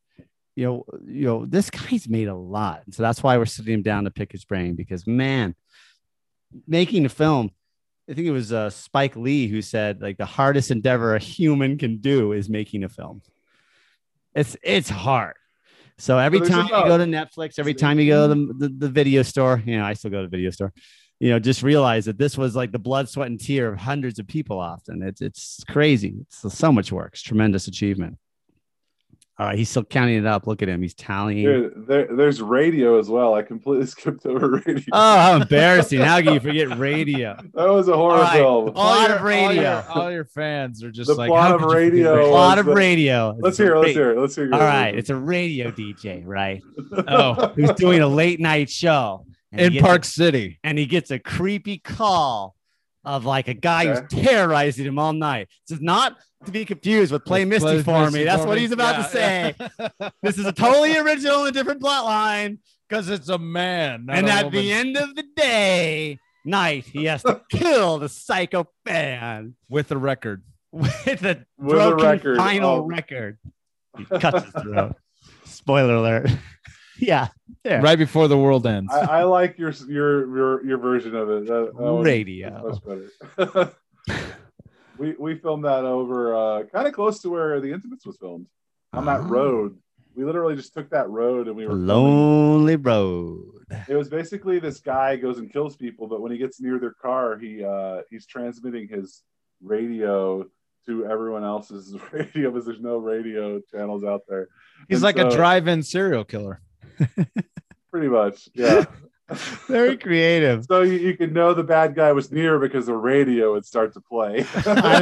You 0.55 0.65
know, 0.65 0.86
you 1.05 1.26
know, 1.26 1.45
this 1.45 1.69
guy's 1.69 2.09
made 2.09 2.28
a 2.28 2.36
lot, 2.36 2.84
so 2.89 3.03
that's 3.03 3.21
why 3.21 3.38
we're 3.38 3.45
sitting 3.45 3.73
him 3.73 3.82
down 3.84 4.05
to 4.05 4.11
pick 4.11 4.32
his 4.32 4.45
brain. 4.45 4.76
Because 4.76 5.05
man, 5.05 5.53
making 6.67 7.05
a 7.05 7.09
film, 7.09 7.51
I 8.09 8.13
think 8.13 8.26
it 8.26 8.32
was 8.32 8.51
uh, 8.51 8.71
Spike 8.71 9.15
Lee 9.15 9.47
who 9.47 9.61
said 9.61 10.01
like 10.01 10.17
the 10.17 10.26
hardest 10.26 10.71
endeavor 10.71 11.13
a 11.13 11.19
human 11.19 11.78
can 11.78 11.97
do 11.97 12.32
is 12.32 12.49
making 12.49 12.84
a 12.84 12.89
film. 12.89 13.21
It's 14.34 14.57
it's 14.63 14.89
hard. 14.89 15.36
So 15.98 16.18
every 16.18 16.39
there's 16.39 16.50
time 16.50 16.66
you 16.66 16.72
go 16.72 16.98
to 16.98 17.06
Netflix, 17.06 17.58
every 17.58 17.74
time 17.74 18.00
you 18.00 18.08
go 18.08 18.28
to 18.28 18.36
the, 18.36 18.54
the, 18.54 18.70
the 18.70 18.89
video 18.89 19.22
store, 19.22 19.62
you 19.66 19.78
know, 19.78 19.86
I 19.86 19.93
still 19.93 20.12
go 20.12 20.18
to 20.18 20.28
the 20.28 20.36
video 20.38 20.50
store. 20.50 20.74
You 21.20 21.30
know, 21.30 21.39
just 21.39 21.64
realize 21.64 22.06
that 22.06 22.18
this 22.18 22.38
was 22.38 22.58
like 22.58 22.74
the 22.74 22.80
blood, 22.80 23.08
sweat, 23.08 23.30
and 23.30 23.39
tear 23.39 23.72
of 23.72 23.80
hundreds 23.80 24.20
of 24.20 24.28
people. 24.28 24.60
Often, 24.60 25.02
it's 25.04 25.22
it's 25.22 25.64
crazy. 25.70 26.16
It's 26.22 26.54
so 26.54 26.72
much 26.74 26.91
work. 26.91 27.12
It's 27.14 27.22
tremendous 27.22 27.68
achievement. 27.68 28.18
All 29.38 29.45
right, 29.47 29.57
he's 29.57 29.69
still 29.69 29.83
counting 29.83 30.15
it 30.17 30.25
up. 30.25 30.47
Look 30.47 30.61
at 30.61 30.69
him. 30.69 30.81
He's 30.81 30.93
tallying. 30.93 31.43
dude, 31.43 31.88
there, 31.88 32.07
there's 32.15 32.41
radio 32.41 32.97
as 32.97 33.09
well. 33.09 33.33
I 33.33 33.41
completely 33.41 33.86
skipped 33.88 34.25
over 34.25 34.61
radio. 34.65 34.83
Oh, 34.93 35.17
how 35.17 35.36
embarrassing! 35.36 35.99
How 35.99 36.21
can 36.21 36.36
you 36.36 36.39
forget 36.39 36.77
radio? 36.77 37.36
that 37.53 37.67
was 37.69 37.89
a 37.89 37.95
horror 37.97 38.15
All 38.15 38.21
right. 38.21 38.38
film. 38.38 38.71
Plot 38.71 39.09
your, 39.09 39.17
of 39.17 39.23
radio. 39.23 39.49
All 39.49 39.55
your, 39.95 40.03
all 40.03 40.11
your 40.11 40.25
fans 40.25 40.81
are 40.83 40.91
just 40.91 41.09
The 41.09 41.15
like, 41.15 41.27
plot 41.29 41.49
how 41.49 41.55
of 41.55 41.61
could 41.63 41.67
you 41.67 41.73
forget 41.73 41.91
radio. 41.93 42.13
radio? 42.15 42.29
Plot 42.29 42.57
was 42.57 42.59
of 42.61 42.65
the- 42.67 42.73
radio. 42.75 43.38
Let's 43.39 43.47
It's 43.47 43.59
a 43.59 43.63
hear. 43.63 43.75
it, 43.75 43.79
Let's 43.79 43.93
hear. 43.93 44.11
it, 44.11 44.19
Let's 44.21 44.36
hear. 44.36 44.45
your 44.45 44.53
All 44.53 44.59
right, 44.61 44.95
it's 44.95 45.09
a 45.09 45.15
radio 45.17 45.71
DJ, 45.71 46.21
right? 46.25 46.61
Oh. 47.07 47.51
Who's 47.57 47.71
doing 47.71 47.99
a 48.01 48.07
late 48.07 48.39
night 48.39 48.69
show 48.69 49.25
in 49.51 49.57
gets 49.73 49.75
a- 49.75 49.81
Park 49.81 50.05
City. 50.05 50.59
and 50.63 50.77
he 50.77 50.86
gets 50.86 51.11
a 51.11 51.19
creepy 51.19 51.77
call 51.79 52.55
of 53.06 53.26
like 53.26 53.47
a 53.47 53.53
guy 53.53 53.88
Okay. 53.88 54.01
who's 54.18 54.24
terrorizing 54.26 54.86
him 54.86 54.99
all 54.99 55.14
night. 55.14 55.47
This 55.68 55.78
is 55.78 55.82
not 55.84 56.18
to 56.45 56.51
be 56.51 56.66
confused 56.66 57.12
with 57.12 57.24
Play 57.26 57.45
Misty 57.45 57.66
Play 57.66 57.84
for 57.84 58.06
Misty 58.06 58.20
me. 58.20 58.24
That's 58.26 58.45
what 58.45 58.58
he's 58.58 58.72
about 58.72 58.97
to 58.97 59.03
say. 59.10 59.56
yeah. 59.80 60.10
This 60.24 60.38
is 60.38 60.45
a 60.45 60.51
totally 60.51 60.97
original 60.97 61.45
and 61.45 61.53
different 61.53 61.82
plot 61.82 62.06
line. 62.06 62.60
Because 62.88 63.10
it's 63.10 63.30
a 63.30 63.39
man. 63.39 64.06
not 64.06 64.16
and 64.18 64.28
a 64.28 64.32
at 64.32 64.45
woman. 64.45 64.60
the 64.62 64.72
end 64.72 64.95
of 64.97 65.16
the 65.16 65.24
day, 65.36 66.20
night, 66.45 66.86
he 66.86 67.06
has 67.06 67.24
to 67.24 67.41
kill 67.49 67.97
the 67.97 68.10
psycho 68.10 68.68
fan 68.86 69.56
with 69.70 69.89
a 69.91 69.97
record. 69.97 70.43
with 70.72 71.24
a 71.26 71.45
With 71.58 71.78
a 71.78 71.89
broken 71.89 72.06
record. 72.06 72.38
final 72.38 72.70
Oh. 72.70 72.82
record. 72.86 73.39
He 73.97 74.06
cuts 74.06 74.43
his 74.45 74.53
throat. 74.64 74.95
Spoiler 75.45 75.95
alert. 75.95 76.30
yeah. 77.00 77.28
There. 77.64 77.82
Right 77.82 77.98
before 77.98 78.28
the 78.28 78.38
world 78.38 78.66
ends. 78.68 78.93
I, 78.93 79.22
I 79.22 79.24
like 79.24 79.58
your 79.58 79.72
your 79.88 80.28
your 80.38 80.66
your 80.66 80.78
version 80.78 81.16
of 81.16 81.30
it. 81.30 81.48
That, 81.48 81.74
that 81.78 82.02
Radio. 82.04 82.80
much 82.86 83.38
better. 83.38 83.72
we 84.98 85.16
we 85.20 85.36
filmed 85.36 85.66
that 85.66 85.84
over 85.84 86.36
uh, 86.36 86.64
kind 86.72 86.88
of 86.88 86.93
close 86.93 87.22
to 87.22 87.30
where 87.30 87.60
the 87.60 87.72
Intimates 87.72 88.06
was 88.06 88.18
filmed 88.18 88.48
on 88.93 89.06
that 89.06 89.22
Ah. 89.22 89.28
road. 89.28 89.78
We 90.16 90.24
literally 90.24 90.56
just 90.56 90.74
took 90.74 90.89
that 90.91 91.10
road 91.10 91.48
and 91.48 91.58
we 91.58 91.66
A 91.66 91.68
were 91.68 91.74
filming. 91.74 91.88
lonely 91.88 92.76
road. 92.78 93.52
It 93.89 93.96
was 93.96 94.08
basically 94.08 94.60
this 94.60 94.80
guy 94.80 95.18
goes 95.18 95.39
and 95.39 95.52
kills 95.52 95.76
people, 95.76 96.08
but 96.08 96.22
when 96.22 96.32
he 96.32 96.38
gets 96.38 96.62
near 96.62 96.80
their 96.80 96.93
car, 96.93 97.38
he 97.38 97.64
uh, 97.66 98.02
he's 98.10 98.26
transmitting 98.26 98.88
his 98.88 99.24
radio 99.62 100.46
to 100.86 101.06
everyone 101.08 101.43
else's 101.43 101.98
radio 102.12 102.52
because 102.52 102.66
there's 102.66 102.80
no 102.80 102.98
radio 102.98 103.60
channels 103.72 104.04
out 104.06 104.22
there. 104.30 104.48
He's 104.88 104.98
And 104.98 105.04
like 105.04 105.18
a 105.18 105.30
drive-in 105.30 105.82
serial 105.84 106.24
killer. 106.24 106.62
Pretty 107.91 108.08
much, 108.08 108.50
yeah. 108.54 108.86
Very 109.68 109.98
creative. 109.98 110.66
So 110.66 110.84
you, 110.84 110.93
you 111.00 111.18
could 111.18 111.34
know 111.34 111.54
the 111.56 111.64
bad 111.64 111.96
guy 111.96 112.12
was 112.12 112.32
near 112.32 112.60
because 112.60 112.86
the 112.86 112.96
radio 112.96 113.54
would 113.54 113.66
start 113.66 113.93
to 113.93 114.02
play. 114.02 114.46
I 114.56 115.00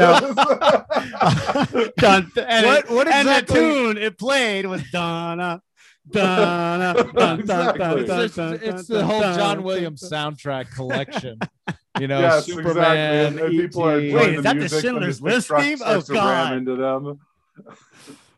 Dun, 1.98 2.32
and 2.48 2.66
What- 2.66 2.86
it- 2.86 2.90
what 2.90 3.08
and 3.08 3.28
the 3.28 3.42
tune 3.54 3.98
it 3.98 4.18
played 4.18 4.66
was 4.66 4.82
Donna. 4.92 5.62
Donna, 6.10 6.94
dun, 7.16 7.16
dun, 7.16 7.40
Exactly. 7.40 7.80
dun, 7.80 8.00
It's, 8.00 8.08
dun, 8.08 8.20
it's- 8.24 8.36
dun, 8.36 8.54
it's 8.80 8.88
dun, 8.88 8.98
the 9.00 9.06
whole 9.06 9.22
dun, 9.22 9.36
John 9.38 9.64
Williams 9.64 10.02
dun. 10.02 10.36
soundtrack 10.36 10.72
collection. 10.76 11.40
You 12.00 12.08
know, 12.08 12.20
yes, 12.22 12.46
Superman. 12.46 12.70
exactly. 12.70 12.98
And, 12.98 13.40
and 13.40 13.52
people 13.52 13.84
are 13.84 14.00
E.T.. 14.00 14.06
enjoying 14.08 14.26
Wait, 14.30 14.36
is 14.38 14.44
that 14.44 14.54
the 14.54 14.60
music 14.60 14.72
when 14.76 14.82
Schindler's 14.82 15.20
this 15.20 15.48
big 15.48 15.50
List 15.50 15.50
theme? 15.50 15.78
Oh, 15.86 16.02
to 16.02 16.14
ram 16.14 16.24
God. 16.24 16.54
into 16.54 16.76
them. 16.76 17.20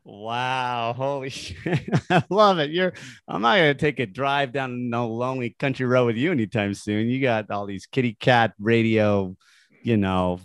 Wow, 0.05 0.93
holy 0.95 1.29
shit. 1.31 1.89
I 2.11 2.23
love 2.29 2.59
it. 2.59 2.69
You're 2.69 2.93
I'm 3.27 3.41
not 3.41 3.55
gonna 3.57 3.73
take 3.73 3.99
a 3.99 4.05
drive 4.05 4.51
down 4.53 4.89
no 4.89 5.07
lonely 5.07 5.55
country 5.59 5.85
road 5.87 6.05
with 6.05 6.15
you 6.17 6.31
anytime 6.31 6.75
soon. 6.75 7.07
You 7.09 7.19
got 7.21 7.49
all 7.49 7.65
these 7.65 7.87
kitty 7.87 8.13
cat 8.13 8.53
radio, 8.59 9.35
you 9.81 9.97
know, 9.97 10.39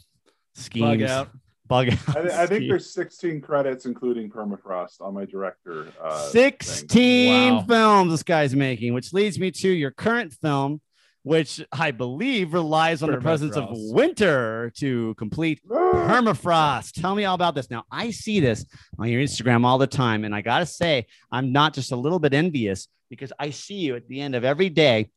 schemes. 0.55 1.03
Bug 1.03 1.03
out. 1.03 1.29
Bug 1.69 1.89
out. 1.91 2.17
I, 2.17 2.23
thi- 2.29 2.35
I 2.35 2.47
think 2.47 2.69
there's 2.69 2.93
16 2.93 3.43
credits, 3.43 3.85
including 3.85 4.31
Permafrost, 4.31 5.01
on 5.03 5.13
my 5.15 5.25
director. 5.27 5.87
Uh, 6.03 6.19
16 6.31 7.55
Wow. 7.55 7.65
films 7.69 8.11
this 8.13 8.23
guy's 8.23 8.57
making, 8.57 8.95
which 8.95 9.13
leads 9.13 9.39
me 9.39 9.51
to 9.53 9.69
your 9.69 9.91
current 9.93 10.33
film, 10.33 10.81
which 11.23 11.62
I 11.71 11.91
believe 11.91 12.55
relies 12.55 13.03
on 13.03 13.11
the 13.11 13.18
presence 13.18 13.57
of 13.57 13.68
winter 13.71 14.73
to 14.77 15.14
complete 15.14 15.61
thing. 15.68 15.77
permafrost. 15.77 17.01
Tell 17.01 17.14
me 17.14 17.25
all 17.25 17.35
about 17.35 17.55
this. 17.55 17.71
Now, 17.71 17.85
I 17.91 18.11
see 18.11 18.41
this 18.41 18.64
on 18.99 19.09
your 19.09 19.21
Instagram 19.21 19.64
all 19.64 19.79
the 19.79 19.87
time, 19.87 20.25
and 20.25 20.35
I 20.35 20.41
got 20.41 20.61
to 20.61 20.66
say, 20.66 21.07
I'm 21.31 21.53
not 21.53 21.75
just 21.75 21.93
a 21.93 21.97
little 21.97 22.18
bit 22.18 22.33
envious 22.33 22.89
because 23.11 23.33
I 23.39 23.51
see 23.51 23.75
you 23.75 23.97
at 23.97 24.09
the 24.09 24.21
end 24.21 24.35
of 24.35 24.45
every 24.45 24.71
day. 24.71 25.11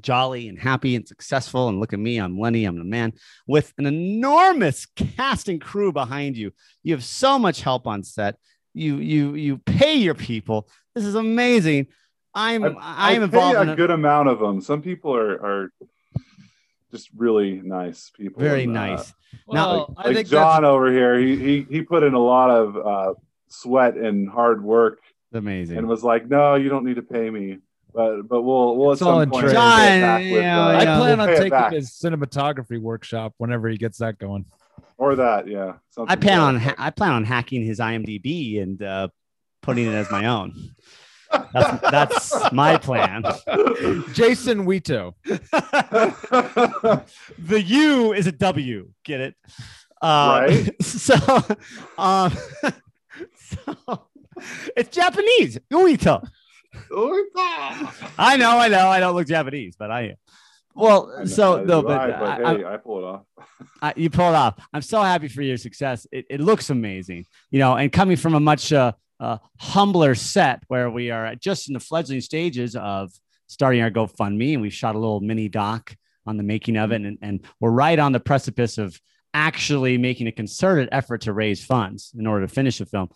Jolly 0.00 0.48
and 0.48 0.58
happy 0.58 0.94
and 0.94 1.08
successful. 1.08 1.68
And 1.68 1.80
look 1.80 1.94
at 1.94 1.98
me, 1.98 2.18
I'm 2.18 2.38
Lenny, 2.38 2.66
I'm 2.66 2.76
the 2.76 2.84
man 2.84 3.14
with 3.46 3.72
an 3.78 3.86
enormous 3.86 4.84
cast 4.94 5.48
and 5.48 5.58
crew 5.58 5.90
behind 5.90 6.36
you. 6.36 6.52
You 6.82 6.92
have 6.92 7.04
so 7.04 7.38
much 7.38 7.62
help 7.62 7.86
on 7.86 8.02
set. 8.02 8.36
You 8.74 8.96
you 8.96 9.34
you 9.36 9.56
pay 9.56 9.94
your 9.94 10.12
people. 10.12 10.68
This 10.94 11.06
is 11.06 11.14
amazing. 11.14 11.86
I'm 12.36 12.64
I, 12.64 12.68
I'm 12.68 12.76
I 12.78 13.10
pay 13.18 13.22
involved 13.22 13.56
a 13.56 13.62
in 13.62 13.68
a, 13.70 13.76
good 13.76 13.90
amount 13.90 14.28
of 14.28 14.38
them. 14.38 14.60
Some 14.60 14.82
people 14.82 15.16
are, 15.16 15.32
are 15.32 15.72
just 16.92 17.08
really 17.16 17.60
nice 17.64 18.10
people. 18.16 18.42
very 18.42 18.64
and, 18.64 18.76
uh, 18.76 18.86
nice. 18.86 19.14
Now- 19.50 19.68
Well, 19.68 19.94
like 19.96 20.06
I 20.06 20.14
think 20.14 20.28
John 20.28 20.62
that's, 20.62 20.70
over 20.70 20.92
here, 20.92 21.18
he, 21.18 21.36
he 21.36 21.66
he 21.68 21.82
put 21.82 22.02
in 22.02 22.14
a 22.14 22.18
lot 22.18 22.50
of 22.50 22.76
uh, 22.76 23.14
sweat 23.48 23.96
and 23.96 24.28
hard 24.28 24.62
work, 24.62 24.98
Amazing. 25.32 25.78
and 25.78 25.88
was 25.88 26.04
like, 26.04 26.28
"No, 26.28 26.54
you 26.54 26.68
don't 26.68 26.84
need 26.84 26.96
to 26.96 27.02
pay 27.02 27.28
me." 27.30 27.58
but 27.96 28.28
but 28.28 28.42
we'll 28.42 28.76
we'll 28.76 28.92
It's 28.92 29.00
at 29.02 29.08
all 29.08 29.14
some 29.14 29.22
in 29.22 29.30
point 29.30 29.44
trade. 29.44 29.54
John, 29.54 30.00
back 30.00 30.20
with, 30.20 30.30
yeah, 30.42 30.66
uh, 30.66 30.68
I 30.68 30.84
plan 30.84 31.18
we'll 31.18 31.28
on 31.28 31.34
taking 31.34 31.50
back. 31.50 31.72
his 31.72 31.90
cinematography 31.90 32.78
workshop 32.78 33.32
whenever 33.38 33.68
he 33.68 33.78
gets 33.78 33.98
that 33.98 34.18
going. 34.18 34.44
or 34.98 35.16
that. 35.16 35.48
Yeah, 35.48 35.74
something 35.90 36.12
I 36.12 36.16
plan 36.16 36.38
like 36.38 36.48
on 36.48 36.56
ha- 36.60 36.74
I 36.78 36.90
plan 36.90 37.12
on 37.12 37.24
hacking 37.24 37.64
his 37.64 37.80
IMDb 37.80 38.62
and 38.62 38.80
uh, 38.82 39.08
putting 39.62 39.86
it 39.86 39.94
as 39.94 40.10
my 40.10 40.26
own. 40.26 40.54
That's 41.52 41.80
that's 41.90 42.52
my 42.52 42.76
plan. 42.76 43.22
Jason 44.12 44.66
Wito. 44.66 45.14
the 47.38 47.62
U 47.62 48.12
is 48.12 48.26
a 48.26 48.32
W. 48.32 48.90
Get 49.04 49.20
it? 49.20 49.34
Uh, 50.02 50.46
Right. 50.48 50.74
So, 50.82 51.14
um, 51.98 52.32
so 53.34 54.06
it's 54.76 54.94
Japanese. 54.94 55.58
Uito. 55.72 56.26
I 58.18 58.36
know, 58.36 58.58
I 58.58 58.68
know, 58.68 58.88
I 58.88 59.00
don't 59.00 59.14
look 59.14 59.26
Japanese, 59.26 59.76
but 59.78 59.90
I 59.90 60.02
am. 60.02 60.16
Well, 60.74 61.10
I 61.16 61.20
know, 61.20 61.24
so 61.24 61.64
no, 61.64 61.80
do 61.80 61.88
but 61.88 61.98
I, 62.00 62.04
I- 62.04 62.38
but 62.42 62.58
hey, 62.58 62.64
I 62.66 62.76
pull 62.76 62.98
it 62.98 63.04
off. 63.04 63.22
I, 63.80 63.94
you 63.96 64.10
pull 64.10 64.28
it 64.28 64.34
off. 64.34 64.54
I'm 64.74 64.82
so 64.82 65.00
happy 65.02 65.28
for 65.28 65.40
your 65.40 65.56
success. 65.56 66.06
It, 66.12 66.26
it 66.28 66.40
looks 66.40 66.68
amazing, 66.68 67.24
you 67.50 67.58
know, 67.58 67.74
and 67.76 67.90
coming 67.90 68.16
from 68.18 68.34
a 68.34 68.40
much 68.40 68.72
uh, 68.74 68.92
uh, 69.20 69.38
humbler 69.58 70.14
set 70.14 70.62
where 70.68 70.90
we 70.90 71.10
are 71.10 71.34
just 71.36 71.68
in 71.68 71.74
the 71.74 71.80
fledgling 71.80 72.20
stages 72.20 72.76
of 72.76 73.10
starting 73.46 73.80
our 73.80 73.90
GoFundMe, 73.90 74.52
and 74.54 74.62
we 74.62 74.70
shot 74.70 74.94
a 74.94 74.98
little 74.98 75.20
mini 75.20 75.48
doc 75.48 75.94
on 76.26 76.36
the 76.36 76.42
making 76.42 76.76
of 76.76 76.92
it, 76.92 77.02
and, 77.02 77.18
and 77.22 77.40
we're 77.60 77.70
right 77.70 77.98
on 77.98 78.12
the 78.12 78.20
precipice 78.20 78.78
of 78.78 79.00
actually 79.32 79.98
making 79.98 80.26
a 80.26 80.32
concerted 80.32 80.88
effort 80.92 81.20
to 81.22 81.32
raise 81.32 81.64
funds 81.64 82.12
in 82.18 82.26
order 82.26 82.46
to 82.46 82.52
finish 82.52 82.78
the 82.78 82.86
film. 82.86 83.08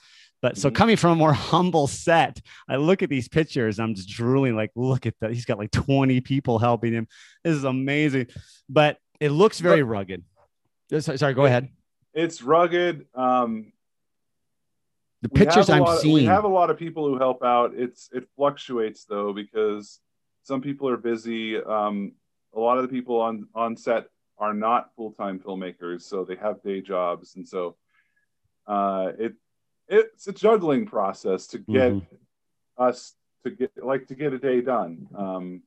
But 0.43 0.57
so 0.57 0.71
Mhm. 0.71 0.75
coming 0.75 0.97
from 0.97 1.11
a 1.13 1.17
more 1.17 1.33
humble 1.33 1.87
set, 1.87 2.41
I 2.69 2.77
look 2.77 3.03
at 3.03 3.11
these 3.11 3.29
pictures, 3.29 3.79
I'm 3.79 3.95
just 3.95 4.09
drooling, 4.09 4.55
like, 4.57 4.71
look 4.75 5.05
at 5.07 5.15
that. 5.21 5.33
He's 5.33 5.45
got 5.45 5.59
like 5.59 5.71
20 5.71 6.21
people 6.21 6.59
helping 6.59 6.93
him. 6.93 7.09
This 7.45 7.57
is 7.57 7.65
amazing. 7.65 8.29
But 8.69 8.99
it 9.19 9.31
looks 9.31 9.61
very 9.61 9.83
rugged. 9.83 10.25
Uh, 10.93 11.01
Sorry, 11.01 11.19
sorry, 11.19 11.35
go 11.35 11.45
ahead. 11.45 11.69
It's 12.15 12.41
rugged. 12.43 13.07
Um, 13.15 13.73
The 15.23 15.29
we 15.33 15.39
pictures 15.41 15.69
I'm 15.69 15.83
lot- 15.83 15.99
seeing. 16.01 16.15
We 16.15 16.25
have 16.25 16.45
a 16.45 16.49
lot 16.49 16.71
of 16.71 16.79
people 16.79 17.07
who 17.07 17.19
help 17.19 17.43
out. 17.45 17.73
It's 17.75 18.09
it 18.13 18.27
fluctuates 18.37 19.05
though 19.05 19.33
because 19.33 20.01
some 20.43 20.61
people 20.63 20.89
are 20.89 20.97
busy. 20.97 21.59
Um, 21.63 22.13
a 22.55 22.61
lot 22.61 22.79
of 22.79 22.83
the 22.83 22.89
people 22.89 23.21
on 23.21 23.47
on 23.55 23.77
set 23.77 24.07
are 24.39 24.55
not 24.55 24.95
full 24.97 25.13
time 25.13 25.39
filmmakers, 25.39 26.03
so 26.03 26.25
they 26.25 26.37
have 26.37 26.63
day 26.63 26.81
jobs, 26.81 27.37
and 27.37 27.47
so 27.47 27.77
uh, 28.67 29.13
it 29.19 29.35
it's 29.89 30.27
a 30.29 30.33
juggling 30.33 30.87
process 30.87 31.47
to 31.49 31.59
get 31.59 31.93
Mhm. 31.93 32.07
us 32.79 33.15
to 33.45 33.51
get 33.51 33.73
like 33.85 34.07
to 34.07 34.15
get 34.15 34.33
a 34.33 34.39
day 34.39 34.63
done. 34.63 35.07
Um, 35.15 35.63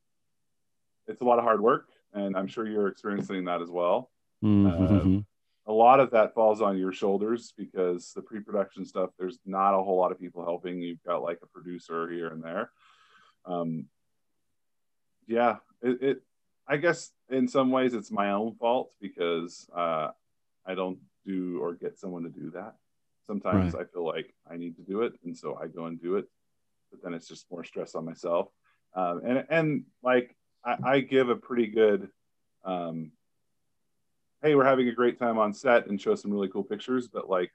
it's 1.08 1.22
a 1.22 1.26
lot 1.26 1.38
of 1.38 1.44
hard 1.44 1.62
work, 1.62 1.90
and 2.14 2.36
I'm 2.36 2.48
sure 2.48 2.66
you're 2.68 2.88
experiencing 2.88 3.46
that 3.46 3.62
as 3.62 3.70
well 3.70 4.10
Mhm. 4.44 5.26
A 5.66 5.72
lot 5.72 6.00
of 6.00 6.12
that 6.12 6.34
falls 6.34 6.62
on 6.62 6.78
your 6.78 6.92
shoulders 6.92 7.54
because 7.58 8.12
the 8.14 8.22
pre-production 8.22 8.86
stuff 8.86 9.12
there's 9.18 9.40
not 9.46 9.74
a 9.74 9.84
whole 9.84 9.98
lot 9.98 10.12
of 10.12 10.20
people 10.20 10.44
helping. 10.44 10.82
You've 10.82 11.04
got 11.04 11.24
like 11.24 11.40
a 11.42 11.48
producer 11.48 12.10
here 12.10 12.28
and 12.28 12.44
there. 12.44 12.72
Um 13.46 13.86
yeah 15.28 15.58
it, 15.82 16.02
it 16.02 16.22
i 16.68 16.76
guess 16.76 17.12
in 17.30 17.48
some 17.48 17.72
ways 17.72 17.94
it's 17.94 18.12
my 18.12 18.32
own 18.32 18.54
fault 18.56 18.92
because 19.00 19.70
uh 19.74 20.10
i 20.66 20.76
don't 20.76 21.00
do 21.26 21.60
or 21.62 21.74
get 21.76 21.98
someone 21.98 22.24
to 22.24 22.30
do 22.30 22.52
that. 22.52 22.76
Sometimes 23.26 23.74
i 23.76 23.86
feel 23.86 24.06
like 24.06 24.34
i 24.52 24.58
need 24.58 24.76
to 24.76 24.82
do 24.82 25.02
it 25.04 25.14
and 25.24 25.36
so 25.38 25.58
i 25.62 25.68
go 25.68 25.86
and 25.86 26.02
do 26.02 26.18
it 26.18 26.26
but 26.92 27.02
then 27.02 27.14
it's 27.14 27.28
just 27.28 27.50
more 27.50 27.64
stress 27.64 27.96
on 27.96 28.06
myself. 28.06 28.50
Um 28.96 29.22
and 29.26 29.46
and 29.50 29.84
like 30.04 30.36
i, 30.66 30.78
I 30.84 31.00
give 31.00 31.30
a 31.30 31.36
pretty 31.36 31.68
good 31.68 32.10
um 32.66 33.12
hey, 34.44 34.56
we're 34.56 34.66
having 34.66 34.90
a 34.90 34.92
great 34.94 35.18
time 35.18 35.40
on 35.40 35.54
set 35.54 35.88
and 35.88 36.00
show 36.00 36.14
some 36.14 36.30
really 36.32 36.50
cool 36.50 36.64
pictures. 36.64 37.08
But 37.08 37.30
like 37.30 37.52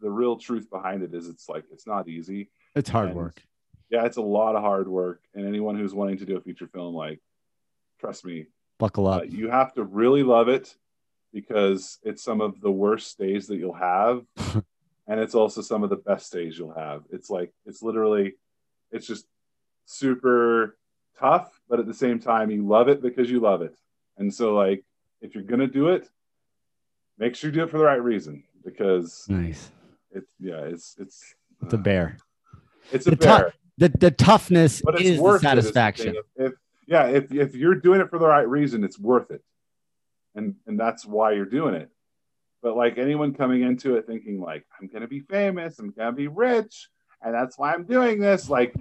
the 0.00 0.10
real 0.10 0.36
truth 0.36 0.68
behind 0.70 1.02
it 1.02 1.14
is 1.14 1.28
it's 1.28 1.48
like 1.48 1.64
it's 1.70 1.86
not 1.86 2.08
easy. 2.08 2.50
It's 2.74 2.90
hard 2.90 3.08
And- 3.10 3.16
work. 3.16 3.42
Yeah, 3.90 4.04
it's 4.06 4.18
a 4.18 4.22
lot 4.22 4.54
of 4.54 4.62
hard 4.62 4.86
work. 4.86 5.20
And 5.34 5.46
anyone 5.46 5.76
who's 5.76 5.92
wanting 5.92 6.18
to 6.18 6.24
do 6.24 6.36
a 6.36 6.40
feature 6.40 6.68
film, 6.68 6.94
like, 6.94 7.20
trust 7.98 8.24
me, 8.24 8.46
Buckle 8.78 9.08
uh, 9.08 9.16
up. 9.18 9.24
you 9.28 9.50
have 9.50 9.74
to 9.74 9.82
really 9.82 10.22
love 10.22 10.48
it 10.48 10.76
because 11.32 11.98
it's 12.04 12.22
some 12.22 12.40
of 12.40 12.60
the 12.60 12.70
worst 12.70 13.18
days 13.18 13.48
that 13.48 13.56
you'll 13.56 13.72
have. 13.72 14.24
and 15.08 15.18
it's 15.18 15.34
also 15.34 15.60
some 15.60 15.82
of 15.82 15.90
the 15.90 15.96
best 15.96 16.32
days 16.32 16.56
you'll 16.56 16.72
have. 16.72 17.02
It's 17.10 17.30
like, 17.30 17.52
it's 17.66 17.82
literally, 17.82 18.34
it's 18.92 19.08
just 19.08 19.26
super 19.86 20.76
tough, 21.18 21.60
but 21.68 21.80
at 21.80 21.86
the 21.86 21.94
same 21.94 22.20
time, 22.20 22.52
you 22.52 22.64
love 22.64 22.88
it 22.88 23.02
because 23.02 23.28
you 23.28 23.40
love 23.40 23.60
it. 23.60 23.76
And 24.18 24.32
so, 24.32 24.54
like, 24.54 24.84
if 25.20 25.34
you're 25.34 25.42
going 25.42 25.60
to 25.60 25.66
do 25.66 25.88
it, 25.88 26.08
make 27.20 27.36
sure 27.36 27.50
you 27.50 27.54
do 27.54 27.62
it 27.62 27.70
for 27.70 27.78
the 27.78 27.84
right 27.84 28.02
reason 28.02 28.42
because 28.64 29.26
nice. 29.28 29.70
it's, 30.10 30.32
yeah, 30.40 30.62
it's, 30.62 30.96
it's, 30.98 31.34
It's 31.62 31.74
a 31.74 31.76
uh, 31.76 31.80
bear. 31.80 32.16
it's 32.90 33.06
a 33.06 33.10
The 33.10 33.16
bear. 33.16 33.54
The 33.78 33.88
the 33.88 34.10
toughness 34.10 34.82
but 34.84 34.96
it's 34.96 35.04
is 35.04 35.18
worth 35.20 35.40
the 35.40 35.48
satisfaction. 35.48 36.12
thing. 36.12 36.22
If, 36.46 36.52
yeah, 36.86 37.06
if 37.06 37.32
if 37.32 37.54
you're 37.54 37.76
doing 37.76 38.00
it 38.02 38.10
for 38.10 38.18
the 38.18 38.26
right 38.26 38.46
reason, 38.46 38.84
it's 38.84 38.98
worth 38.98 39.30
it, 39.30 39.42
and 40.34 40.56
and 40.66 40.78
that's 40.78 41.06
why 41.06 41.32
you're 41.32 41.46
doing 41.46 41.74
it. 41.74 41.88
But 42.62 42.76
like 42.76 42.98
anyone 42.98 43.32
coming 43.32 43.62
into 43.62 43.96
it 43.96 44.06
thinking 44.06 44.38
like 44.38 44.66
I'm 44.78 44.88
gonna 44.88 45.08
be 45.08 45.20
famous, 45.20 45.78
I'm 45.78 45.92
gonna 45.92 46.12
be 46.12 46.28
rich, 46.28 46.90
and 47.22 47.32
that's 47.32 47.56
why 47.58 47.72
I'm 47.72 47.84
doing 47.84 48.20
this, 48.20 48.50
like 48.50 48.74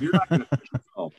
you're 0.00 0.12
not 0.12 0.30
gonna 0.30 0.46
finish 0.46 0.70
the 0.72 0.80
film. 0.94 1.10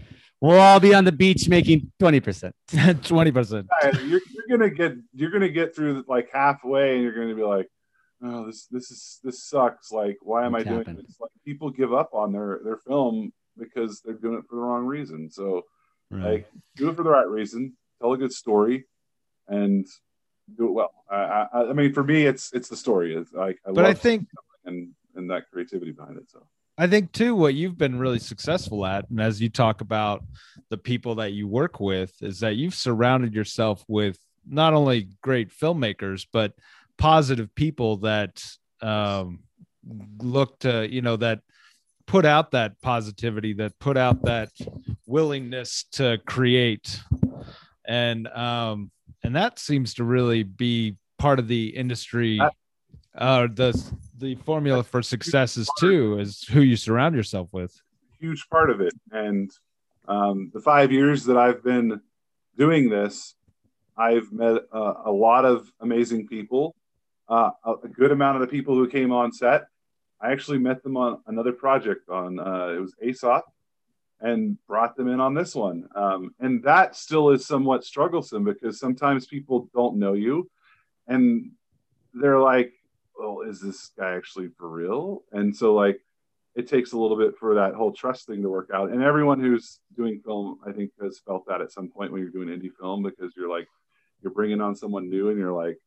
We'll 0.41 0.59
all 0.59 0.79
be 0.79 0.93
on 0.93 1.03
the 1.03 1.11
beach 1.11 1.49
making 1.49 1.91
20%. 1.99 2.51
20%. 2.69 3.67
Yeah, 3.81 3.99
You're, 4.01 4.21
you're 4.29 4.57
gonna 4.57 4.69
get 4.69 4.95
you're 5.13 5.31
gonna 5.31 5.49
get 5.49 5.75
through 5.75 6.05
like 6.07 6.29
halfway, 6.31 6.93
and 6.93 7.03
you're 7.03 7.13
gonna 7.15 7.35
be 7.35 7.43
like, 7.43 7.67
oh, 8.23 8.45
this 8.45 8.67
this 8.67 8.91
is 8.91 9.19
this 9.23 9.43
sucks. 9.43 9.91
Like, 9.91 10.17
why 10.21 10.45
am 10.45 10.51
What's 10.51 10.65
I 10.65 10.69
doing 10.69 10.77
happened? 10.79 10.99
this? 10.99 11.17
Like, 11.19 11.31
people 11.43 11.71
give 11.71 11.93
up 11.93 12.11
on 12.13 12.31
their 12.31 12.59
their 12.63 12.77
film 12.77 13.33
because 13.57 14.01
they're 14.01 14.13
doing 14.13 14.35
it 14.35 14.45
for 14.49 14.55
the 14.55 14.61
wrong 14.61 14.85
reason. 14.85 15.31
So. 15.31 15.65
Like, 16.09 16.47
do 16.77 16.89
it 16.89 16.95
for 16.95 17.03
the 17.03 17.09
right 17.09 17.27
reason. 17.27 17.73
Tell 17.99 18.13
a 18.13 18.17
good 18.17 18.31
story, 18.31 18.85
and 19.49 19.85
do 20.57 20.67
it 20.67 20.71
well. 20.71 20.93
I, 21.11 21.47
I, 21.51 21.69
I 21.69 21.73
mean, 21.73 21.91
for 21.91 22.01
me, 22.01 22.25
it's 22.25 22.53
it's 22.53 22.69
the 22.69 22.77
story. 22.77 23.13
It's 23.13 23.33
like, 23.33 23.59
I 23.67 23.71
But 23.73 23.83
I 23.83 23.93
think 23.93 24.29
and 24.63 24.93
and 25.15 25.29
that 25.31 25.49
creativity 25.51 25.91
behind 25.91 26.17
it. 26.17 26.31
So 26.31 26.47
I 26.77 26.87
think 26.87 27.11
too 27.11 27.35
what 27.35 27.55
you've 27.55 27.77
been 27.77 27.97
really 27.97 28.19
successful 28.19 28.85
at, 28.85 29.09
and 29.09 29.19
as 29.19 29.41
you 29.41 29.49
talk 29.49 29.81
about 29.81 30.23
the 30.69 30.77
people 30.77 31.15
that 31.15 31.33
you 31.33 31.47
work 31.47 31.79
with, 31.79 32.13
is 32.21 32.39
that 32.41 32.55
you've 32.55 32.75
surrounded 32.75 33.33
yourself 33.33 33.83
with 33.87 34.17
not 34.47 34.73
only 34.73 35.09
great 35.21 35.49
filmmakers 35.49 36.25
but 36.31 36.53
positive 36.97 37.53
people 37.55 37.97
that 37.97 38.43
um, 38.81 39.39
look 40.19 40.59
to 40.59 40.87
you 40.89 41.01
know 41.01 41.15
that 41.15 41.41
put 42.05 42.25
out 42.25 42.51
that 42.51 42.79
positivity, 42.81 43.53
that 43.53 43.77
put 43.79 43.97
out 43.97 44.23
that 44.23 44.49
willingness 45.05 45.85
to 45.91 46.17
create, 46.25 47.01
and 47.87 48.27
um, 48.29 48.91
and 49.23 49.35
that 49.35 49.59
seems 49.59 49.95
to 49.95 50.03
really 50.03 50.43
be 50.43 50.95
part 51.17 51.39
of 51.39 51.47
the 51.47 51.69
industry. 51.69 52.39
Uh, 53.15 53.47
the 53.53 53.73
the 54.17 54.35
formula 54.35 54.83
for 54.83 55.01
success 55.01 55.57
is 55.57 55.69
too 55.79 56.19
is 56.19 56.43
who 56.43 56.61
you 56.61 56.75
surround 56.75 57.15
yourself 57.15 57.49
with. 57.51 57.81
huge 58.19 58.47
part 58.49 58.69
of 58.69 58.81
it. 58.81 58.93
And 59.11 59.51
um, 60.07 60.51
the 60.53 60.59
five 60.59 60.91
years 60.91 61.25
that 61.25 61.37
I've 61.37 61.63
been 61.63 62.01
doing 62.57 62.89
this, 62.89 63.35
I've 63.95 64.31
met 64.31 64.63
uh, 64.73 64.93
a 65.05 65.11
lot 65.11 65.45
of 65.45 65.71
amazing 65.81 66.27
people. 66.27 66.75
Uh, 67.29 67.51
a 67.65 67.87
good 67.89 68.11
amount 68.11 68.37
of 68.37 68.41
the 68.41 68.47
people 68.47 68.73
who 68.75 68.87
came 68.87 69.11
on 69.11 69.33
set, 69.33 69.65
I 70.21 70.31
actually 70.31 70.59
met 70.59 70.81
them 70.81 70.95
on 70.95 71.21
another 71.27 71.51
project 71.51 72.09
on 72.09 72.39
uh, 72.39 72.67
it 72.69 72.79
was 72.79 72.95
ASOP, 73.03 73.41
and 74.21 74.57
brought 74.65 74.95
them 74.95 75.09
in 75.09 75.19
on 75.19 75.33
this 75.33 75.53
one. 75.53 75.87
Um, 75.93 76.33
and 76.39 76.63
that 76.63 76.95
still 76.95 77.31
is 77.31 77.45
somewhat 77.45 77.83
strugglesome 77.83 78.45
because 78.45 78.79
sometimes 78.79 79.27
people 79.27 79.69
don't 79.75 79.97
know 79.97 80.13
you, 80.13 80.49
and 81.07 81.51
they're 82.13 82.39
like, 82.39 82.73
"Well, 83.17 83.41
is 83.41 83.61
this 83.61 83.91
guy 83.97 84.15
actually 84.15 84.49
for 84.57 84.69
real?" 84.69 85.23
And 85.31 85.55
so 85.55 85.73
like 85.73 85.99
it 86.57 86.67
takes 86.67 86.91
a 86.91 86.97
little 86.97 87.15
bit 87.15 87.37
for 87.37 87.53
that 87.53 87.75
whole 87.75 87.91
trust 87.91 88.25
thing 88.25 88.41
to 88.41 88.49
work 88.49 88.71
out. 88.73 88.89
And 88.89 89.03
everyone 89.03 89.39
who's 89.39 89.79
doing 89.95 90.19
film, 90.25 90.57
I 90.67 90.71
think, 90.71 90.89
has 90.99 91.19
felt 91.19 91.45
that 91.47 91.61
at 91.61 91.71
some 91.71 91.87
point 91.87 92.11
when 92.11 92.19
you're 92.19 92.31
doing 92.31 92.49
indie 92.49 92.75
film 92.79 93.03
because 93.03 93.33
you're 93.37 93.49
like, 93.49 93.67
you're 94.23 94.33
bringing 94.33 94.59
on 94.59 94.75
someone 94.75 95.07
new 95.07 95.29
and 95.29 95.37
you're 95.37 95.53
like, 95.53 95.77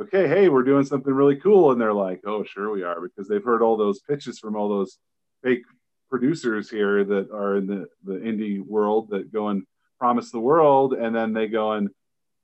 okay, 0.00 0.26
hey, 0.26 0.48
we're 0.48 0.62
doing 0.62 0.86
something 0.86 1.12
really 1.12 1.36
cool. 1.36 1.72
And 1.72 1.80
they're 1.80 1.92
like, 1.92 2.22
oh, 2.24 2.42
sure 2.42 2.70
we 2.70 2.82
are, 2.82 3.02
because 3.02 3.28
they've 3.28 3.44
heard 3.44 3.60
all 3.60 3.76
those 3.76 4.00
pitches 4.00 4.38
from 4.38 4.56
all 4.56 4.70
those 4.70 4.96
fake 5.42 5.64
producers 6.08 6.70
here 6.70 7.04
that 7.04 7.30
are 7.30 7.56
in 7.56 7.66
the, 7.66 7.86
the 8.02 8.14
indie 8.14 8.64
world 8.64 9.10
that 9.10 9.30
go 9.30 9.48
and 9.48 9.64
promise 9.98 10.30
the 10.30 10.40
world. 10.40 10.94
And 10.94 11.14
then 11.14 11.34
they 11.34 11.48
go 11.48 11.72
and 11.72 11.90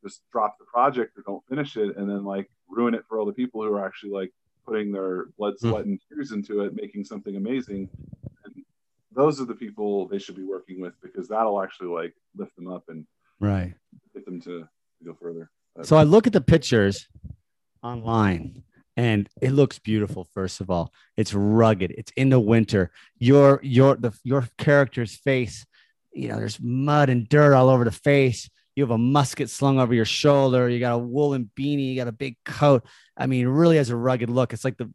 just 0.05 0.21
drop 0.31 0.59
the 0.59 0.67
project 0.67 1.17
or 1.17 1.23
don't 1.23 1.47
finish 1.49 1.79
it 1.79 1.97
and 1.97 2.11
then 2.11 2.25
like 2.25 2.51
ruin 2.69 2.95
it 2.95 3.05
for 3.09 3.19
all 3.19 3.27
the 3.27 3.33
people 3.33 3.63
who 3.63 3.73
are 3.73 3.85
actually 3.85 4.11
like 4.11 4.33
putting 4.67 4.93
their 4.93 5.27
blood, 5.39 5.55
Hmm. 5.61 5.71
sweat, 5.71 5.85
and 5.87 6.01
tears 6.09 6.33
into 6.33 6.61
it, 6.63 6.75
making 6.75 7.05
something 7.05 7.37
amazing. 7.37 7.89
And 8.45 8.65
those 9.13 9.41
are 9.41 9.45
the 9.47 9.55
people 9.55 10.07
they 10.09 10.19
should 10.19 10.37
be 10.37 10.45
working 10.45 10.81
with 10.81 10.95
because 11.03 11.29
that'll 11.29 11.63
actually 11.63 11.89
like 11.89 12.15
lift 12.37 12.55
them 12.57 12.69
up 12.69 12.85
and 12.89 13.07
Right. 13.41 13.75
get 14.15 14.25
them 14.25 14.41
to, 14.43 14.61
to 14.61 15.05
go 15.05 15.15
further. 15.15 15.51
So 15.83 15.97
I 15.97 16.03
look 16.03 16.27
at 16.27 16.33
the 16.33 16.41
pictures 16.41 17.07
online 17.83 18.65
and 18.97 19.29
it 19.41 19.53
looks 19.53 19.79
beautiful 19.79 20.29
first 20.33 20.61
of 20.61 20.71
all. 20.71 20.93
It's 21.17 21.33
rugged. 21.33 21.93
It's 21.97 22.13
in 22.17 22.31
the 22.31 22.41
winter. 22.41 22.91
Your 23.19 23.61
your 23.63 23.95
the 23.97 24.13
your 24.25 24.49
character's 24.59 25.15
face, 25.17 25.65
you 26.13 26.29
know, 26.29 26.37
there's 26.37 26.61
mud 26.61 27.09
and 27.11 27.29
dirt 27.29 27.55
all 27.55 27.69
over 27.69 27.85
the 27.85 27.93
face. 27.93 28.51
You 28.79 28.85
have 28.85 28.93
a 28.93 28.97
musket 28.99 29.51
slung 29.51 29.81
over 29.81 29.93
your 29.93 30.05
shoulder. 30.05 30.69
You 30.69 30.79
got 30.79 30.93
a 30.95 30.99
woolen 30.99 31.51
beanie. 31.57 31.91
You 31.91 31.97
got 31.97 32.07
a 32.07 32.13
big 32.13 32.37
coat. 32.45 32.85
I 33.17 33.27
mean, 33.27 33.45
it 33.45 33.51
really 33.51 33.77
has 33.77 33.91
a 33.91 33.97
rugged 33.97 34.31
look. 34.31 34.53
It's 34.53 34.65
like 34.65 34.77
the, 34.77 34.89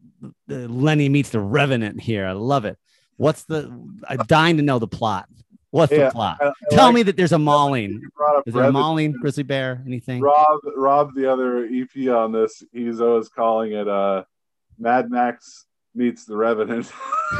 the 0.48 0.70
Lenny 0.70 1.10
meets 1.10 1.32
the 1.32 1.42
Revenant 1.42 2.00
here. 2.00 2.26
I 2.26 2.32
love 2.32 2.64
it. 2.64 2.78
What's 3.18 3.44
the? 3.44 3.66
I'm 4.08 4.20
dying 4.26 4.56
to 4.56 4.64
know 4.64 4.80
the 4.80 4.88
plot. 4.88 5.28
What's 5.72 5.92
Yeah, 5.92 6.06
the 6.06 6.12
plot? 6.12 6.38
I- 6.40 6.46
I 6.48 6.52
Tell 6.72 6.86
like 6.86 6.96
me 6.96 7.04
that 7.04 7.18
there's 7.18 7.34
a 7.34 7.38
mauling. 7.40 8.00
you 8.02 8.10
brought 8.16 8.38
up 8.38 8.48
Is 8.48 8.54
there 8.54 8.64
a 8.64 8.72
mauling 8.72 9.12
grizzly 9.20 9.44
bear? 9.44 9.84
Anything? 9.86 10.22
Rob, 10.22 10.62
Rob, 10.78 11.14
the 11.14 11.30
other 11.30 11.66
EP 11.66 12.08
on 12.08 12.32
this, 12.32 12.64
he's 12.72 13.02
always 13.02 13.28
calling 13.28 13.74
it 13.74 13.90
uh, 13.90 14.24
Mad 14.80 15.12
Max 15.12 15.66
meets 15.96 16.26
the 16.26 16.36
Revenant. 16.36 16.92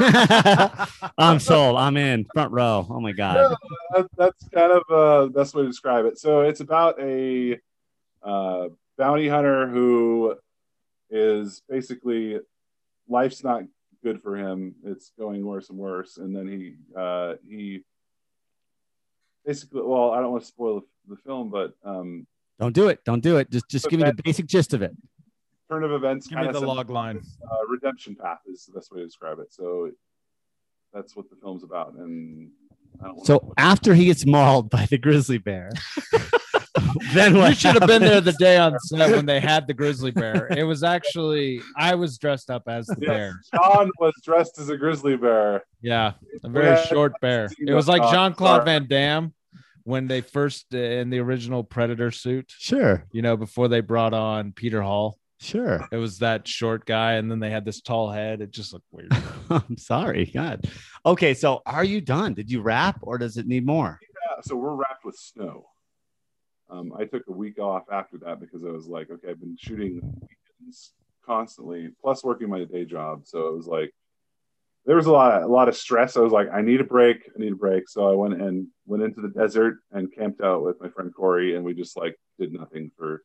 I'm 1.18 1.38
sold. 1.38 1.76
I'm 1.76 1.96
in 1.96 2.26
front 2.32 2.52
row. 2.52 2.86
Oh 2.88 3.00
my 3.00 3.12
god. 3.12 3.56
that, 3.90 4.06
that's 4.16 4.48
kind 4.48 4.72
of 4.72 4.82
uh, 4.90 5.24
the 5.26 5.30
best 5.30 5.54
way 5.54 5.62
to 5.62 5.68
describe 5.68 6.04
it. 6.06 6.18
So 6.18 6.40
it's 6.42 6.60
about 6.60 7.00
a 7.00 7.60
uh, 8.22 8.68
bounty 8.98 9.28
hunter 9.28 9.68
who 9.68 10.36
is 11.10 11.62
basically 11.68 12.40
life's 13.08 13.44
not 13.44 13.62
good 14.02 14.22
for 14.22 14.36
him. 14.36 14.74
It's 14.84 15.12
going 15.18 15.44
worse 15.44 15.70
and 15.70 15.78
worse, 15.78 16.16
and 16.16 16.34
then 16.34 16.48
he 16.48 16.74
uh, 16.96 17.34
he 17.46 17.82
basically. 19.44 19.82
Well, 19.82 20.10
I 20.12 20.20
don't 20.20 20.32
want 20.32 20.42
to 20.42 20.48
spoil 20.48 20.80
the, 20.80 21.14
the 21.14 21.20
film, 21.22 21.50
but 21.50 21.74
um, 21.84 22.26
Don't 22.58 22.74
do 22.74 22.88
it. 22.88 23.04
Don't 23.04 23.20
do 23.20 23.36
it. 23.36 23.50
Just 23.50 23.68
just 23.68 23.88
give 23.88 24.00
me 24.00 24.06
the 24.06 24.22
basic 24.22 24.46
gist 24.46 24.74
of 24.74 24.82
it. 24.82 24.92
Turn 25.70 25.84
of 25.84 25.92
events. 25.92 26.26
Give 26.26 26.38
me 26.38 26.46
the 26.46 26.52
sends 26.54 26.66
log 26.66 26.90
line. 26.90 27.20
uh, 27.50 27.66
redemption 27.68 28.16
path 28.16 28.38
is 28.46 28.64
the 28.66 28.72
best 28.78 28.92
way 28.92 29.00
to 29.00 29.06
describe 29.06 29.38
it. 29.38 29.52
So 29.52 29.90
that's 30.92 31.16
what 31.16 31.28
the 31.30 31.36
film's 31.36 31.64
about. 31.64 31.94
And 31.94 32.50
I 33.02 33.06
don't 33.08 33.26
So 33.26 33.52
after 33.56 33.94
he 33.94 34.06
gets 34.06 34.24
mauled 34.26 34.70
by 34.70 34.86
the 34.86 34.98
grizzly 34.98 35.38
bear, 35.38 35.70
then 37.14 37.36
what? 37.36 37.50
You 37.50 37.54
should 37.54 37.74
have 37.80 37.88
been 37.88 38.02
there 38.02 38.20
the 38.20 38.32
day 38.32 38.56
on 38.56 38.78
set 38.80 39.10
when 39.10 39.26
they 39.26 39.40
had 39.40 39.66
the 39.66 39.74
grizzly 39.74 40.10
bear. 40.10 40.48
It 40.56 40.64
was 40.64 40.82
actually 40.82 41.60
I 41.76 41.94
was 41.94 42.18
dressed 42.18 42.50
up 42.50 42.64
as 42.68 42.86
the 42.86 42.96
Yes, 43.00 43.08
bear. 43.08 43.40
Sean 43.54 43.90
was 43.98 44.12
dressed 44.24 44.58
as 44.58 44.68
a 44.68 44.76
grizzly 44.76 45.16
bear. 45.16 45.64
Yeah, 45.80 46.12
a 46.42 46.48
very 46.48 46.66
Yeah, 46.76 46.84
short 46.84 47.12
bear. 47.20 47.50
It 47.58 47.74
was 47.74 47.88
like 47.88 48.02
song. 48.02 48.12
Jean 48.12 48.34
Claude 48.34 48.64
Van 48.64 48.86
Damme 48.86 49.32
when 49.84 50.06
they 50.06 50.20
first 50.20 50.66
uh, 50.72 50.78
in 50.78 51.10
the 51.10 51.18
original 51.18 51.62
Predator 51.64 52.10
suit. 52.10 52.52
Sure, 52.56 53.04
You 53.12 53.22
know, 53.22 53.36
before 53.36 53.68
they 53.68 53.80
brought 53.80 54.14
on 54.14 54.52
Peter 54.52 54.80
Hall, 54.80 55.18
sure. 55.44 55.86
it 55.92 55.96
was 55.96 56.18
that 56.18 56.46
short 56.48 56.86
guy, 56.86 57.14
and 57.14 57.30
then 57.30 57.40
they 57.40 57.50
had 57.50 57.64
this 57.64 57.80
tall 57.80 58.10
head. 58.10 58.40
It 58.40 58.50
just 58.50 58.72
looked 58.72 58.86
weird. 58.90 59.12
I'm 59.50 59.76
sorry. 59.76 60.26
God. 60.26 60.68
Okay, 61.04 61.34
so 61.34 61.62
are 61.66 61.84
you 61.84 62.00
done? 62.00 62.34
Did 62.34 62.50
you 62.50 62.62
wrap, 62.62 62.98
or 63.02 63.18
does 63.18 63.36
it 63.36 63.46
need 63.46 63.66
more? 63.66 63.98
Yeah, 64.02 64.40
so 64.42 64.56
we're 64.56 64.74
wrapped 64.74 65.04
with 65.04 65.16
snow. 65.16 65.66
Um, 66.70 66.92
I 66.98 67.04
took 67.04 67.22
a 67.28 67.32
week 67.32 67.58
off 67.58 67.84
after 67.92 68.18
that 68.18 68.40
because 68.40 68.64
I 68.64 68.70
was 68.70 68.86
like, 68.86 69.10
okay, 69.10 69.30
I've 69.30 69.40
been 69.40 69.56
shooting 69.58 70.00
weekends 70.02 70.92
constantly, 71.24 71.90
plus 72.00 72.24
working 72.24 72.48
my 72.48 72.64
day 72.64 72.84
job. 72.84 73.26
So 73.26 73.48
it 73.48 73.56
was 73.56 73.66
like 73.66 73.92
there 74.86 74.96
was 74.96 75.06
a 75.06 75.12
lot 75.12 75.32
of 75.32 75.48
a 75.48 75.52
lot 75.52 75.68
of 75.68 75.76
stress. 75.76 76.16
I 76.16 76.20
was 76.20 76.32
like, 76.32 76.48
I 76.52 76.60
need 76.62 76.80
a 76.80 76.84
break. 76.84 77.30
I 77.34 77.38
need 77.38 77.52
a 77.52 77.56
break. 77.56 77.88
So 77.88 78.08
I 78.10 78.14
went 78.14 78.40
and 78.40 78.66
went 78.86 79.02
into 79.02 79.20
the 79.20 79.28
desert 79.28 79.78
and 79.92 80.12
camped 80.14 80.40
out 80.40 80.64
with 80.64 80.80
my 80.80 80.88
friend 80.88 81.12
Corey, 81.14 81.56
and 81.56 81.64
we 81.64 81.74
just 81.74 81.96
like 81.96 82.16
did 82.38 82.52
nothing 82.52 82.90
for 82.96 83.22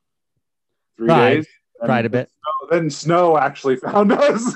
three 0.98 1.08
Cried. 1.08 1.36
days. 1.36 1.48
And 1.82 1.88
Cried 1.88 2.06
a 2.06 2.10
bit. 2.10 2.30
Snow, 2.30 2.78
then 2.78 2.90
snow 2.90 3.38
actually 3.38 3.78
found 3.78 4.12
us. 4.14 4.56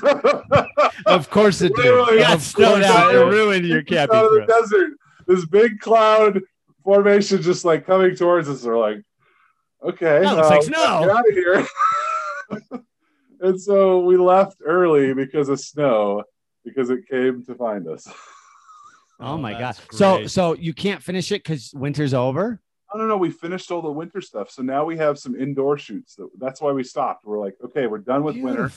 of 1.06 1.30
course 1.30 1.60
it 1.62 1.74
did. 1.74 1.84
Literally, 1.84 2.14
You 2.14 2.20
got 2.20 2.34
Of 2.34 2.42
snowed 2.42 2.82
out. 2.82 3.14
it 3.14 3.18
It 3.18 3.24
ruined 3.24 3.66
your 3.66 3.82
camping 3.82 4.16
out 4.16 4.26
of 4.26 4.32
the 4.32 4.46
desert. 4.46 4.90
This 5.26 5.46
big 5.46 5.80
cloud 5.80 6.40
formation 6.84 7.40
just 7.40 7.64
like 7.64 7.86
coming 7.86 8.14
towards 8.14 8.48
us. 8.48 8.62
We're 8.62 8.78
like, 8.78 9.02
okay, 9.82 10.20
That 10.20 10.36
looks 10.36 10.50
like 10.50 10.60
uh, 10.60 10.62
snow. 10.62 11.00
Get 11.00 11.10
out 11.10 11.28
of 11.28 11.34
here. 12.70 12.80
and 13.40 13.60
so 13.60 14.00
we 14.00 14.16
left 14.18 14.58
early 14.64 15.14
because 15.14 15.48
of 15.48 15.60
snow, 15.60 16.24
because 16.64 16.90
it 16.90 17.08
came 17.10 17.44
to 17.46 17.54
find 17.54 17.88
us. 17.88 18.06
Oh 19.20 19.38
my 19.38 19.52
god. 19.52 19.76
that's 19.76 19.96
So 19.96 20.26
so 20.26 20.54
you 20.54 20.74
can't 20.74 21.02
finish 21.02 21.32
it 21.32 21.42
because 21.42 21.72
winter's 21.74 22.12
over. 22.12 22.60
I 22.94 22.98
don't 22.98 23.08
know. 23.08 23.16
We 23.16 23.30
finished 23.30 23.72
all 23.72 23.82
the 23.82 23.90
winter 23.90 24.20
stuff, 24.20 24.50
so 24.50 24.62
now 24.62 24.84
we 24.84 24.96
have 24.98 25.18
some 25.18 25.34
indoor 25.34 25.76
shoots. 25.76 26.14
That- 26.14 26.30
That's 26.38 26.60
why 26.60 26.70
we 26.70 26.84
stopped. 26.84 27.24
We're 27.26 27.40
like, 27.40 27.56
okay, 27.64 27.88
we're 27.88 27.98
done 27.98 28.22
with 28.22 28.36
winter, 28.44 28.68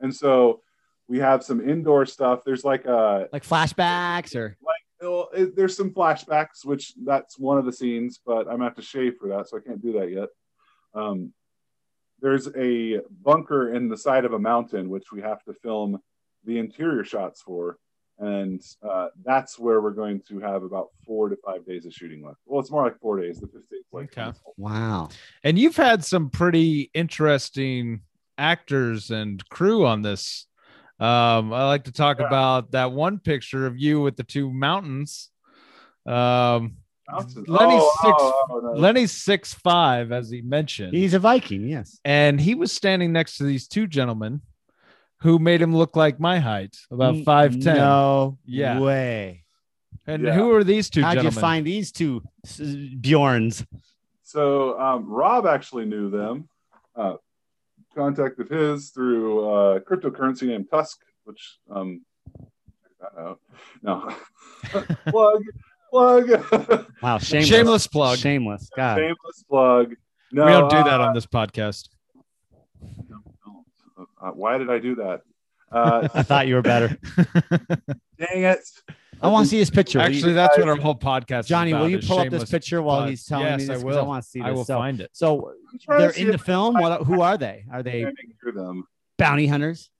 and 0.00 0.14
so 0.14 0.62
we 1.06 1.20
have 1.20 1.44
some 1.44 1.60
indoor 1.66 2.04
stuff. 2.04 2.40
There's 2.44 2.64
like 2.64 2.84
a 2.86 3.28
Like 3.32 3.44
flashbacks 3.44 4.34
or 4.34 4.56
well, 5.00 5.28
it, 5.32 5.54
there's 5.54 5.76
some 5.76 5.90
flashbacks, 5.94 6.64
which 6.64 6.92
that's 7.04 7.38
one 7.38 7.56
of 7.58 7.64
the 7.64 7.72
scenes, 7.72 8.18
but 8.26 8.40
I'm 8.48 8.54
gonna 8.54 8.64
have 8.64 8.74
to 8.74 8.82
shave 8.82 9.14
for 9.20 9.28
that, 9.28 9.48
so 9.48 9.56
I 9.56 9.60
can't 9.60 9.80
do 9.80 9.92
that 9.92 10.10
yet. 10.10 10.28
Um, 10.92 11.32
there's 12.20 12.48
a 12.56 13.00
bunker 13.22 13.72
in 13.72 13.88
the 13.88 13.96
side 13.96 14.24
of 14.24 14.32
a 14.32 14.38
mountain, 14.40 14.88
which 14.90 15.12
we 15.12 15.20
have 15.20 15.44
to 15.44 15.54
film 15.54 16.00
the 16.44 16.58
interior 16.58 17.04
shots 17.04 17.40
for, 17.40 17.78
and 18.18 18.60
uh, 18.88 19.08
that's 19.24 19.58
where 19.58 19.80
we're 19.80 19.92
going 19.92 20.20
to 20.28 20.40
have 20.40 20.62
about 20.62 20.88
four 21.06 21.28
to 21.28 21.36
five 21.44 21.64
days 21.66 21.86
of 21.86 21.92
shooting 21.92 22.24
left. 22.24 22.38
Well, 22.46 22.60
it's 22.60 22.70
more 22.70 22.82
like 22.84 22.98
four 23.00 23.20
days. 23.20 23.38
The 23.40 23.46
fifth 23.46 23.68
day, 23.70 23.76
is 23.76 23.84
like 23.92 24.18
Okay. 24.18 24.36
wow. 24.56 25.08
And 25.44 25.58
you've 25.58 25.76
had 25.76 26.04
some 26.04 26.28
pretty 26.30 26.90
interesting 26.94 28.00
actors 28.36 29.10
and 29.10 29.46
crew 29.50 29.86
on 29.86 30.02
this. 30.02 30.46
Um, 31.00 31.52
I 31.52 31.66
like 31.66 31.84
to 31.84 31.92
talk 31.92 32.18
Yeah. 32.18 32.26
about 32.26 32.72
that 32.72 32.90
one 32.92 33.18
picture 33.20 33.66
of 33.66 33.78
you 33.78 34.00
with 34.00 34.16
the 34.16 34.24
two 34.24 34.52
mountains. 34.52 35.30
Um, 36.06 36.78
mountain. 37.10 37.44
Lenny's 37.46 37.80
oh, 37.82 37.92
six- 38.02 38.16
oh, 38.18 38.46
oh, 38.50 38.58
no. 38.60 38.72
Lenny's 38.80 39.12
six 39.12 39.54
five, 39.54 40.10
as 40.10 40.28
he 40.30 40.40
mentioned, 40.42 40.94
He's 40.94 41.14
a 41.14 41.18
Viking. 41.18 41.68
Yes. 41.68 42.00
and 42.04 42.40
he 42.40 42.54
was 42.54 42.72
standing 42.72 43.12
next 43.12 43.36
to 43.38 43.44
these 43.44 43.68
two 43.68 43.86
gentlemen 43.86 44.40
who 45.20 45.38
made 45.38 45.60
him 45.60 45.74
look 45.76 45.96
like 45.96 46.20
my 46.20 46.38
height, 46.38 46.76
about 46.90 47.16
five 47.24 47.52
ten. 47.60 47.76
No 47.76 48.38
Yeah. 48.44 48.78
way. 48.80 49.44
And 50.06 50.22
Yeah. 50.22 50.34
who 50.34 50.52
are 50.54 50.64
these 50.64 50.88
two 50.90 51.02
How'd 51.02 51.14
gentlemen? 51.16 51.34
you 51.34 51.40
find 51.40 51.66
these 51.66 51.92
two 51.92 52.22
s- 52.44 52.60
Bjorns? 52.60 53.66
So 54.22 54.78
um, 54.80 55.08
Rob 55.08 55.46
actually 55.46 55.84
knew 55.86 56.10
them. 56.10 56.48
Uh, 56.96 57.14
contacted 57.94 58.48
his 58.48 58.90
through 58.90 59.48
uh, 59.48 59.78
cryptocurrency 59.80 60.42
named 60.46 60.66
Tusk, 60.70 60.98
which 61.24 61.58
um, 61.70 62.02
check. 63.00 63.36
No, 63.82 64.14
plug, 65.08 65.42
plug, 65.90 66.86
Wow, 67.02 67.18
shameless. 67.18 67.48
Shameless 67.48 67.86
plug. 67.86 68.18
Shameless. 68.18 68.68
God. 68.76 68.96
shameless 68.98 69.44
plug. 69.48 69.94
No, 70.32 70.44
we 70.44 70.50
don't 70.52 70.70
do 70.70 70.76
that 70.84 71.00
uh, 71.00 71.04
on 71.06 71.14
this 71.14 71.26
podcast. 71.26 71.88
Don't. 74.20 74.28
Uh, 74.28 74.32
why 74.32 74.58
did 74.58 74.70
I 74.70 74.78
do 74.78 74.96
that? 74.96 75.20
Uh, 75.70 76.08
I 76.14 76.22
thought 76.22 76.48
you 76.48 76.54
were 76.54 76.62
better. 76.62 76.96
dang 78.18 78.42
it! 78.42 78.58
I 79.20 79.28
want 79.28 79.44
to 79.44 79.50
see 79.50 79.58
his 79.58 79.68
picture. 79.68 79.98
Actually, 80.00 80.32
that's 80.32 80.56
what 80.56 80.66
our 80.66 80.76
whole 80.76 80.94
podcast. 80.94 81.40
is 81.40 81.46
Johnny, 81.48 81.74
will 81.74 81.90
you 81.90 81.98
pull 81.98 82.20
up 82.20 82.30
this 82.30 82.50
picture 82.50 82.80
while 82.80 83.06
he's 83.06 83.26
telling 83.26 83.44
Yes, 83.44 83.58
me 83.60 83.66
this? 83.66 83.70
I 83.70 83.74
'Cause 83.74 83.84
will. 83.84 83.98
I 83.98 84.02
want 84.02 84.24
to 84.24 84.30
see 84.30 84.38
this. 84.38 84.46
I 84.48 84.52
will 84.52 84.64
so, 84.64 84.78
find 84.78 85.02
it. 85.02 85.10
so 85.12 85.52
I'm 85.70 85.78
trying 85.78 85.98
to 85.98 86.14
they're 86.18 86.24
in 86.26 86.32
the 86.32 86.38
film. 86.38 86.72
What? 86.72 87.02
Who 87.02 87.20
are 87.20 87.36
they? 87.36 87.66
Are 87.70 87.82
they 87.82 88.06
them. 88.54 88.84
bounty 89.18 89.46
hunters? 89.46 89.90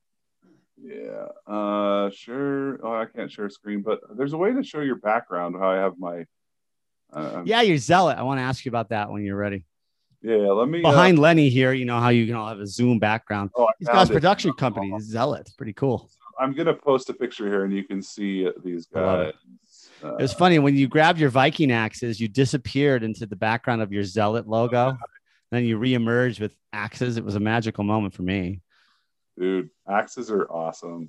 Yeah. 0.82 1.26
Uh, 1.46 2.08
sure. 2.14 2.80
Oh, 2.82 2.94
I 2.94 3.04
can't 3.04 3.30
share 3.30 3.50
screen, 3.50 3.82
but 3.82 4.00
there's 4.16 4.32
a 4.32 4.38
way 4.38 4.54
to 4.54 4.62
show 4.62 4.80
your 4.80 4.96
background. 4.96 5.54
How 5.60 5.68
I 5.68 5.76
have 5.76 5.98
my. 5.98 6.24
Uh, 7.12 7.42
Yeah, 7.44 7.60
you're 7.60 7.76
zealot. 7.76 8.16
I 8.16 8.22
want 8.22 8.38
to 8.38 8.42
ask 8.44 8.64
you 8.64 8.70
about 8.70 8.88
that 8.88 9.10
when 9.10 9.22
you're 9.22 9.36
ready. 9.36 9.66
Yeah. 10.22 10.36
Let 10.36 10.68
me. 10.68 10.80
uh, 10.82 10.90
Behind 10.90 11.18
Lenny 11.18 11.48
here, 11.48 11.72
you 11.72 11.84
know 11.84 12.00
how 12.00 12.08
you 12.08 12.26
can 12.26 12.34
all 12.34 12.48
have 12.48 12.60
a 12.60 12.66
Zoom 12.66 12.98
background. 12.98 13.50
oh, 13.56 13.68
He's 13.78 13.88
got 13.88 14.08
it. 14.10 14.12
production 14.12 14.52
company, 14.54 14.92
Zealot. 15.00 15.50
Pretty 15.56 15.72
cool. 15.72 16.10
I'm 16.40 16.52
gonna 16.54 16.74
post 16.74 17.08
a 17.10 17.14
picture 17.14 17.46
here, 17.48 17.64
and 17.64 17.72
you 17.72 17.84
can 17.84 18.00
see 18.02 18.48
these 18.64 18.86
I 18.94 19.00
love 19.00 19.26
guys. 19.26 19.90
Uh, 20.04 20.14
It 20.16 20.22
was 20.22 20.32
funny 20.32 20.58
when 20.60 20.76
you 20.76 20.86
grabbed 20.86 21.18
your 21.18 21.30
Viking 21.30 21.72
axes, 21.72 22.20
you 22.20 22.28
disappeared 22.28 23.02
into 23.02 23.26
the 23.26 23.34
background 23.36 23.82
of 23.82 23.92
your 23.92 24.04
Zealot 24.04 24.46
logo. 24.48 24.96
Then 25.50 25.64
you 25.64 25.78
reemerged 25.78 26.40
with 26.40 26.54
axes. 26.74 27.16
It 27.16 27.24
was 27.24 27.34
a 27.34 27.40
magical 27.40 27.82
moment 27.82 28.12
for 28.12 28.20
me. 28.22 28.60
Dude, 29.38 29.70
axes 29.88 30.30
are 30.30 30.50
awesome. 30.50 31.06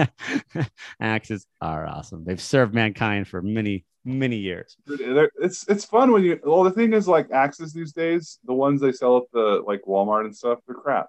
axes 1.00 1.46
are 1.60 1.86
awesome. 1.86 2.24
They've 2.24 2.40
served 2.40 2.74
mankind 2.74 3.28
for 3.28 3.42
many, 3.42 3.84
many 4.04 4.36
years. 4.36 4.76
It's 4.88 5.68
it's 5.68 5.84
fun 5.84 6.12
when 6.12 6.22
you. 6.22 6.40
Well, 6.42 6.62
the 6.64 6.70
thing 6.70 6.94
is, 6.94 7.06
like 7.06 7.30
axes 7.30 7.72
these 7.72 7.92
days, 7.92 8.38
the 8.44 8.54
ones 8.54 8.80
they 8.80 8.92
sell 8.92 9.18
at 9.18 9.24
the 9.32 9.62
like 9.66 9.82
Walmart 9.86 10.24
and 10.24 10.34
stuff, 10.34 10.60
they're 10.66 10.76
crap. 10.76 11.08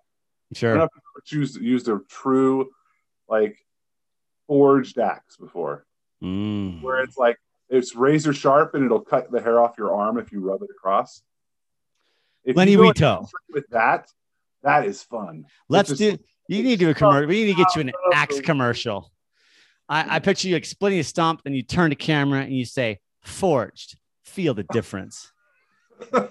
Sure. 0.53 0.77
Yep. 0.77 0.89
Choose 1.25 1.55
used 1.55 1.87
a 1.87 1.99
true, 2.09 2.69
like, 3.29 3.57
forged 4.47 4.99
axe 4.99 5.37
before. 5.37 5.85
Mm. 6.21 6.81
where 6.81 7.03
it's 7.03 7.17
like 7.17 7.37
it's 7.67 7.95
razor 7.97 8.31
sharp 8.31 8.75
and 8.75 8.85
it'll 8.85 9.01
cut 9.01 9.29
the 9.29 9.41
hair 9.41 9.59
off 9.59 9.77
your 9.77 9.93
arm 9.93 10.17
if 10.17 10.31
you 10.31 10.39
rub 10.39 10.61
it 10.61 10.69
across. 10.69 11.21
If 12.45 12.55
Lenny 12.55 12.77
Wito. 12.77 13.27
with 13.49 13.67
that, 13.71 14.07
that 14.61 14.85
is 14.85 15.03
fun. 15.03 15.45
Let's 15.67 15.89
just- 15.89 15.99
do. 15.99 16.17
You 16.53 16.63
need 16.63 16.79
to 16.79 16.85
do 16.85 16.89
a 16.91 16.93
commercial. 16.93 17.27
We 17.27 17.45
need 17.45 17.51
to 17.51 17.57
get 17.57 17.75
you 17.75 17.81
an 17.81 17.91
axe 18.13 18.39
commercial. 18.41 19.11
I, 19.89 20.15
I 20.15 20.19
picture 20.19 20.47
you 20.47 20.55
like 20.55 20.65
splitting 20.65 20.99
a 20.99 21.03
stump, 21.03 21.41
and 21.45 21.55
you 21.55 21.63
turn 21.63 21.89
to 21.89 21.95
camera 21.95 22.41
and 22.41 22.53
you 22.53 22.65
say, 22.65 22.99
"Forged, 23.21 23.97
feel 24.23 24.53
the 24.53 24.65
difference." 24.71 25.31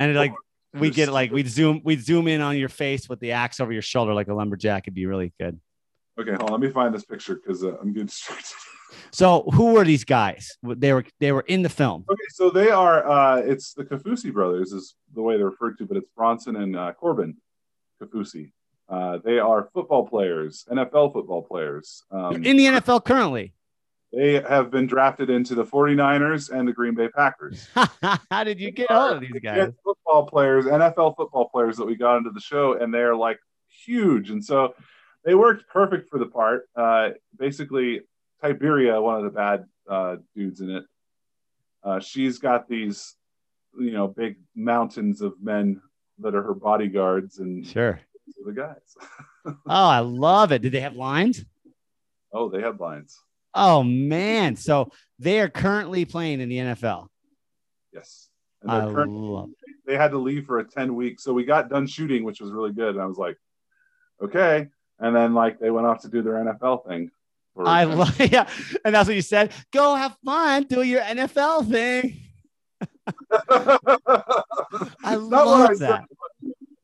And 0.00 0.10
it, 0.10 0.16
like 0.16 0.34
we 0.72 0.90
get 0.90 1.08
like 1.08 1.30
we'd 1.30 1.48
zoom 1.48 1.80
we'd 1.84 2.02
zoom 2.02 2.26
in 2.26 2.40
on 2.40 2.56
your 2.56 2.68
face 2.68 3.08
with 3.08 3.20
the 3.20 3.32
axe 3.32 3.60
over 3.60 3.72
your 3.72 3.82
shoulder 3.82 4.12
like 4.12 4.28
a 4.28 4.34
lumberjack. 4.34 4.84
It'd 4.84 4.94
be 4.94 5.06
really 5.06 5.32
good. 5.38 5.60
okay, 6.18 6.32
hold 6.32 6.42
on. 6.42 6.50
Let 6.50 6.60
me 6.60 6.70
find 6.70 6.94
this 6.94 7.04
picture 7.04 7.36
because 7.36 7.62
uh, 7.64 7.76
I'm 7.80 7.92
getting 7.92 8.06
distracted. 8.06 8.56
So 9.10 9.42
who 9.52 9.72
were 9.72 9.84
these 9.84 10.04
guys? 10.04 10.56
They 10.62 10.92
were 10.92 11.04
they 11.18 11.32
were 11.32 11.44
in 11.48 11.62
the 11.62 11.68
film. 11.68 12.04
Okay, 12.08 12.28
so 12.28 12.48
they 12.48 12.70
are. 12.70 13.08
Uh, 13.08 13.38
it's 13.38 13.74
the 13.74 13.84
Kaufusi 13.84 14.32
brothers, 14.32 14.72
is 14.72 14.94
the 15.12 15.20
way 15.20 15.36
they're 15.36 15.46
referred 15.46 15.78
to, 15.78 15.86
but 15.86 15.96
it's 15.96 16.06
Bronson 16.16 16.54
and 16.54 16.76
uh, 16.76 16.92
Corbin 16.92 17.36
Kaufusi. 18.00 18.52
Uh, 18.88 19.18
they 19.24 19.38
are 19.38 19.68
football 19.72 20.06
players, 20.06 20.64
NFL 20.70 21.12
football 21.12 21.42
players. 21.42 22.02
Um, 22.10 22.44
in 22.44 22.56
the 22.56 22.66
NFL 22.66 23.04
currently. 23.04 23.54
they 24.12 24.34
have 24.34 24.70
been 24.70 24.86
drafted 24.86 25.30
into 25.30 25.54
the 25.54 25.64
49ers 25.64 26.50
and 26.50 26.68
the 26.68 26.72
Green 26.72 26.94
Bay 26.94 27.08
Packers. 27.08 27.66
How 28.30 28.44
did 28.44 28.60
you 28.60 28.70
get 28.70 28.90
hold 28.90 29.14
of 29.14 29.20
these 29.20 29.40
guys? 29.42 29.72
Football 29.82 30.26
players, 30.26 30.66
NFL 30.66 31.16
football 31.16 31.48
players 31.48 31.76
that 31.78 31.86
we 31.86 31.96
got 31.96 32.18
into 32.18 32.30
the 32.30 32.40
show, 32.40 32.74
and 32.74 32.92
they're 32.92 33.16
like 33.16 33.38
huge. 33.86 34.30
And 34.30 34.44
so 34.44 34.74
they 35.24 35.34
worked 35.34 35.66
perfect 35.68 36.10
for 36.10 36.18
the 36.18 36.26
part. 36.26 36.68
Uh, 36.76 37.10
basically, 37.38 38.02
Tiberia, 38.42 39.00
one 39.02 39.16
of 39.16 39.24
the 39.24 39.30
bad 39.30 39.64
uh, 39.88 40.16
dudes 40.36 40.60
in 40.60 40.70
it, 40.70 40.84
uh, 41.82 42.00
she's 42.00 42.38
got 42.38 42.68
these, 42.68 43.14
you 43.78 43.90
know, 43.92 44.08
big 44.08 44.36
mountains 44.54 45.22
of 45.22 45.32
men 45.42 45.80
that 46.18 46.34
are 46.34 46.42
her 46.42 46.54
bodyguards, 46.54 47.38
and 47.38 47.66
Sure. 47.66 47.98
The 48.44 48.52
guys. 48.52 48.76
Oh, 49.66 49.88
I 49.88 49.98
love 49.98 50.52
it. 50.52 50.62
Did 50.62 50.72
they 50.72 50.80
have 50.80 50.96
lines? 50.96 51.44
oh, 52.32 52.48
they 52.48 52.62
have 52.62 52.80
lines. 52.80 53.18
Oh 53.52 53.82
man. 53.82 54.56
So 54.56 54.90
they 55.18 55.38
are 55.40 55.50
currently 55.50 56.06
playing 56.06 56.40
in 56.40 56.48
the 56.48 56.56
NFL. 56.56 57.08
Yes. 57.92 58.30
And 58.62 58.70
I 58.70 58.84
love 58.84 59.50
they 59.86 59.96
had 59.96 60.12
to 60.12 60.18
leave 60.18 60.46
for 60.46 60.58
a 60.58 60.64
10 60.64 60.94
week. 60.94 61.20
So 61.20 61.32
we 61.32 61.44
got 61.44 61.68
done 61.68 61.86
shooting, 61.86 62.24
which 62.24 62.40
was 62.40 62.52
really 62.52 62.72
good. 62.72 62.94
And 62.94 63.02
I 63.02 63.06
was 63.06 63.18
like, 63.18 63.36
okay. 64.22 64.68
And 64.98 65.14
then 65.14 65.34
like 65.34 65.58
they 65.58 65.70
went 65.70 65.86
off 65.86 66.02
to 66.02 66.08
do 66.08 66.22
their 66.22 66.34
NFL 66.34 66.86
thing. 66.86 67.10
I 67.56 67.84
love 67.84 68.18
yeah. 68.32 68.48
And 68.84 68.94
that's 68.94 69.06
what 69.06 69.14
you 69.14 69.22
said. 69.22 69.52
Go 69.72 69.94
have 69.94 70.16
fun, 70.24 70.64
do 70.64 70.82
your 70.82 71.02
NFL 71.02 71.70
thing. 71.70 72.20
I 75.04 75.14
love 75.14 75.70
I 75.70 75.74
said. 75.74 76.00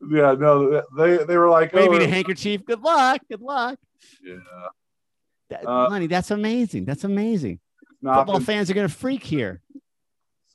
Yeah, 0.09 0.33
no, 0.33 0.81
they 0.97 1.17
they 1.23 1.37
were 1.37 1.49
like, 1.49 1.73
Waving 1.73 2.01
oh, 2.01 2.05
a 2.05 2.07
handkerchief. 2.07 2.65
Good 2.65 2.81
luck. 2.81 3.21
Good 3.29 3.41
luck. 3.41 3.77
yeah, 4.23 4.35
That, 5.49 5.67
Uh, 5.67 5.89
honey, 5.89 6.07
that's 6.07 6.31
amazing. 6.31 6.85
That's 6.85 7.03
amazing. 7.03 7.59
Football 8.03 8.37
been- 8.37 8.45
fans 8.45 8.71
are 8.71 8.73
gonna 8.73 8.89
freak 8.89 9.23
here. 9.23 9.61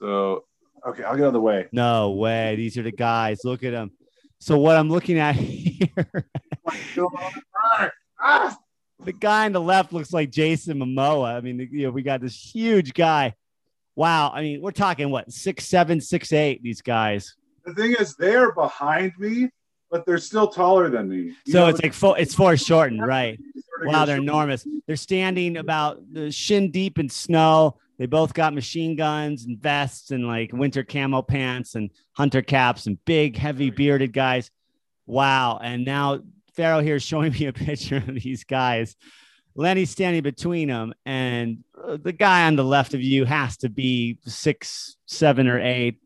so 0.01 0.45
okay, 0.87 1.05
I'll 1.05 1.15
get 1.17 1.23
out 1.25 1.29
of 1.29 1.33
the 1.35 1.41
way. 1.41 1.69
No 1.71 2.11
way. 2.13 2.57
These 2.57 2.77
are 2.79 2.83
the 2.83 2.93
guys. 2.93 3.41
Look 3.45 3.63
at 3.63 3.71
them. 3.71 3.93
So 4.41 4.59
what 4.59 4.77
I'm 4.77 4.91
looking 4.91 5.19
at 5.19 5.35
here, 5.37 6.07
the 9.05 9.13
guy 9.19 9.47
on 9.47 9.53
the 9.53 9.61
left 9.61 9.93
looks 9.93 10.13
like 10.13 10.31
Jason 10.31 10.79
Momoa. 10.79 11.37
I 11.37 11.41
mean, 11.41 11.69
you 11.73 11.85
know, 11.87 11.91
we 11.91 12.03
got 12.03 12.21
this 12.21 12.35
huge 12.35 12.93
guy. 12.95 13.35
Wow. 13.95 14.31
I 14.35 14.43
mean, 14.43 14.61
we're 14.61 14.73
talking 14.73 15.11
what 15.11 15.33
six, 15.33 15.67
seven, 15.67 16.01
six, 16.01 16.33
eight. 16.33 16.63
These 16.63 16.83
guys. 16.83 17.35
The 17.67 17.75
thing 17.75 17.97
is, 17.99 18.15
they're 18.17 18.53
behind 18.53 19.13
me, 19.19 19.51
but 19.91 20.07
they're 20.07 20.19
still 20.19 20.49
taller 20.49 20.89
than 20.89 21.09
me. 21.09 21.35
You 21.45 21.53
So 21.53 21.61
know, 21.61 21.67
it's 21.69 21.83
like 21.83 22.21
it's 22.21 22.35
foreshortened, 22.35 23.05
right? 23.05 23.39
Wow, 23.83 24.05
they're 24.05 24.17
enormous. 24.17 24.67
They're 24.87 24.97
standing 24.97 25.59
about 25.59 26.01
the 26.13 26.31
shin 26.31 26.71
deep 26.71 26.99
in 26.99 27.09
snow. 27.09 27.77
They 27.99 28.07
both 28.07 28.35
got 28.35 28.55
machine 28.55 28.97
guns 28.97 29.45
and 29.45 29.59
vests 29.59 30.11
and 30.11 30.27
like 30.27 30.53
winter 30.53 30.85
camo 30.85 31.23
pants 31.23 31.75
and 31.75 31.91
hunter 32.13 32.43
caps 32.43 32.87
and 32.87 33.03
big, 33.05 33.37
heavy 33.37 33.71
bearded 33.71 34.13
guys. 34.13 34.51
Wow. 35.07 35.59
And 35.63 35.85
now 35.85 36.21
Pharaoh 36.55 36.81
here 36.81 36.97
is 36.97 37.03
showing 37.03 37.33
me 37.39 37.47
a 37.47 37.53
picture 37.53 37.99
of 37.99 38.07
these 38.07 38.45
guys. 38.45 38.97
Lenny's 39.55 39.91
standing 39.91 40.23
between 40.23 40.69
them, 40.69 40.93
and 41.07 41.65
uh, 41.83 41.97
the 41.97 42.13
guy 42.13 42.47
on 42.47 42.57
the 42.57 42.65
left 42.65 42.93
of 42.93 43.01
you 43.01 43.25
has 43.25 43.57
to 43.59 43.71
be 43.71 44.19
six, 44.27 44.97
seven, 45.07 45.49
or 45.49 45.59
eight. 45.59 45.99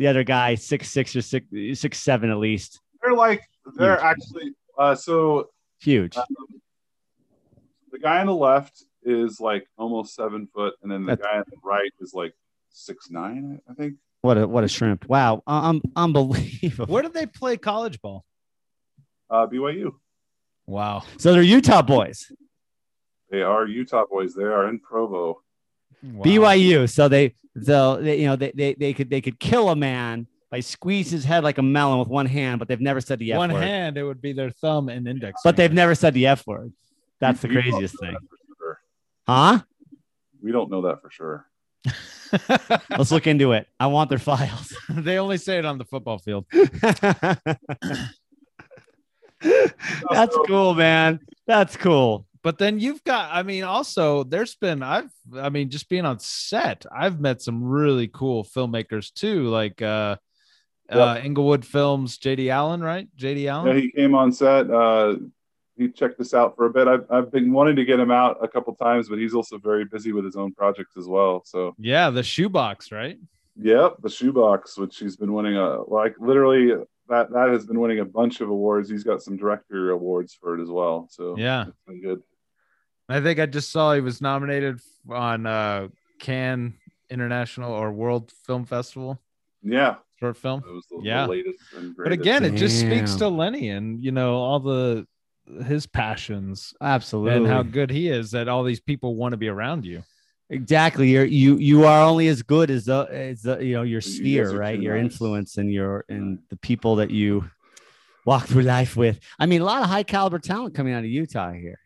The 0.00 0.06
other 0.06 0.24
guy, 0.24 0.54
six, 0.54 0.88
six, 0.90 1.14
or 1.14 1.20
six, 1.20 1.46
six, 1.74 1.98
seven 1.98 2.30
at 2.30 2.38
least. 2.38 2.80
They're 3.02 3.12
like 3.12 3.42
they're 3.76 3.96
Huge. 3.96 4.02
actually 4.02 4.52
uh, 4.78 4.94
so 4.94 5.50
Huge. 5.82 6.14
the 7.92 7.98
guy 7.98 8.20
on 8.20 8.26
the 8.26 8.34
left 8.34 8.82
is 9.02 9.40
like 9.40 9.66
almost 9.76 10.14
seven 10.14 10.48
foot, 10.54 10.72
and 10.82 10.90
then 10.90 11.02
the 11.04 11.16
That's- 11.16 11.30
guy 11.30 11.36
on 11.38 11.44
the 11.50 11.58
right 11.62 11.90
is 12.00 12.14
like 12.14 12.32
six 12.70 13.10
nine, 13.10 13.60
I 13.68 13.74
think. 13.74 13.96
What 14.22 14.38
a 14.38 14.48
what 14.48 14.64
a 14.64 14.68
shrimp! 14.68 15.06
Wow, 15.06 15.42
um, 15.46 15.82
unbelievable. 15.94 16.90
Where 16.92 17.02
did 17.02 17.12
they 17.12 17.26
play 17.26 17.58
college 17.58 18.00
ball? 18.00 18.24
Uh, 19.28 19.46
BYU. 19.48 19.92
Wow. 20.66 21.02
So 21.18 21.32
they're 21.34 21.42
Utah 21.42 21.82
boys, 21.82 22.32
They 23.30 23.42
are 23.42 23.66
Utah 23.66 24.06
boys. 24.10 24.34
They 24.34 24.44
are 24.44 24.66
in 24.68 24.78
Provo. 24.78 25.42
Wow. 26.02 26.24
BYU. 26.24 26.88
So 26.90 27.08
they, 27.08 27.34
so 27.62 27.96
they, 28.00 28.20
you 28.20 28.26
know, 28.26 28.36
they, 28.36 28.52
they, 28.54 28.74
they 28.74 28.92
could, 28.92 29.10
they 29.10 29.20
could 29.20 29.38
kill 29.38 29.68
a 29.70 29.76
man 29.76 30.26
by 30.50 30.60
squeeze 30.60 31.10
his 31.10 31.24
head 31.24 31.44
like 31.44 31.58
a 31.58 31.62
melon 31.62 31.98
with 31.98 32.08
one 32.08 32.26
hand, 32.26 32.58
but 32.58 32.68
they've 32.68 32.80
never 32.80 33.00
said 33.00 33.18
the 33.18 33.32
F 33.32 33.38
One 33.38 33.52
word. 33.52 33.62
hand, 33.62 33.96
it 33.96 34.02
would 34.02 34.20
be 34.20 34.32
their 34.32 34.50
thumb 34.50 34.88
and 34.88 35.06
index. 35.06 35.40
But 35.44 35.56
they've 35.56 35.72
never 35.72 35.94
said 35.94 36.12
the 36.14 36.26
F 36.26 36.46
word. 36.46 36.72
That's 37.20 37.40
the 37.40 37.48
We 37.48 37.54
don't 37.54 37.62
craziest 37.64 38.00
thing, 38.00 38.16
sure. 38.58 38.80
huh? 39.26 39.60
We 40.42 40.52
don't 40.52 40.70
know 40.70 40.82
that 40.82 41.02
for 41.02 41.10
sure. 41.10 41.46
Let's 42.90 43.10
look 43.12 43.26
into 43.26 43.52
it. 43.52 43.68
I 43.78 43.86
want 43.88 44.08
their 44.10 44.18
files. 44.18 44.74
they 44.88 45.18
only 45.18 45.36
say 45.38 45.58
it 45.58 45.64
on 45.66 45.78
the 45.78 45.84
football 45.84 46.18
field. 46.18 46.46
That's 50.10 50.36
cool, 50.46 50.74
man. 50.74 51.20
That's 51.46 51.76
cool. 51.76 52.26
But 52.42 52.58
then 52.58 52.80
you've 52.80 53.04
got, 53.04 53.30
I 53.32 53.42
mean, 53.42 53.64
also 53.64 54.24
there's 54.24 54.54
been, 54.54 54.82
I've, 54.82 55.10
I 55.34 55.50
mean, 55.50 55.68
just 55.68 55.88
being 55.88 56.06
on 56.06 56.18
set, 56.18 56.86
I've 56.94 57.20
met 57.20 57.42
some 57.42 57.62
really 57.62 58.08
cool 58.08 58.44
filmmakers 58.44 59.12
too, 59.12 59.48
like 59.48 59.82
uh, 59.82 60.16
uh, 60.88 61.20
Inglewood 61.22 61.66
Films, 61.66 62.18
JD 62.18 62.50
Allen, 62.50 62.80
right? 62.80 63.08
JD 63.16 63.46
allen 63.46 63.68
Yeah, 63.68 63.80
he 63.82 63.90
came 63.90 64.14
on 64.14 64.32
set. 64.32 64.70
Uh, 64.70 65.16
he 65.76 65.88
checked 65.88 66.18
this 66.18 66.34
out 66.34 66.56
for 66.56 66.66
a 66.66 66.70
bit. 66.70 66.88
I've, 66.88 67.04
I've 67.10 67.30
been 67.30 67.52
wanting 67.52 67.76
to 67.76 67.84
get 67.84 68.00
him 68.00 68.10
out 68.10 68.38
a 68.42 68.48
couple 68.48 68.74
times, 68.74 69.08
but 69.08 69.18
he's 69.18 69.34
also 69.34 69.58
very 69.58 69.84
busy 69.84 70.12
with 70.12 70.24
his 70.24 70.36
own 70.36 70.52
projects 70.54 70.96
as 70.96 71.06
well. 71.06 71.42
So, 71.44 71.74
Yeah, 71.78 72.10
the 72.10 72.22
shoebox, 72.22 72.90
right? 72.90 73.18
yep, 73.56 73.96
the 74.02 74.08
shoebox, 74.10 74.78
which 74.78 74.98
he's 74.98 75.16
been 75.16 75.32
winning 75.32 75.56
a 75.56 75.82
like 75.82 76.14
literally 76.18 76.72
that 77.08 77.30
that 77.32 77.48
has 77.48 77.66
been 77.66 77.80
winning 77.80 77.98
a 77.98 78.04
bunch 78.04 78.40
of 78.40 78.48
awards. 78.48 78.88
He's 78.88 79.04
got 79.04 79.22
some 79.22 79.36
director 79.36 79.90
awards 79.90 80.34
for 80.40 80.58
it 80.58 80.62
as 80.62 80.70
well. 80.70 81.08
So 81.10 81.36
Yeah. 81.36 81.66
good. 81.86 82.22
I 83.10 83.20
think 83.20 83.38
I 83.40 83.46
just 83.46 83.70
saw 83.70 83.94
he 83.94 84.00
was 84.00 84.20
nominated 84.20 84.80
on 85.08 85.46
uh, 85.46 85.88
Cannes 86.18 86.74
International 87.10 87.72
or 87.72 87.92
World 87.92 88.32
Film 88.46 88.64
Festival 88.64 89.20
Yeah, 89.62 89.96
short 90.18 90.36
film. 90.36 90.62
it 90.66 90.70
was 90.72 90.86
the, 90.90 91.00
Yeah. 91.02 91.22
the 91.26 91.30
latest 91.30 91.58
and 91.76 91.96
But 91.96 92.04
greatest. 92.04 92.20
again, 92.20 92.44
it 92.44 92.56
just 92.56 92.78
speaks 92.80 93.14
to 93.16 93.28
Lenny 93.28 93.70
and 93.70 94.02
you 94.02 94.12
know 94.12 94.36
all 94.36 94.60
the 94.60 95.06
his 95.66 95.86
passions 95.86 96.72
Absolutely. 96.80 97.36
and 97.38 97.46
how 97.48 97.62
good 97.64 97.90
he 97.90 98.08
is 98.08 98.30
that 98.30 98.46
all 98.48 98.62
these 98.62 98.78
people 98.80 99.16
want 99.16 99.32
to 99.32 99.36
be 99.36 99.48
around 99.48 99.84
you. 99.84 100.02
Exactly. 100.48 101.08
You're 101.10 101.24
you 101.24 101.56
you 101.56 101.84
are 101.86 102.02
only 102.02 102.28
as 102.28 102.42
good 102.42 102.70
as 102.70 102.84
the 102.84 103.08
as 103.10 103.42
the 103.42 103.58
you 103.64 103.74
know 103.74 103.82
your 103.82 104.00
guys 104.00 104.14
sphere, 104.16 104.50
are 104.54 104.58
right? 104.58 104.80
Your 104.80 104.94
nice. 104.96 105.04
influence 105.12 105.56
and 105.56 105.72
your 105.72 106.04
and 106.08 106.38
the 106.50 106.56
people 106.56 106.96
that 106.96 107.10
you 107.10 107.50
walk 108.24 108.46
through 108.46 108.62
life 108.62 108.96
with. 108.96 109.18
I 109.38 109.46
mean, 109.46 109.60
a 109.62 109.64
lot 109.64 109.82
of 109.82 109.88
high 109.88 110.02
caliber 110.04 110.38
talent 110.38 110.74
coming 110.74 110.92
out 110.92 111.00
of 111.04 111.10
Utah 111.10 111.52
here. 111.52 111.78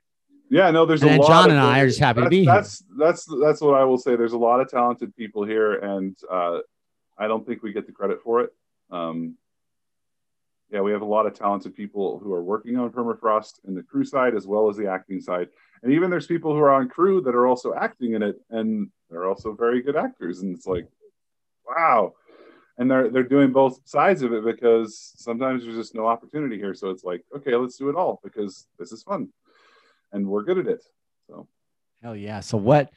Yeah, 0.50 0.70
no, 0.70 0.86
there's 0.86 1.02
And 1.02 1.12
a 1.12 1.22
lot. 1.22 1.28
John 1.28 1.50
and 1.50 1.58
I 1.58 1.80
are 1.80 1.86
just 1.86 2.00
happy 2.00 2.20
to 2.20 2.22
that's, 2.22 2.30
be 2.30 2.44
here. 2.44 2.52
That's 2.52 2.84
that's 2.98 3.26
that's 3.40 3.60
what 3.60 3.74
I 3.74 3.84
will 3.84 3.98
say. 3.98 4.16
There's 4.16 4.32
a 4.32 4.38
lot 4.38 4.60
of 4.60 4.68
talented 4.68 5.16
people 5.16 5.44
here, 5.44 5.74
and 5.74 6.16
uh, 6.30 6.58
I 7.18 7.26
don't 7.26 7.46
think 7.46 7.62
we 7.62 7.72
get 7.72 7.86
the 7.86 7.92
credit 7.92 8.20
for 8.22 8.42
it. 8.42 8.50
Um, 8.90 9.36
yeah, 10.70 10.80
we 10.80 10.92
have 10.92 11.02
a 11.02 11.06
lot 11.06 11.26
of 11.26 11.34
talented 11.34 11.74
people 11.74 12.18
who 12.18 12.32
are 12.32 12.42
working 12.42 12.76
on 12.76 12.90
permafrost 12.90 13.64
in 13.66 13.74
the 13.74 13.82
crew 13.82 14.04
side 14.04 14.34
as 14.34 14.46
well 14.46 14.68
as 14.68 14.76
the 14.76 14.88
acting 14.88 15.20
side, 15.20 15.48
and 15.82 15.92
even 15.92 16.10
there's 16.10 16.26
people 16.26 16.52
who 16.52 16.60
are 16.60 16.72
on 16.72 16.88
crew 16.88 17.20
that 17.22 17.34
are 17.34 17.46
also 17.46 17.74
acting 17.74 18.14
in 18.14 18.22
it, 18.22 18.36
and 18.50 18.90
they're 19.10 19.26
also 19.26 19.54
very 19.54 19.82
good 19.82 19.96
actors. 19.96 20.40
And 20.40 20.54
it's 20.54 20.66
like, 20.66 20.86
wow. 21.66 22.14
And 22.76 22.90
they're 22.90 23.08
they're 23.08 23.22
doing 23.22 23.52
both 23.52 23.80
sides 23.84 24.22
of 24.22 24.32
it 24.32 24.44
because 24.44 25.14
sometimes 25.16 25.62
there's 25.62 25.76
just 25.76 25.94
no 25.94 26.06
opportunity 26.06 26.58
here. 26.58 26.74
So 26.74 26.90
it's 26.90 27.04
like, 27.04 27.24
okay, 27.34 27.54
let's 27.54 27.76
do 27.76 27.88
it 27.88 27.94
all 27.94 28.20
because 28.22 28.66
this 28.78 28.92
is 28.92 29.02
fun 29.02 29.28
and 30.12 30.26
we're 30.26 30.42
good 30.44 30.58
at 30.58 30.66
it. 30.66 30.84
So 31.28 31.48
Hell 32.02 32.16
yeah. 32.16 32.40
So 32.40 32.56
what 32.58 32.90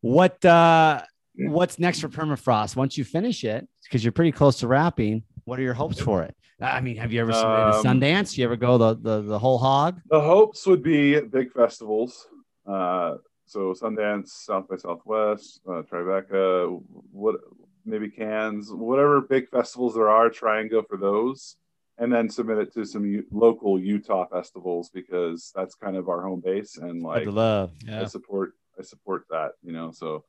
What 0.00 0.44
uh, 0.44 1.02
what's 1.36 1.78
next 1.78 2.00
for 2.00 2.08
permafrost 2.08 2.76
once 2.76 2.98
you 2.98 3.04
finish 3.04 3.42
it? 3.42 3.66
Because 3.84 4.04
you're 4.04 4.12
pretty 4.12 4.32
close 4.32 4.58
to 4.60 4.68
wrapping. 4.68 5.22
What 5.44 5.58
are 5.58 5.62
your 5.62 5.74
hopes 5.74 5.98
for 5.98 6.22
it? 6.22 6.34
I 6.60 6.80
mean, 6.80 6.96
have 6.96 7.12
you 7.12 7.20
ever 7.20 7.32
submitted 7.32 7.74
Um, 7.76 7.84
Sundance? 7.84 8.38
You 8.38 8.44
ever 8.44 8.56
go 8.56 8.78
the, 8.78 8.94
the 8.94 9.22
the 9.22 9.38
whole 9.38 9.58
hog? 9.58 10.00
The 10.10 10.20
hopes 10.20 10.66
would 10.66 10.82
be 10.82 11.20
big 11.20 11.52
festivals. 11.52 12.26
Uh, 12.66 13.16
so 13.46 13.72
Sundance, 13.74 14.28
South 14.28 14.68
by 14.68 14.76
Southwest, 14.76 15.60
uh, 15.66 15.82
Tribeca, 15.82 16.80
what 17.12 17.36
maybe 17.84 18.08
Cannes, 18.08 18.68
whatever 18.70 19.20
big 19.20 19.48
festivals 19.50 19.94
there 19.94 20.08
are, 20.08 20.30
try 20.30 20.60
and 20.60 20.70
go 20.70 20.82
for 20.82 20.96
those, 20.96 21.56
and 21.98 22.12
then 22.12 22.28
submit 22.28 22.58
it 22.58 22.72
to 22.74 22.84
some 22.84 23.04
U- 23.04 23.26
local 23.30 23.78
Utah 23.78 24.26
festivals 24.26 24.90
because 24.90 25.52
that's 25.54 25.74
kind 25.74 25.96
of 25.96 26.08
our 26.08 26.22
home 26.22 26.40
base, 26.40 26.76
and 26.76 27.02
like 27.02 27.24
the 27.24 27.32
love. 27.32 27.72
I 27.88 28.04
support 28.06 28.52
I 28.78 28.82
support 28.82 29.24
that, 29.30 29.52
you 29.62 29.72
know. 29.72 29.92
So 29.92 30.24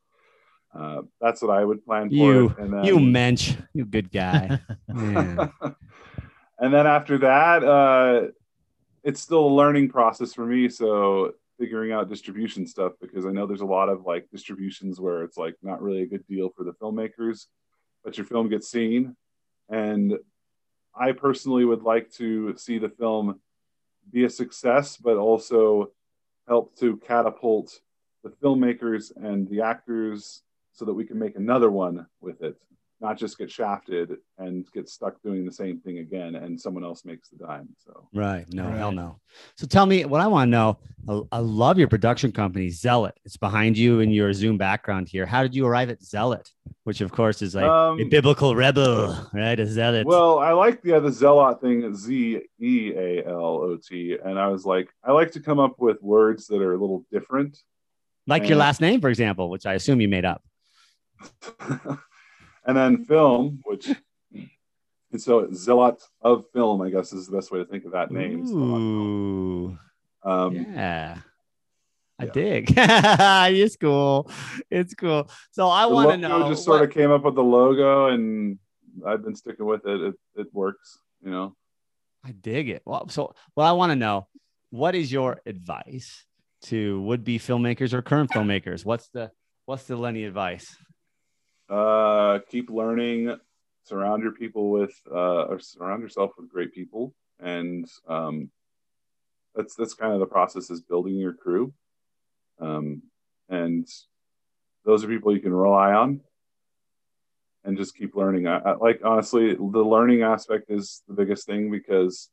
uh, 0.77 1.01
that's 1.21 1.41
what 1.41 1.51
I 1.51 1.63
would 1.63 1.85
plan 1.85 2.09
for. 2.09 2.15
You 2.15 2.49
it. 2.49 2.57
And 2.59 2.73
then, 2.73 2.83
you 2.85 2.99
mensch, 2.99 3.55
you 3.73 3.85
good 3.85 4.11
guy. 4.11 4.59
And 6.57 6.73
then 6.73 6.87
after 6.87 7.17
that, 7.19 7.63
uh, 7.63 8.27
it's 9.03 9.21
still 9.21 9.45
a 9.45 9.53
learning 9.53 9.89
process 9.89 10.33
for 10.33 10.45
me. 10.45 10.69
So 10.69 11.33
figuring 11.59 11.91
out 11.91 12.09
distribution 12.09 12.65
stuff 12.65 12.93
because 13.01 13.25
I 13.25 13.31
know 13.31 13.45
there's 13.45 13.61
a 13.61 13.65
lot 13.65 13.89
of 13.89 14.05
like 14.05 14.27
distributions 14.31 14.99
where 14.99 15.23
it's 15.23 15.37
like 15.37 15.55
not 15.61 15.81
really 15.81 16.03
a 16.03 16.07
good 16.07 16.25
deal 16.27 16.49
for 16.55 16.63
the 16.63 16.73
filmmakers, 16.73 17.45
but 18.03 18.17
your 18.17 18.25
film 18.25 18.49
gets 18.49 18.69
seen. 18.69 19.15
And 19.69 20.13
I 20.97 21.11
personally 21.11 21.65
would 21.65 21.83
like 21.83 22.11
to 22.13 22.55
see 22.57 22.77
the 22.77 22.89
film 22.89 23.39
be 24.11 24.23
a 24.23 24.29
success, 24.29 24.97
but 24.97 25.17
also 25.17 25.91
help 26.47 26.77
to 26.79 26.97
catapult 26.97 27.79
the 28.23 28.29
filmmakers 28.29 29.11
and 29.15 29.49
the 29.49 29.61
actors 29.61 30.43
so 30.73 30.85
that 30.85 30.93
we 30.93 31.05
can 31.05 31.19
make 31.19 31.35
another 31.35 31.71
one 31.71 32.05
with 32.21 32.41
it 32.41 32.57
not 33.01 33.17
just 33.17 33.37
get 33.37 33.51
shafted 33.51 34.15
and 34.37 34.65
get 34.73 34.87
stuck 34.87 35.21
doing 35.21 35.45
the 35.45 35.51
same 35.51 35.79
thing 35.81 35.97
again 35.99 36.35
and 36.35 36.59
someone 36.59 36.83
else 36.83 37.03
makes 37.05 37.29
the 37.29 37.35
dime 37.37 37.67
so 37.77 38.07
Right. 38.13 38.45
No, 38.53 38.65
Right. 38.67 38.77
hell 38.77 38.91
no. 38.93 39.19
So 39.57 39.67
tell 39.67 39.85
me 39.85 40.05
what 40.05 40.21
I 40.21 40.27
want 40.27 40.47
to 40.47 40.51
know. 40.51 40.79
I, 41.09 41.21
I 41.37 41.39
love 41.39 41.77
your 41.77 41.89
production 41.89 42.31
company, 42.31 42.69
Zealot. 42.69 43.19
It's 43.25 43.35
behind 43.37 43.77
you 43.77 43.99
in 43.99 44.09
your 44.11 44.31
Zoom 44.33 44.57
background 44.57 45.09
here. 45.09 45.25
How 45.25 45.43
did 45.43 45.53
you 45.53 45.65
arrive 45.67 45.89
at 45.89 46.01
Zealot? 46.01 46.49
Which, 46.85 47.01
of 47.01 47.11
course, 47.11 47.41
is 47.41 47.53
like 47.55 47.65
a 47.65 47.91
Um, 47.91 48.09
biblical 48.09 48.55
rebel, 48.55 49.27
right? 49.33 49.59
A 49.59 49.65
zealot. 49.67 50.07
well 50.07 50.39
i 50.39 50.51
like 50.51 50.81
the 50.81 50.99
the 50.99 51.11
zealot 51.11 51.59
thing 51.61 51.93
z-e-a-l-o-t 52.95 54.17
and 54.23 54.39
i 54.39 54.47
was 54.47 54.65
like 54.65 54.89
i 55.03 55.11
like 55.11 55.31
to 55.31 55.39
come 55.39 55.59
up 55.59 55.75
with 55.79 56.01
words 56.01 56.47
that 56.47 56.61
are 56.61 56.73
a 56.73 56.77
little 56.77 57.05
different 57.11 57.57
like 58.27 58.47
your 58.47 58.57
last 58.57 58.81
name, 58.81 59.01
for 59.01 59.09
example, 59.09 59.51
which 59.51 59.67
I 59.67 59.73
assume 59.75 60.01
you 60.01 60.07
made 60.07 60.25
up. 60.25 60.41
and 62.65 62.75
then 62.75 63.05
film 63.05 63.59
which 63.63 63.89
and 64.31 65.21
so 65.21 65.47
zealot 65.53 66.01
of 66.21 66.45
film 66.51 66.81
i 66.81 66.89
guess 66.89 67.13
is 67.13 67.27
the 67.27 67.35
best 67.35 67.51
way 67.51 67.59
to 67.59 67.65
think 67.65 67.85
of 67.85 67.91
that 67.91 68.11
name 68.11 68.45
Ooh, 68.47 69.77
um, 70.23 70.55
yeah. 70.55 71.19
I 72.17 72.25
yeah. 72.25 72.31
dig. 72.31 72.73
it's 72.77 73.75
cool. 73.75 74.31
It's 74.71 74.93
cool. 74.93 75.29
So 75.51 75.67
I 75.67 75.85
want 75.85 76.11
to 76.11 76.17
know. 76.17 76.47
just 76.47 76.63
sort 76.63 76.79
what- 76.79 76.87
of 76.89 76.95
came 76.95 77.11
up 77.11 77.23
with 77.25 77.35
the 77.35 77.43
logo 77.43 78.07
and 78.07 78.57
i've 79.05 79.21
been 79.21 79.35
sticking 79.35 79.65
with 79.65 79.85
it 79.85 79.99
it, 79.99 80.15
it 80.37 80.47
works 80.53 80.97
you 81.21 81.29
know 81.29 81.53
I 82.25 82.31
dig 82.31 82.69
it. 82.69 82.81
Well, 82.85 83.07
so 83.09 83.35
well, 83.55 83.67
I 83.67 83.73
want 83.73 83.91
to 83.91 83.95
know 83.95 84.27
what 84.71 84.95
is 84.95 85.11
your 85.11 85.41
advice 85.45 86.25
to 86.63 86.99
would-be 87.01 87.37
filmmakers 87.37 87.93
or 87.93 88.01
current 88.01 88.31
filmmakers? 88.31 88.83
What's 88.83 89.09
the 89.09 89.31
what's 89.65 89.83
the 89.83 89.95
Lenny 89.95 90.23
advice? 90.23 90.75
Uh, 91.69 92.39
keep 92.49 92.69
learning. 92.69 93.35
Surround 93.83 94.23
your 94.23 94.31
people 94.31 94.71
with 94.71 94.93
uh, 95.11 95.43
or 95.43 95.59
surround 95.59 96.01
yourself 96.01 96.31
with 96.37 96.49
great 96.49 96.73
people. 96.73 97.13
And 97.39 97.87
um, 98.07 98.49
that's 99.53 99.75
that's 99.75 99.93
kind 99.93 100.13
of 100.13 100.19
the 100.19 100.25
process 100.25 100.69
is 100.69 100.81
building 100.81 101.15
your 101.15 101.33
crew. 101.33 101.73
Um, 102.59 103.03
and 103.49 103.87
those 104.85 105.03
are 105.03 105.07
people 105.07 105.33
you 105.33 105.41
can 105.41 105.53
rely 105.53 105.93
on 105.93 106.21
and 107.63 107.77
just 107.77 107.95
keep 107.95 108.15
learning. 108.15 108.47
I, 108.47 108.57
I, 108.57 108.75
like 108.75 109.01
honestly 109.03 109.53
the 109.53 109.59
learning 109.59 110.23
aspect 110.23 110.65
is 110.69 111.03
the 111.07 111.13
biggest 111.13 111.45
thing 111.45 111.71
because 111.71 112.29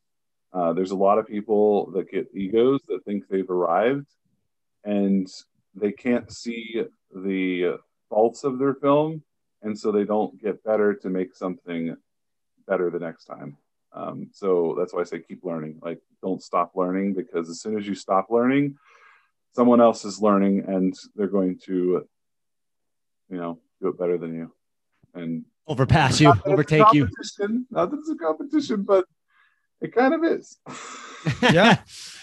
uh, 0.52 0.72
there's 0.72 0.90
a 0.90 0.96
lot 0.96 1.18
of 1.18 1.26
people 1.26 1.90
that 1.92 2.10
get 2.10 2.28
egos 2.34 2.80
that 2.88 3.04
think 3.04 3.24
they've 3.28 3.48
arrived 3.48 4.08
and 4.84 5.26
they 5.74 5.92
can't 5.92 6.30
see 6.30 6.82
the 7.14 7.78
faults 8.12 8.44
of 8.44 8.58
their 8.58 8.74
film 8.74 9.22
and 9.62 9.78
so 9.78 9.90
they 9.90 10.04
don't 10.04 10.38
get 10.42 10.62
better 10.64 10.92
to 10.92 11.08
make 11.08 11.34
something 11.34 11.96
better 12.68 12.90
the 12.90 12.98
next 12.98 13.24
time 13.24 13.56
um, 13.94 14.28
so 14.34 14.74
that's 14.78 14.92
why 14.92 15.00
i 15.00 15.04
say 15.04 15.18
keep 15.18 15.42
learning 15.42 15.78
like 15.82 15.98
don't 16.22 16.42
stop 16.42 16.72
learning 16.76 17.14
because 17.14 17.48
as 17.48 17.60
soon 17.62 17.78
as 17.78 17.86
you 17.86 17.94
stop 17.94 18.26
learning 18.28 18.76
someone 19.56 19.80
else 19.80 20.04
is 20.04 20.20
learning 20.20 20.62
and 20.68 20.92
they're 21.16 21.26
going 21.38 21.58
to 21.58 22.06
you 23.30 23.38
know 23.38 23.58
do 23.80 23.88
it 23.88 23.98
better 23.98 24.18
than 24.18 24.34
you 24.34 24.52
and 25.14 25.44
Overpass 25.66 26.20
you, 26.20 26.26
not 26.26 26.36
that 26.36 26.40
it's 26.40 26.48
a 26.48 26.52
overtake 26.52 26.92
you. 26.92 27.04
competition, 27.06 27.66
not 27.70 27.90
that 27.90 27.98
it's 28.00 28.10
a 28.10 28.16
competition 28.16 28.82
but 28.82 29.06
it 29.80 29.94
kind 29.94 30.12
of 30.12 30.22
is 30.24 30.58
Yeah. 31.42 31.78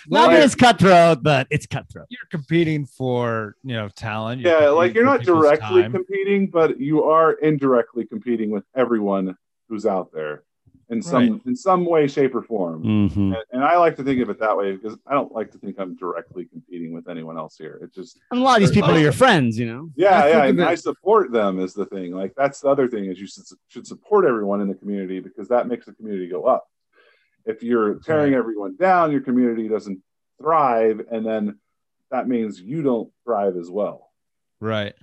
Not 0.09 0.29
Well, 0.29 0.43
it's 0.43 0.55
cutthroat, 0.55 1.21
but 1.23 1.47
it's 1.49 1.65
cutthroat. 1.67 2.07
You're 2.09 2.27
competing 2.31 2.85
for 2.85 3.55
you 3.63 3.75
know 3.75 3.89
talent. 3.89 4.41
You're 4.41 4.59
yeah 4.61 4.69
like 4.69 4.93
you're 4.93 5.05
not 5.05 5.21
directly 5.21 5.83
time. 5.83 5.91
competing 5.91 6.47
but 6.47 6.79
you 6.79 7.03
are 7.03 7.33
indirectly 7.33 8.05
competing 8.05 8.49
with 8.49 8.63
everyone 8.75 9.35
who's 9.67 9.85
out 9.85 10.11
there 10.13 10.43
in 10.89 11.01
some 11.03 11.29
Right. 11.33 11.41
in 11.45 11.55
some 11.55 11.85
way 11.85 12.07
shape 12.07 12.33
or 12.33 12.41
form 12.41 12.83
Mhm. 12.83 13.15
and, 13.15 13.35
and 13.51 13.63
i 13.63 13.77
like 13.77 13.95
to 13.97 14.03
think 14.03 14.19
of 14.23 14.29
it 14.31 14.39
that 14.39 14.57
way 14.57 14.71
because 14.75 14.97
i 15.05 15.13
don't 15.13 15.31
like 15.31 15.51
to 15.51 15.59
think 15.59 15.79
i'm 15.79 15.95
directly 15.95 16.45
competing 16.45 16.91
with 16.93 17.07
anyone 17.07 17.37
else 17.37 17.55
here 17.57 17.79
it 17.83 17.93
just 17.93 18.19
And 18.31 18.39
a 18.41 18.43
lot 18.43 18.55
of 18.55 18.61
these 18.61 18.71
people 18.75 18.89
are 18.89 18.97
your 18.99 19.11
friends, 19.11 19.59
you 19.59 19.67
know. 19.67 19.91
yeah 19.95 20.23
I 20.23 20.27
yeah 20.29 20.43
and 20.45 20.63
i 20.63 20.73
support 20.73 21.31
them 21.31 21.59
is 21.59 21.75
the 21.75 21.85
thing 21.85 22.15
like 22.15 22.33
that's 22.35 22.61
the 22.61 22.69
other 22.69 22.87
thing 22.87 23.05
is 23.05 23.19
you 23.19 23.27
should, 23.27 23.43
should 23.67 23.85
support 23.85 24.25
everyone 24.25 24.61
in 24.61 24.67
the 24.67 24.73
community 24.73 25.19
because 25.19 25.47
that 25.49 25.67
makes 25.67 25.85
the 25.85 25.93
community 25.93 26.27
go 26.27 26.45
up 26.45 26.63
if 27.45 27.63
you're 27.63 27.95
tearing 27.99 28.33
everyone 28.33 28.75
down 28.75 29.11
your 29.11 29.21
community 29.21 29.67
doesn't 29.67 29.99
thrive 30.39 31.01
and 31.11 31.25
then 31.25 31.57
that 32.11 32.27
means 32.27 32.61
you 32.61 32.81
don't 32.81 33.11
thrive 33.23 33.55
as 33.57 33.69
well 33.69 34.11
Right. 34.61 34.93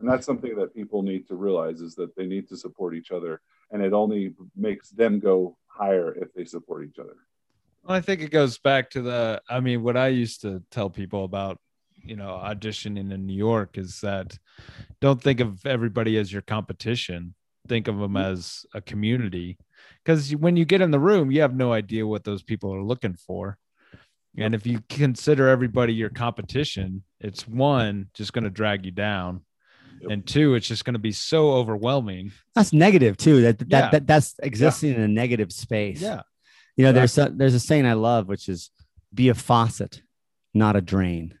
and 0.00 0.08
that's 0.08 0.26
something 0.26 0.54
that 0.56 0.74
people 0.74 1.02
need 1.02 1.26
to 1.28 1.34
realize 1.34 1.80
is 1.80 1.94
that 1.94 2.14
they 2.16 2.26
need 2.26 2.48
to 2.48 2.56
support 2.56 2.94
each 2.94 3.10
other 3.10 3.40
and 3.70 3.82
it 3.82 3.92
only 3.92 4.34
makes 4.56 4.90
them 4.90 5.18
go 5.18 5.56
higher 5.66 6.14
if 6.14 6.32
they 6.34 6.44
support 6.44 6.84
each 6.84 6.98
other 6.98 7.16
Well, 7.82 7.96
I 7.96 8.00
think 8.00 8.20
it 8.22 8.30
goes 8.30 8.58
back 8.58 8.90
to 8.90 9.02
the. 9.02 9.42
I 9.48 9.60
mean, 9.60 9.82
what 9.82 9.96
I 9.96 10.08
used 10.08 10.40
to 10.42 10.62
tell 10.70 10.88
people 10.88 11.24
about, 11.24 11.58
you 12.02 12.16
know, 12.16 12.40
auditioning 12.42 13.12
in 13.12 13.26
New 13.26 13.36
York 13.36 13.76
is 13.76 14.00
that 14.00 14.38
don't 15.00 15.22
think 15.22 15.40
of 15.40 15.66
everybody 15.66 16.16
as 16.16 16.32
your 16.32 16.42
competition. 16.42 17.34
Think 17.68 17.88
of 17.88 17.98
them 17.98 18.14
mm-hmm. 18.14 18.32
as 18.32 18.64
a 18.74 18.80
community, 18.80 19.58
because 20.04 20.34
when 20.36 20.56
you 20.56 20.64
get 20.64 20.80
in 20.80 20.90
the 20.90 20.98
room, 21.00 21.30
you 21.30 21.40
have 21.42 21.54
no 21.54 21.72
idea 21.72 22.06
what 22.06 22.24
those 22.24 22.42
people 22.42 22.74
are 22.74 22.82
looking 22.82 23.14
for. 23.14 23.56
And 24.36 24.54
if 24.54 24.66
you 24.66 24.80
consider 24.88 25.48
everybody 25.48 25.94
your 25.94 26.10
competition, 26.10 27.04
it's 27.20 27.46
one 27.46 28.08
just 28.14 28.32
going 28.32 28.44
to 28.44 28.50
drag 28.50 28.84
you 28.84 28.90
down, 28.90 29.42
Yep. 30.00 30.10
and 30.10 30.26
two, 30.26 30.54
it's 30.54 30.66
just 30.66 30.84
going 30.84 30.94
to 30.94 30.98
be 31.00 31.12
so 31.12 31.52
overwhelming. 31.52 32.32
That's 32.56 32.72
negative 32.72 33.16
too. 33.16 33.42
That 33.42 33.58
that, 33.60 33.68
Yeah. 33.70 33.90
that 33.90 34.06
that's 34.08 34.34
existing 34.42 34.94
in 34.94 35.00
a 35.00 35.08
negative 35.08 35.52
space. 35.52 36.02
Yeah. 36.02 36.22
You 36.76 36.84
know, 36.84 36.92
there's 36.92 37.16
a, 37.16 37.30
there's 37.32 37.54
a 37.54 37.60
saying 37.60 37.86
I 37.86 37.92
love, 37.92 38.26
which 38.26 38.48
is 38.48 38.70
be 39.14 39.28
a 39.28 39.34
faucet, 39.34 40.02
not 40.52 40.74
a 40.74 40.80
drain. 40.80 41.38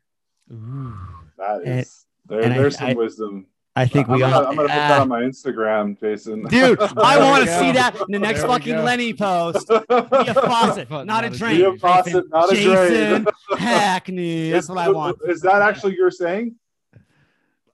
That 0.48 1.60
is. 1.64 1.66
And- 1.66 1.86
there, 2.26 2.40
and 2.40 2.54
I- 2.54 2.58
there's 2.58 2.78
some 2.78 2.88
I- 2.90 2.94
wisdom 2.94 3.46
I 3.76 3.86
think 3.86 4.06
I'm 4.08 4.14
we 4.14 4.20
gonna, 4.20 4.36
all. 4.36 4.46
I'm 4.46 4.54
gonna 4.56 4.68
put 4.68 4.70
Ah, 4.70 4.88
that 4.88 5.00
on 5.00 5.08
my 5.08 5.22
instagram 5.22 5.98
jason 5.98 6.44
dude, 6.44 6.80
I 6.80 7.18
want 7.30 7.44
to 7.44 7.58
see 7.58 7.72
that 7.72 7.96
in 7.96 8.06
the 8.10 8.18
next 8.20 8.40
There 8.40 8.48
fucking 8.48 8.76
go. 8.76 8.82
Lenny 8.84 9.12
post. 9.14 9.66
Be 9.68 9.74
a 9.88 10.34
faucet, 10.34 10.90
Not 10.90 11.06
not 11.06 11.24
a 11.24 11.26
a 11.26 11.30
drain. 11.30 11.56
Be 11.56 11.64
a 11.64 11.76
faucet, 11.76 12.24
not 12.30 12.52
a 12.52 12.54
Jason 12.54 13.24
drain. 13.24 13.26
Hackney. 13.58 14.50
That's 14.50 14.68
what 14.68 14.78
I 14.78 14.90
want. 14.90 15.18
is 15.26 15.40
that 15.40 15.60
actually 15.62 15.96
your 15.96 16.10
saying 16.12 16.54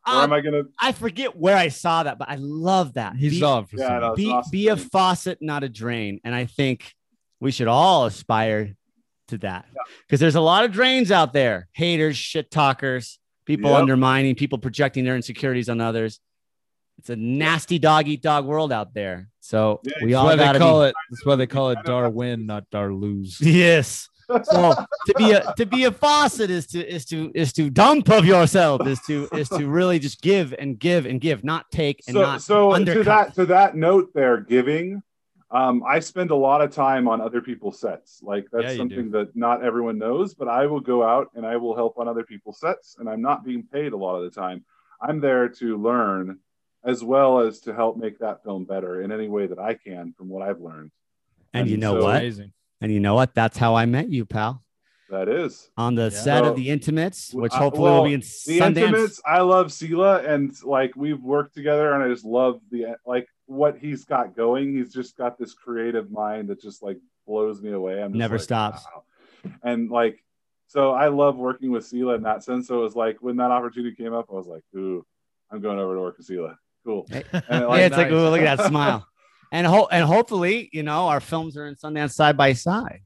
or 0.06 0.14
Um, 0.14 0.24
am 0.24 0.32
i 0.32 0.40
gonna 0.40 0.62
I 0.80 0.92
forget 0.92 1.36
where 1.36 1.56
I 1.56 1.68
saw 1.68 2.02
that, 2.04 2.18
but 2.18 2.30
I 2.30 2.36
love 2.36 2.94
that. 2.94 3.16
He's 3.16 3.38
Be- 3.40 3.42
off. 3.44 3.70
Yeah, 3.72 3.98
no, 3.98 4.12
it's 4.12 4.16
be, 4.16 4.30
awesome 4.30 4.50
be 4.50 4.68
a 4.68 4.76
faucet, 4.78 5.38
not 5.42 5.62
a 5.64 5.68
drain. 5.68 6.20
And 6.24 6.34
I 6.34 6.46
think 6.46 6.94
we 7.40 7.50
should 7.52 7.68
all 7.68 8.06
aspire 8.06 8.74
to 9.28 9.38
that 9.38 9.66
because 10.06 10.18
there's 10.18 10.34
a 10.34 10.40
lot 10.40 10.64
of 10.64 10.72
drains 10.72 11.12
out 11.12 11.32
there 11.34 11.68
haters, 11.72 12.16
shit 12.16 12.50
talkers, 12.50 13.19
people 13.50 13.70
Yep. 13.72 13.80
undermining, 13.80 14.34
people 14.36 14.58
projecting 14.58 15.04
their 15.04 15.16
insecurities 15.16 15.68
on 15.68 15.80
others. 15.80 16.20
It's 16.98 17.10
a 17.10 17.16
nasty 17.16 17.78
dog 17.80 18.06
eat 18.06 18.22
dog 18.22 18.44
world 18.44 18.72
out 18.72 18.94
there. 18.94 19.28
So 19.40 19.80
Yeah, 19.82 19.92
we 20.04 20.14
all 20.14 20.36
got 20.36 20.52
to 20.52 20.58
call 20.60 20.82
be. 20.82 20.88
it. 20.88 20.94
That's 21.10 21.26
why 21.26 21.34
they 21.34 21.46
call 21.48 21.70
it 21.70 21.76
kind 21.76 21.86
of 21.86 21.90
have 21.90 21.94
Dar 21.94 22.02
to- 22.04 22.10
win, 22.10 22.46
not 22.46 22.70
Dar 22.70 22.92
lose. 22.92 23.40
Yes. 23.40 24.08
So 24.44 24.74
to 25.06 25.14
be 25.18 25.32
a 25.32 25.52
to 25.56 25.66
be 25.66 25.82
a 25.84 25.90
faucet 25.90 26.50
is 26.50 26.68
to 26.68 26.86
is 26.86 27.04
to 27.06 27.32
is 27.34 27.52
to 27.54 27.68
dump 27.68 28.08
of 28.10 28.24
yourself 28.24 28.86
is 28.86 29.00
to 29.08 29.28
is 29.32 29.48
to 29.48 29.66
really 29.66 29.98
just 29.98 30.22
give 30.22 30.54
and 30.56 30.78
give 30.78 31.04
and 31.04 31.20
give, 31.20 31.42
not 31.42 31.68
take 31.72 32.00
and 32.06 32.14
so, 32.14 32.20
not 32.22 32.40
so 32.40 32.72
to 32.84 33.02
that 33.02 33.34
to 33.34 33.46
that 33.46 33.74
note 33.74 34.10
there 34.14 34.36
giving 34.38 35.02
um, 35.52 35.82
i 35.86 35.98
spend 35.98 36.30
a 36.30 36.34
lot 36.34 36.60
of 36.60 36.70
time 36.72 37.08
on 37.08 37.20
other 37.20 37.40
people's 37.40 37.80
sets 37.80 38.20
like 38.22 38.46
that's 38.52 38.64
Yeah, 38.64 38.70
you 38.70 38.76
something 38.78 39.10
that 39.10 39.34
not 39.34 39.64
everyone 39.64 39.98
knows 39.98 40.34
but 40.34 40.48
i 40.48 40.66
will 40.66 40.80
go 40.80 41.02
out 41.02 41.28
and 41.34 41.44
i 41.46 41.56
will 41.56 41.74
help 41.74 41.98
on 41.98 42.08
other 42.08 42.24
people's 42.24 42.60
sets 42.60 42.96
and 42.98 43.08
i'm 43.08 43.22
not 43.22 43.44
being 43.44 43.64
paid 43.64 43.92
a 43.92 43.96
lot 43.96 44.16
of 44.16 44.22
the 44.32 44.40
time 44.40 44.64
i'm 45.00 45.20
there 45.20 45.48
to 45.48 45.76
learn 45.76 46.38
as 46.84 47.04
well 47.04 47.40
as 47.40 47.60
to 47.60 47.74
help 47.74 47.96
make 47.96 48.18
that 48.18 48.42
film 48.42 48.64
better 48.64 49.02
in 49.02 49.12
any 49.12 49.28
way 49.28 49.46
that 49.46 49.58
i 49.58 49.74
can 49.74 50.12
from 50.16 50.28
what 50.28 50.42
i've 50.42 50.60
learned 50.60 50.90
and 51.52 51.68
you 51.68 51.76
know 51.76 51.94
so- 51.94 52.02
what? 52.04 52.16
Amazing. 52.16 52.52
And 52.82 52.90
you 52.90 53.00
know 53.00 53.14
what? 53.14 53.34
That's 53.34 53.58
how 53.58 53.74
I 53.74 53.84
met 53.84 54.08
you, 54.08 54.24
pal. 54.24 54.62
That 55.10 55.28
is 55.28 55.70
On 55.76 55.94
the 55.94 56.04
Yeah. 56.04 56.08
set 56.10 56.44
So- 56.44 56.50
of 56.50 56.56
the 56.56 56.70
Intimates, 56.70 57.32
which 57.34 57.52
hopefully 57.52 57.90
will 57.90 57.94
well, 57.96 58.04
be 58.04 58.14
in 58.14 58.20
the 58.20 58.26
Sundance. 58.26 58.76
intimates 58.76 59.20
i 59.26 59.40
love 59.40 59.66
Sela 59.68 60.26
and 60.28 60.52
like 60.64 60.94
we've 60.96 61.22
worked 61.22 61.54
together 61.54 61.92
and 61.92 62.02
i 62.02 62.08
just 62.08 62.24
love 62.24 62.60
the 62.70 62.96
like 63.06 63.28
what 63.46 63.76
he's 63.78 64.04
got 64.04 64.34
going 64.36 64.74
he's 64.76 64.92
just 64.92 65.16
got 65.16 65.38
this 65.38 65.54
creative 65.54 66.10
mind 66.10 66.48
that 66.48 66.60
just 66.60 66.82
like 66.82 66.98
blows 67.26 67.60
me 67.60 67.72
away 67.72 68.02
i'm 68.02 68.12
Never 68.12 68.36
like, 68.36 68.42
stops. 68.44 68.84
wow. 68.94 69.02
and 69.62 69.90
like 69.90 70.22
so 70.68 70.92
i 70.92 71.08
love 71.08 71.36
working 71.36 71.70
with 71.70 71.84
Sela 71.84 72.16
in 72.16 72.22
that 72.22 72.42
sense 72.44 72.68
so 72.68 72.78
it 72.80 72.82
was 72.82 72.94
like 72.96 73.18
when 73.20 73.36
that 73.36 73.50
opportunity 73.50 73.94
came 73.94 74.12
up 74.14 74.26
i 74.30 74.34
was 74.34 74.46
like 74.46 74.62
ooh 74.76 75.04
i'm 75.50 75.60
going 75.60 75.78
over 75.78 75.94
to 75.96 76.00
work 76.00 76.16
with 76.18 76.26
Sela 76.28 76.56
cool 76.84 77.06
Hey, 77.10 77.24
And, 77.32 77.44
yeah, 77.68 77.76
it's 77.76 77.96
like, 77.96 78.10
ooh, 78.10 78.28
look 78.30 78.40
at 78.40 78.56
that 78.56 78.68
smile. 78.68 79.06
And 79.52 79.66
ho- 79.66 79.88
and 79.90 80.04
hopefully, 80.04 80.70
you 80.72 80.84
know, 80.84 81.08
our 81.08 81.18
films 81.18 81.56
are 81.56 81.66
in 81.66 81.74
Sundance 81.74 82.12
side 82.12 82.36
by 82.36 82.52
side. 82.52 83.00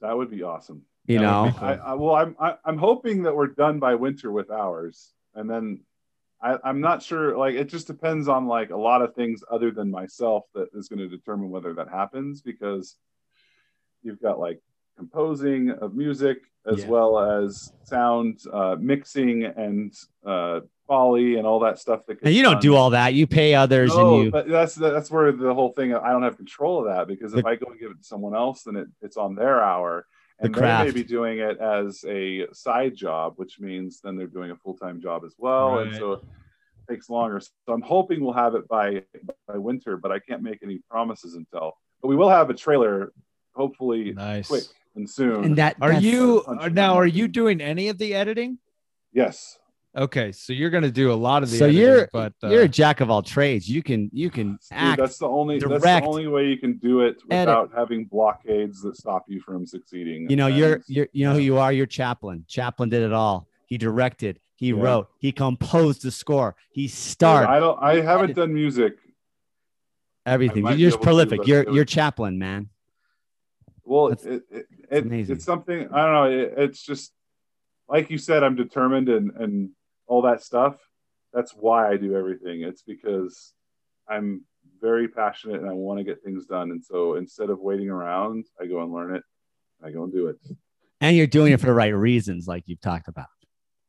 that 0.00 0.16
would 0.16 0.30
be 0.30 0.42
awesome 0.42 0.82
You 1.06 1.18
That 1.18 1.24
know, 1.24 1.54
cool. 1.56 1.68
I, 1.68 1.72
I 1.74 1.94
well 1.94 2.14
I'm 2.16 2.36
I, 2.40 2.56
I'm 2.64 2.78
hoping 2.78 3.22
that 3.24 3.34
we're 3.36 3.46
done 3.48 3.78
by 3.78 3.94
winter 3.94 4.32
with 4.32 4.50
ours 4.50 5.12
and 5.34 5.48
then 5.48 5.80
I, 6.42 6.58
I'm 6.64 6.80
not 6.80 7.02
sure 7.02 7.36
like 7.38 7.54
it 7.54 7.68
just 7.68 7.86
depends 7.86 8.28
on 8.28 8.46
like 8.46 8.70
a 8.70 8.76
lot 8.76 9.02
of 9.02 9.14
things 9.14 9.42
other 9.50 9.70
than 9.70 9.90
myself 9.90 10.44
that 10.54 10.68
is 10.74 10.88
going 10.88 10.98
to 10.98 11.08
determine 11.08 11.50
whether 11.50 11.72
that 11.74 11.88
happens 11.88 12.42
because 12.42 12.96
you've 14.02 14.20
got 14.20 14.38
like 14.38 14.60
composing 14.96 15.70
of 15.70 15.94
music 15.94 16.38
as 16.66 16.80
Yeah. 16.80 16.88
well 16.88 17.18
as 17.44 17.72
sound 17.84 18.40
uh, 18.52 18.76
mixing 18.78 19.44
and 19.44 19.92
uh, 20.24 20.60
Foley 20.88 21.36
and 21.36 21.46
all 21.46 21.60
that 21.60 21.78
stuff 21.78 22.04
that 22.06 22.18
and 22.22 22.34
you 22.34 22.42
don't 22.42 22.54
gets 22.54 22.62
do 22.62 22.74
all 22.74 22.90
that. 22.90 23.14
You 23.14 23.26
pay 23.26 23.54
others, 23.54 23.94
No, 23.94 24.16
and 24.16 24.24
you. 24.26 24.30
but 24.32 24.48
that's 24.48 24.74
that's 24.74 25.10
where 25.10 25.32
the 25.32 25.52
whole 25.54 25.72
thing. 25.72 25.94
I 25.94 26.10
don't 26.10 26.22
have 26.22 26.36
control 26.36 26.80
of 26.80 26.86
that 26.86 27.06
because 27.08 27.34
if 27.34 27.42
The- 27.44 27.48
I 27.50 27.56
go 27.56 27.66
and 27.70 27.78
give 27.80 27.90
it 27.92 27.98
to 27.98 28.04
someone 28.04 28.34
else, 28.34 28.62
then 28.64 28.76
it, 28.76 28.88
it's 29.00 29.16
on 29.16 29.34
their 29.34 29.62
hour, 29.62 30.06
The 30.40 30.46
and 30.46 30.54
they 30.54 30.60
may 30.84 30.90
be 30.90 31.02
doing 31.02 31.38
it 31.38 31.58
as 31.58 32.04
a 32.06 32.46
side 32.52 32.94
job, 32.94 33.34
which 33.36 33.58
means 33.58 34.00
then 34.02 34.16
they're 34.16 34.26
doing 34.26 34.50
a 34.50 34.56
full 34.56 34.74
time 34.76 35.00
job 35.00 35.24
as 35.24 35.34
well, 35.38 35.78
and 35.78 35.94
so 35.96 36.12
it 36.12 36.20
takes 36.90 37.08
longer. 37.08 37.40
So 37.40 37.72
I'm 37.72 37.80
hoping 37.80 38.22
we'll 38.22 38.34
have 38.34 38.54
it 38.54 38.68
by 38.68 39.02
by 39.48 39.56
winter, 39.56 39.96
but 39.96 40.12
I 40.12 40.18
can't 40.18 40.42
make 40.42 40.58
any 40.62 40.80
promises 40.90 41.34
until. 41.34 41.72
But 42.02 42.08
we 42.08 42.16
will 42.16 42.28
have 42.28 42.50
a 42.50 42.54
trailer, 42.54 43.12
hopefully 43.54 44.12
Nice. 44.12 44.48
quick 44.48 44.64
and 44.94 45.08
soon. 45.08 45.42
and 45.44 45.56
that 45.56 45.76
Are 45.80 45.94
you 45.94 46.44
are- 46.46 46.68
now? 46.68 46.94
Are 46.96 47.06
you 47.06 47.28
doing 47.28 47.60
any 47.62 47.88
of 47.88 47.96
the 47.98 48.14
editing? 48.14 48.58
yes. 49.12 49.58
Okay, 49.96 50.30
so 50.30 50.52
you're 50.52 50.68
gonna 50.68 50.90
do 50.90 51.10
a 51.10 51.14
lot 51.14 51.42
of 51.42 51.50
the. 51.50 51.56
So 51.56 51.64
editing, 51.64 51.80
you're 51.82 52.08
but 52.12 52.34
uh, 52.44 52.48
you're 52.48 52.62
a 52.64 52.68
jack 52.68 53.00
of 53.00 53.10
all 53.10 53.22
trades. 53.22 53.66
You 53.68 53.82
can 53.82 54.10
you 54.12 54.28
can 54.30 54.48
Dude, 54.52 54.58
act. 54.72 55.00
that's 55.00 55.16
the 55.16 55.26
only 55.26 55.58
that's 55.58 55.82
the 55.82 56.02
only 56.04 56.26
way 56.26 56.46
you 56.48 56.58
can 56.58 56.76
do 56.76 57.00
it 57.00 57.16
edit. 57.30 57.48
without 57.48 57.70
having 57.74 58.04
blockades 58.04 58.82
that 58.82 58.96
stop 58.96 59.24
you 59.26 59.40
from 59.40 59.64
succeeding. 59.66 60.28
You 60.28 60.36
know, 60.36 60.48
you're 60.48 60.82
you're 60.86 61.08
you 61.12 61.24
know 61.26 61.32
who 61.32 61.38
you 61.38 61.56
are. 61.56 61.72
You're 61.72 61.86
Chaplin. 61.86 62.44
Chaplin 62.46 62.90
did 62.90 63.02
it 63.04 63.12
all. 63.14 63.48
He 63.66 63.78
directed. 63.78 64.38
He 64.54 64.68
Yeah. 64.68 64.82
wrote. 64.82 65.08
He 65.18 65.32
composed 65.32 66.02
the 66.02 66.10
score. 66.10 66.56
He 66.70 66.88
starred 66.88 67.46
I 67.48 67.58
don't. 67.58 67.82
I 67.82 68.00
haven't 68.02 68.24
Edit. 68.24 68.36
done 68.36 68.52
music. 68.52 68.98
everything. 70.26 70.64
You're 70.66 70.76
just 70.76 70.96
able 70.96 70.98
to, 70.98 71.04
prolific. 71.04 71.46
You're 71.46 71.62
it 71.62 71.72
you're 71.72 71.84
Chaplin, 71.86 72.38
man. 72.38 72.68
Well, 73.84 74.08
That's- 74.10 74.26
it, 74.26 74.42
it, 74.50 74.66
it, 75.12 75.30
it's 75.30 75.44
something. 75.44 75.88
I 75.90 76.04
don't 76.04 76.12
know. 76.12 76.24
It, 76.38 76.54
it's 76.58 76.82
just 76.84 77.12
like 77.88 78.10
you 78.10 78.18
said. 78.18 78.42
I'm 78.42 78.56
determined 78.56 79.08
and 79.08 79.30
and 79.36 79.70
all 80.06 80.22
that 80.22 80.42
stuff. 80.42 80.76
That's 81.32 81.52
why 81.52 81.90
I 81.90 81.96
do 81.96 82.16
everything. 82.16 82.62
It's 82.62 82.82
because 82.82 83.52
I'm 84.08 84.44
very 84.80 85.08
passionate 85.08 85.60
and 85.60 85.68
I 85.68 85.72
want 85.72 85.98
to 85.98 86.04
get 86.04 86.22
things 86.22 86.46
done. 86.46 86.70
And 86.70 86.84
so 86.84 87.16
instead 87.16 87.50
of 87.50 87.60
waiting 87.60 87.88
around, 87.88 88.46
I 88.60 88.66
go 88.66 88.82
and 88.82 88.92
learn 88.92 89.14
it. 89.14 89.22
I 89.84 89.90
go 89.90 90.04
and 90.04 90.12
do 90.12 90.28
it. 90.28 90.36
And 91.00 91.16
you're 91.16 91.26
doing 91.26 91.52
it 91.52 91.60
for 91.60 91.66
the 91.66 91.74
right 91.74 91.94
reasons, 91.94 92.46
like 92.46 92.64
you've 92.66 92.80
talked 92.80 93.08
about, 93.08 93.26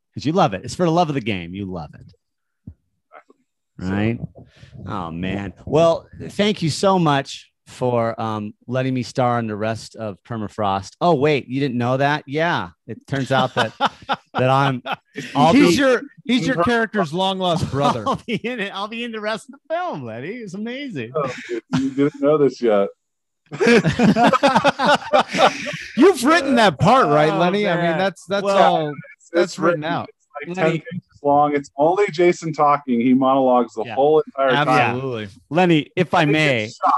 because 0.09 0.25
you 0.25 0.33
love 0.33 0.53
it. 0.53 0.65
It's 0.65 0.75
for 0.75 0.85
the 0.85 0.91
love 0.91 1.07
of 1.09 1.15
the 1.15 1.21
game. 1.21 1.53
You 1.53 1.65
love 1.65 1.93
it. 1.93 2.13
Right. 3.79 4.19
Oh 4.87 5.11
man. 5.11 5.53
Well, 5.65 6.07
thank 6.29 6.61
you 6.61 6.69
so 6.69 6.97
much 6.97 7.51
for 7.67 8.19
um, 8.19 8.53
letting 8.65 8.93
me 8.93 9.03
star 9.03 9.37
in 9.39 9.47
the 9.47 9.55
rest 9.55 9.95
of 9.97 10.17
Permafrost. 10.23 10.91
Oh 11.01 11.13
wait, 11.15 11.47
you 11.47 11.59
didn't 11.59 11.77
know 11.77 11.97
that? 11.97 12.23
Yeah. 12.25 12.69
It 12.87 13.05
turns 13.07 13.31
out 13.31 13.53
that 13.55 13.73
that 14.33 14.49
I'm 14.49 14.81
I'll 15.35 15.53
he's 15.53 15.71
be- 15.75 15.81
your 15.81 16.01
he's 16.25 16.47
your 16.47 16.63
character's 16.63 17.13
long 17.13 17.39
lost 17.39 17.69
brother. 17.69 18.03
I'll 18.07 18.21
be 18.25 18.35
in 18.35 18.59
it. 18.61 18.73
I'll 18.73 18.87
be 18.87 19.03
in 19.03 19.11
the 19.11 19.19
rest 19.19 19.49
of 19.49 19.55
the 19.59 19.75
film, 19.75 20.03
Letty. 20.05 20.37
It's 20.37 20.53
amazing. 20.53 21.11
Oh, 21.15 21.29
you 21.77 21.89
didn't 21.91 22.21
know 22.21 22.37
this 22.37 22.61
yet. 22.61 22.87
You've 25.97 26.23
written 26.23 26.55
that 26.55 26.77
part, 26.79 27.07
right, 27.07 27.31
Oh, 27.31 27.37
Lenny? 27.37 27.67
I 27.67 27.75
mean, 27.75 27.97
that's 27.97 28.25
that's 28.25 28.43
Well, 28.43 28.57
all. 28.57 28.81
It's- 28.89 29.29
That's 29.33 29.43
it's 29.53 29.59
written 29.59 29.83
out. 29.83 30.09
It's 30.41 30.55
like 30.57 30.57
Lenny- 30.65 30.77
10 30.79 30.85
pages 30.91 31.19
long. 31.23 31.53
It's 31.55 31.69
only 31.77 32.05
Jason 32.11 32.53
talking. 32.53 33.01
He 33.01 33.13
monologues 33.13 33.73
the 33.73 33.83
Yeah. 33.85 33.95
whole 33.95 34.21
entire 34.25 34.51
time. 34.51 34.67
Absolutely. 34.69 35.27
Lenny, 35.49 35.89
if 35.97 36.13
I 36.13 36.23
may, 36.25 36.69
Shot. 36.69 36.93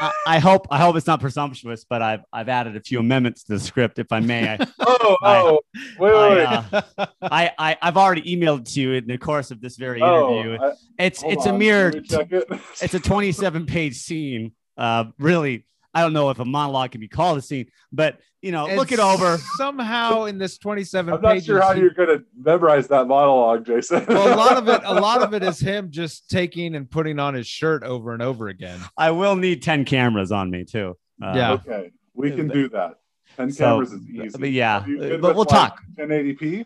I, 0.00 0.12
I 0.26 0.38
hope 0.38 0.66
I 0.70 0.78
hope 0.78 0.96
it's 0.96 1.06
not 1.06 1.20
presumptuous, 1.20 1.84
but 1.88 2.02
I've 2.02 2.20
I've 2.32 2.48
added 2.48 2.76
a 2.76 2.80
few 2.80 3.00
amendments 3.00 3.44
to 3.44 3.54
the 3.54 3.60
script. 3.60 3.98
If 3.98 4.12
I 4.12 4.20
may, 4.20 4.48
I 4.48 4.66
oh, 4.80 5.16
I- 5.22 5.36
oh, 5.38 5.60
wait, 5.98 6.12
wait, 6.12 6.12
I, 6.12 6.64
wait. 6.72 6.82
uh, 6.98 7.06
I, 7.22 7.50
I 7.58 7.76
I've 7.82 7.96
already 7.96 8.22
emailed 8.36 8.60
it 8.60 8.66
to 8.74 8.80
you 8.80 8.92
in 8.92 9.06
the 9.06 9.18
course 9.18 9.50
of 9.50 9.60
this 9.60 9.76
very 9.76 10.00
oh, 10.02 10.40
interview. 10.40 10.72
It's 10.98 11.22
it's 11.24 11.46
a 11.46 11.52
mere 11.52 11.90
Let 11.92 12.02
me 12.02 12.08
check 12.08 12.32
it. 12.32 12.48
it's 12.80 12.94
a 12.94 13.00
27 13.00 13.66
page 13.66 13.96
scene. 13.96 14.52
Uh, 14.76 15.06
really, 15.18 15.66
I 15.94 16.02
don't 16.02 16.12
know 16.12 16.30
if 16.30 16.38
a 16.38 16.44
monologue 16.44 16.90
can 16.92 17.00
be 17.00 17.08
called 17.08 17.38
a 17.38 17.42
scene, 17.42 17.66
but 17.92 18.18
you 18.42 18.52
know, 18.52 18.66
look 18.76 18.92
it 18.92 19.00
over. 19.00 19.38
somehow 19.56 20.24
in 20.24 20.38
this 20.38 20.58
27 20.58 21.12
I'm 21.14 21.20
not 21.20 21.32
pages. 21.32 21.46
sure 21.46 21.60
how 21.60 21.72
he- 21.74 21.80
you're 21.80 21.90
going 21.90 22.08
to 22.18 22.24
memorize 22.36 22.86
that 22.88 23.06
monologue, 23.08 23.66
Jason. 23.66 24.04
well, 24.06 24.32
a 24.32 24.36
lot 24.36 24.56
of 24.56 24.68
it, 24.68 24.80
a 24.84 24.94
lot 24.94 25.22
of 25.22 25.34
it 25.34 25.42
is 25.50 25.58
him 25.58 25.90
just 25.90 26.28
taking 26.30 26.74
and 26.76 26.88
putting 26.88 27.18
on 27.18 27.34
his 27.34 27.46
shirt 27.48 27.82
over 27.82 28.12
and 28.12 28.22
over 28.22 28.48
again. 28.48 28.78
I 28.96 29.10
will 29.10 29.34
need 29.34 29.62
10 29.62 29.84
cameras 29.86 30.30
on 30.30 30.50
me 30.50 30.64
too. 30.64 30.96
Uh, 31.22 31.32
Yeah. 31.34 31.52
okay, 31.54 31.90
we 32.14 32.30
can 32.30 32.46
do 32.48 32.68
that. 32.68 32.94
Ten 33.36 33.50
So, 33.50 33.64
cameras 33.64 33.92
is 33.92 34.08
easy. 34.08 34.38
but 34.38 34.50
yeah, 34.52 34.84
Are 34.84 34.88
you 34.88 34.98
good 34.98 35.20
but 35.20 35.34
we'll 35.34 35.44
talk. 35.44 35.80
1080p. 35.98 36.64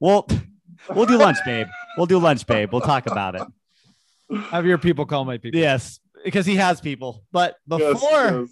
We'll 0.00 0.26
we'll 0.94 1.06
do 1.06 1.18
lunch, 1.18 1.38
babe. 1.44 1.66
We'll 1.96 2.06
do 2.06 2.18
lunch, 2.18 2.46
babe. 2.46 2.70
We'll 2.72 2.80
talk 2.80 3.06
about 3.06 3.34
it. 3.36 3.42
Have 4.50 4.64
your 4.66 4.78
people 4.78 5.06
call 5.06 5.24
my 5.24 5.38
people. 5.38 5.60
Yes, 5.60 6.00
because 6.24 6.46
he 6.46 6.56
has 6.56 6.80
people. 6.80 7.22
But 7.30 7.56
Yes, 7.68 7.92
before 7.92 8.40
yes. 8.40 8.48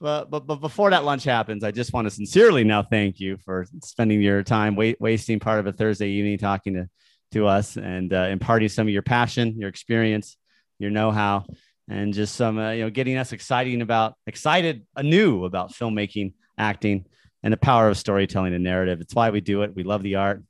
But, 0.00 0.30
but 0.30 0.46
but 0.46 0.56
before 0.56 0.90
that 0.90 1.04
lunch 1.04 1.24
happens, 1.24 1.64
I 1.64 1.72
just 1.72 1.92
want 1.92 2.06
to 2.06 2.10
sincerely 2.10 2.62
now 2.62 2.84
thank 2.84 3.18
you 3.18 3.36
for 3.44 3.66
spending 3.82 4.22
your 4.22 4.44
time 4.44 4.76
wa- 4.76 4.94
wasting 5.00 5.40
part 5.40 5.58
of 5.58 5.66
a 5.66 5.72
Thursday 5.72 6.10
evening 6.10 6.38
talking 6.38 6.74
to 6.74 6.88
to 7.32 7.46
us 7.46 7.76
and 7.76 8.12
uh, 8.12 8.28
imparting 8.30 8.68
some 8.68 8.86
of 8.86 8.92
your 8.92 9.02
passion, 9.02 9.58
your 9.58 9.68
experience, 9.68 10.36
your 10.78 10.90
know-how, 10.90 11.44
and 11.88 12.14
just 12.14 12.36
some 12.36 12.58
uh, 12.58 12.70
you 12.70 12.84
know 12.84 12.90
getting 12.90 13.16
us 13.16 13.32
exciting 13.32 13.82
about 13.82 14.14
excited 14.28 14.86
anew 14.94 15.44
about 15.44 15.72
filmmaking, 15.72 16.34
acting, 16.56 17.04
and 17.42 17.52
the 17.52 17.56
power 17.56 17.88
of 17.88 17.98
storytelling 17.98 18.54
and 18.54 18.62
narrative. 18.62 19.00
It's 19.00 19.16
why 19.16 19.30
we 19.30 19.40
do 19.40 19.62
it. 19.62 19.74
We 19.74 19.82
love 19.82 20.04
the 20.04 20.14
art, 20.14 20.44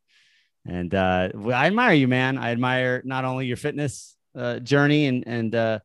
and 0.66 0.94
uh, 0.94 1.30
I 1.54 1.68
admire 1.68 1.94
you, 1.94 2.06
man. 2.06 2.36
I 2.36 2.50
admire 2.50 3.00
not 3.06 3.24
only 3.24 3.46
your 3.46 3.56
fitness 3.56 4.14
uh, 4.36 4.59
journey 4.59 5.06
and 5.06 5.24
and 5.26 5.54
uh, 5.54 5.78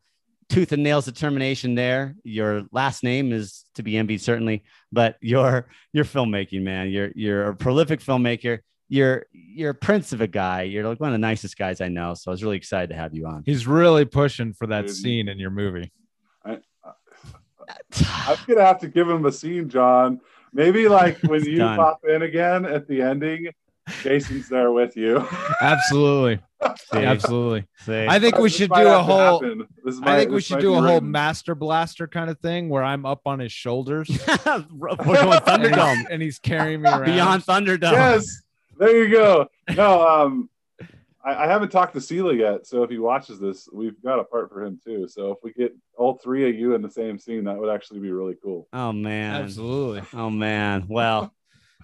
tooth 0.53 0.71
and 0.71 0.83
nails 0.83 1.05
determination 1.05 1.73
there. 1.73 2.15
Your 2.23 2.63
last 2.71 3.03
name 3.03 3.33
is 3.33 3.65
to 3.75 3.83
be 3.83 3.97
envied, 3.97 4.21
certainly, 4.21 4.63
but 4.91 5.17
your 5.19 5.67
your 5.93 6.05
filmmaking, 6.05 6.61
man. 6.61 6.89
You're 6.89 7.11
you're 7.15 7.49
a 7.49 7.55
prolific 7.55 8.01
filmmaker. 8.01 8.59
You're 8.87 9.25
you're 9.31 9.71
a 9.71 9.75
prince 9.75 10.13
of 10.13 10.21
a 10.21 10.27
guy. 10.27 10.63
You're 10.63 10.87
like 10.87 10.99
one 10.99 11.09
of 11.09 11.13
the 11.13 11.17
nicest 11.17 11.57
guys 11.57 11.81
I 11.81 11.87
know. 11.87 12.13
So 12.13 12.29
I 12.29 12.33
was 12.33 12.43
really 12.43 12.57
excited 12.57 12.89
to 12.91 12.95
have 12.95 13.15
you 13.15 13.25
on. 13.25 13.43
He's 13.45 13.65
really 13.65 14.05
pushing 14.05 14.53
for 14.53 14.67
that 14.67 14.87
Dude. 14.87 14.95
scene 14.95 15.27
in 15.27 15.39
your 15.39 15.49
movie. 15.49 15.91
I'm 16.45 16.61
gonna 18.47 18.65
have 18.65 18.79
to 18.81 18.87
give 18.87 19.09
him 19.09 19.25
a 19.25 19.31
scene, 19.31 19.69
John. 19.69 20.21
Maybe 20.53 20.87
like 20.87 21.17
when 21.23 21.43
you 21.43 21.57
done. 21.57 21.77
pop 21.77 22.01
in 22.07 22.21
again 22.21 22.65
at 22.65 22.87
the 22.87 23.01
ending, 23.01 23.49
Jason's 24.01 24.47
there 24.49 24.71
with 24.71 24.95
you. 24.95 25.25
Absolutely. 25.61 26.39
See, 26.91 26.99
Absolutely. 26.99 27.65
see. 27.79 28.05
I 28.07 28.19
think 28.19 28.37
we 28.37 28.43
This 28.43 28.55
should 28.55 28.71
do 28.71 28.87
a 28.87 29.03
whole 29.03 29.41
happen. 29.41 29.67
This 29.83 29.99
I 30.01 30.17
think 30.17 30.31
we 30.31 30.39
should 30.39 30.59
do 30.61 30.69
be 30.71 30.77
a 30.77 30.81
whole 30.81 30.93
written. 30.95 31.11
master 31.11 31.55
blaster 31.55 32.07
kind 32.07 32.29
of 32.29 32.39
thing 32.39 32.69
where 32.69 32.83
I'm 32.83 33.05
up 33.05 33.21
on 33.25 33.39
his 33.39 33.51
shoulders 33.51 34.07
We're 34.71 34.95
going 34.95 35.33
and 35.33 35.43
Thunderdome. 35.45 35.97
he's, 35.97 36.07
and 36.09 36.21
he's 36.21 36.39
carrying 36.39 36.81
me 36.83 36.89
around. 36.89 37.03
Beyond 37.05 37.43
Thunderdome. 37.43 37.91
Yes, 37.91 38.43
there 38.77 39.03
you 39.03 39.11
go. 39.11 39.49
No, 39.75 40.07
um, 40.07 40.49
I, 41.21 41.43
I 41.43 41.47
haven't 41.47 41.69
talked 41.69 41.93
to 41.95 41.99
Sela 41.99 42.37
yet, 42.37 42.65
so 42.65 42.83
if 42.83 42.89
he 42.89 42.97
watches 42.97 43.41
this, 43.41 43.67
we've 43.73 44.01
got 44.01 44.19
a 44.19 44.23
part 44.23 44.49
for 44.49 44.63
him 44.63 44.79
too. 44.81 45.05
So 45.09 45.31
if 45.33 45.39
we 45.43 45.51
get 45.51 45.75
all 45.97 46.13
three 46.23 46.49
of 46.49 46.55
you 46.55 46.75
in 46.75 46.81
the 46.81 46.89
same 46.89 47.19
scene, 47.19 47.43
that 47.43 47.57
would 47.57 47.69
actually 47.69 47.99
be 47.99 48.11
really 48.13 48.35
cool. 48.41 48.69
Oh 48.71 48.93
man. 48.93 49.41
Absolutely. 49.41 50.03
Oh 50.13 50.29
man. 50.29 50.85
Well, 50.87 51.33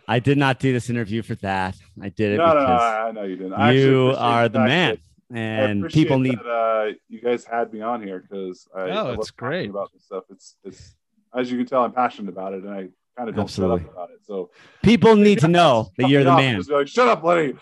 I 0.09 0.19
did 0.19 0.37
not 0.37 0.59
do 0.59 0.73
this 0.73 0.89
interview 0.89 1.21
for 1.21 1.35
that. 1.35 1.75
I 2.01 2.09
did 2.09 2.31
it 2.33 2.37
No, 2.37 2.47
no, 2.47 2.53
no, 2.53 2.59
because 2.61 2.81
I 2.81 3.07
I 3.07 3.11
know 3.11 3.23
you 3.23 3.35
didn't. 3.35 3.53
I 3.53 3.71
you 3.73 4.13
are 4.17 4.49
the 4.49 4.59
the 4.59 4.65
man, 4.65 4.89
that- 4.89 4.99
I 5.31 5.37
and 5.69 5.87
people 5.89 6.17
need. 6.17 6.39
that, 6.39 6.47
uh, 6.49 6.93
you 7.07 7.21
guys 7.21 7.45
had 7.45 7.71
me 7.71 7.81
on 7.81 8.01
here 8.01 8.19
because 8.27 8.67
I, 8.75 8.79
Oh, 8.81 8.83
I 8.89 9.01
love 9.09 9.19
it's 9.19 9.29
great. 9.29 9.69
about 9.69 9.93
this 9.93 10.03
stuff. 10.05 10.23
It's 10.31 10.55
it's 10.63 10.95
as 11.37 11.51
you 11.51 11.57
can 11.59 11.67
tell, 11.67 11.83
I'm 11.85 11.91
passionate 11.93 12.29
about 12.29 12.53
it, 12.55 12.63
and 12.63 12.71
I 12.73 12.87
kind 13.15 13.29
of 13.29 13.35
don't 13.35 13.43
Absolutely. 13.43 13.81
shut 13.81 13.87
up 13.89 13.93
about 13.93 14.09
it. 14.09 14.25
So 14.25 14.49
People 14.83 15.15
need 15.15 15.39
to 15.39 15.47
know 15.47 15.91
that 15.97 16.09
you're 16.09 16.23
the 16.23 16.35
man. 16.35 16.57
Just 16.57 16.71
like, 16.71 16.87
shut 16.87 17.07
up, 17.07 17.23
Lenny. 17.23 17.53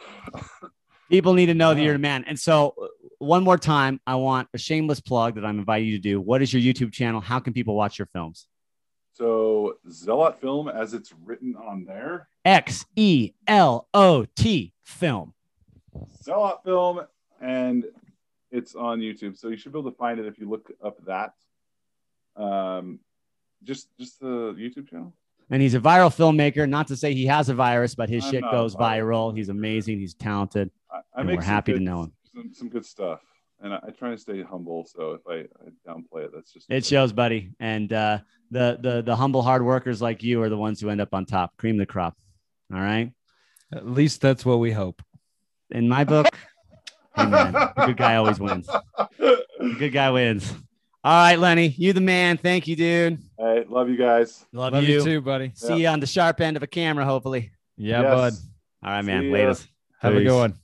People 1.10 1.34
need 1.34 1.48
to 1.48 1.54
know 1.54 1.74
that 1.74 1.82
you're 1.82 1.94
the 1.94 2.00
man. 2.00 2.24
And 2.28 2.38
so, 2.40 2.74
uh, 2.82 2.88
one 3.20 3.44
more 3.44 3.58
time, 3.58 4.00
I 4.06 4.16
want 4.16 4.48
a 4.54 4.58
shameless 4.58 5.00
plug 5.02 5.36
that 5.36 5.46
I'm 5.46 5.58
inviting 5.60 5.88
you 5.90 5.98
to 5.98 6.02
do. 6.02 6.22
What 6.22 6.42
is 6.42 6.54
your 6.54 6.62
YouTube 6.62 6.92
channel? 6.94 7.20
How 7.22 7.40
can 7.40 7.52
people 7.54 7.76
watch 7.76 7.98
your 8.00 8.06
films? 8.14 8.48
So 9.18 9.78
Xelot 9.88 10.38
Film, 10.38 10.68
as 10.68 10.94
it's 10.94 11.12
written 11.26 11.56
on 11.56 11.86
there, 11.86 12.28
X 12.46 12.86
E 12.96 13.32
L 13.48 13.88
O 13.92 14.26
T 14.36 14.74
film. 14.84 15.34
Xelot 16.24 16.64
Film, 16.64 17.02
and 17.42 17.86
it's 18.52 18.76
on 18.76 19.00
YouTube. 19.00 19.36
So 19.36 19.48
you 19.48 19.58
should 19.58 19.74
be 19.74 19.80
able 19.80 19.90
to 19.90 19.98
find 19.98 20.20
it 20.20 20.28
if 20.28 20.38
you 20.38 20.48
look 20.48 20.72
up 20.84 21.04
that. 21.06 21.34
Um, 22.36 23.00
just 23.64 23.90
just 24.00 24.20
the 24.20 24.54
YouTube 24.54 24.88
channel. 24.88 25.14
And 25.50 25.64
he's 25.64 25.74
a 25.74 25.80
viral 25.80 26.16
filmmaker. 26.16 26.70
Not 26.70 26.88
to 26.90 26.96
say 26.96 27.16
he 27.16 27.26
has 27.26 27.50
a 27.50 27.56
virus, 27.56 27.96
but 27.96 28.10
his 28.10 28.24
I'm 28.26 28.32
shit 28.32 28.44
goes 28.52 28.76
viral. 28.76 29.32
viral. 29.32 29.36
He's 29.38 29.50
amazing. 29.50 29.98
He's 29.98 30.14
talented. 30.14 30.70
I, 30.92 30.98
I 30.98 31.22
And 31.22 31.30
we're 31.30 31.42
happy 31.42 31.74
to 31.74 31.80
know 31.80 32.04
him. 32.04 32.14
Some, 32.36 32.54
some 32.54 32.70
good 32.70 32.86
stuff, 32.86 33.22
and 33.62 33.74
I, 33.74 33.80
I 33.88 33.92
try 33.92 34.12
to 34.12 34.18
stay 34.18 34.42
humble. 34.44 34.86
So 34.86 35.14
if 35.14 35.22
I, 35.28 35.46
I 35.66 35.70
downplay 35.92 36.26
it, 36.26 36.32
that's 36.34 36.52
just 36.52 36.70
It 36.70 36.86
shows, 36.86 37.12
buddy. 37.12 37.52
And 37.60 37.92
uh, 37.92 38.20
the 38.52 38.78
the 38.82 39.02
the 39.02 39.16
humble 39.16 39.42
hard 39.42 39.64
workers 39.64 40.02
like 40.02 40.24
you 40.24 40.42
are 40.42 40.50
the 40.50 40.58
ones 40.58 40.80
who 40.82 40.90
end 40.90 41.02
up 41.02 41.14
on 41.14 41.26
top. 41.26 41.56
Cream 41.58 41.78
the 41.78 41.86
crop. 41.86 42.16
All 42.74 42.80
right. 42.80 43.12
At 43.74 43.88
least 43.88 44.22
that's 44.22 44.46
what 44.46 44.60
we 44.60 44.72
hope. 44.72 45.02
In 45.72 45.90
my 45.90 46.04
book, 46.06 46.28
amen. 47.18 47.52
The 47.54 47.74
good 47.88 47.98
guy 47.98 48.16
always 48.16 48.40
wins. 48.40 48.68
The 49.18 49.76
good 49.78 49.92
guy 49.92 50.10
wins. 50.12 50.54
All 51.04 51.14
right, 51.24 51.38
Lenny, 51.40 51.68
you 51.68 51.94
the 51.94 52.02
man. 52.02 52.38
Thank 52.38 52.68
you, 52.68 52.76
dude. 52.76 53.20
Hey, 53.38 53.64
love 53.70 53.90
you 53.90 53.98
guys. 53.98 54.46
Love, 54.52 54.74
Love 54.74 54.84
you. 54.84 54.96
you 54.96 55.04
too, 55.04 55.22
buddy. 55.22 55.52
See 55.56 55.82
you 55.82 55.88
on 55.88 56.00
the 56.00 56.08
sharp 56.08 56.42
end 56.42 56.58
of 56.58 56.64
a 56.64 56.68
camera, 56.68 57.06
hopefully. 57.06 57.52
Yeah, 57.78 58.02
Yes. 58.02 58.14
bud. 58.14 58.34
All 58.84 58.92
right, 58.92 59.06
man. 59.06 59.22
See 59.24 59.28
ya. 59.28 59.34
Latest. 59.34 59.68
Have 60.02 60.16
a 60.16 60.24
good 60.24 60.36
one. 60.38 60.58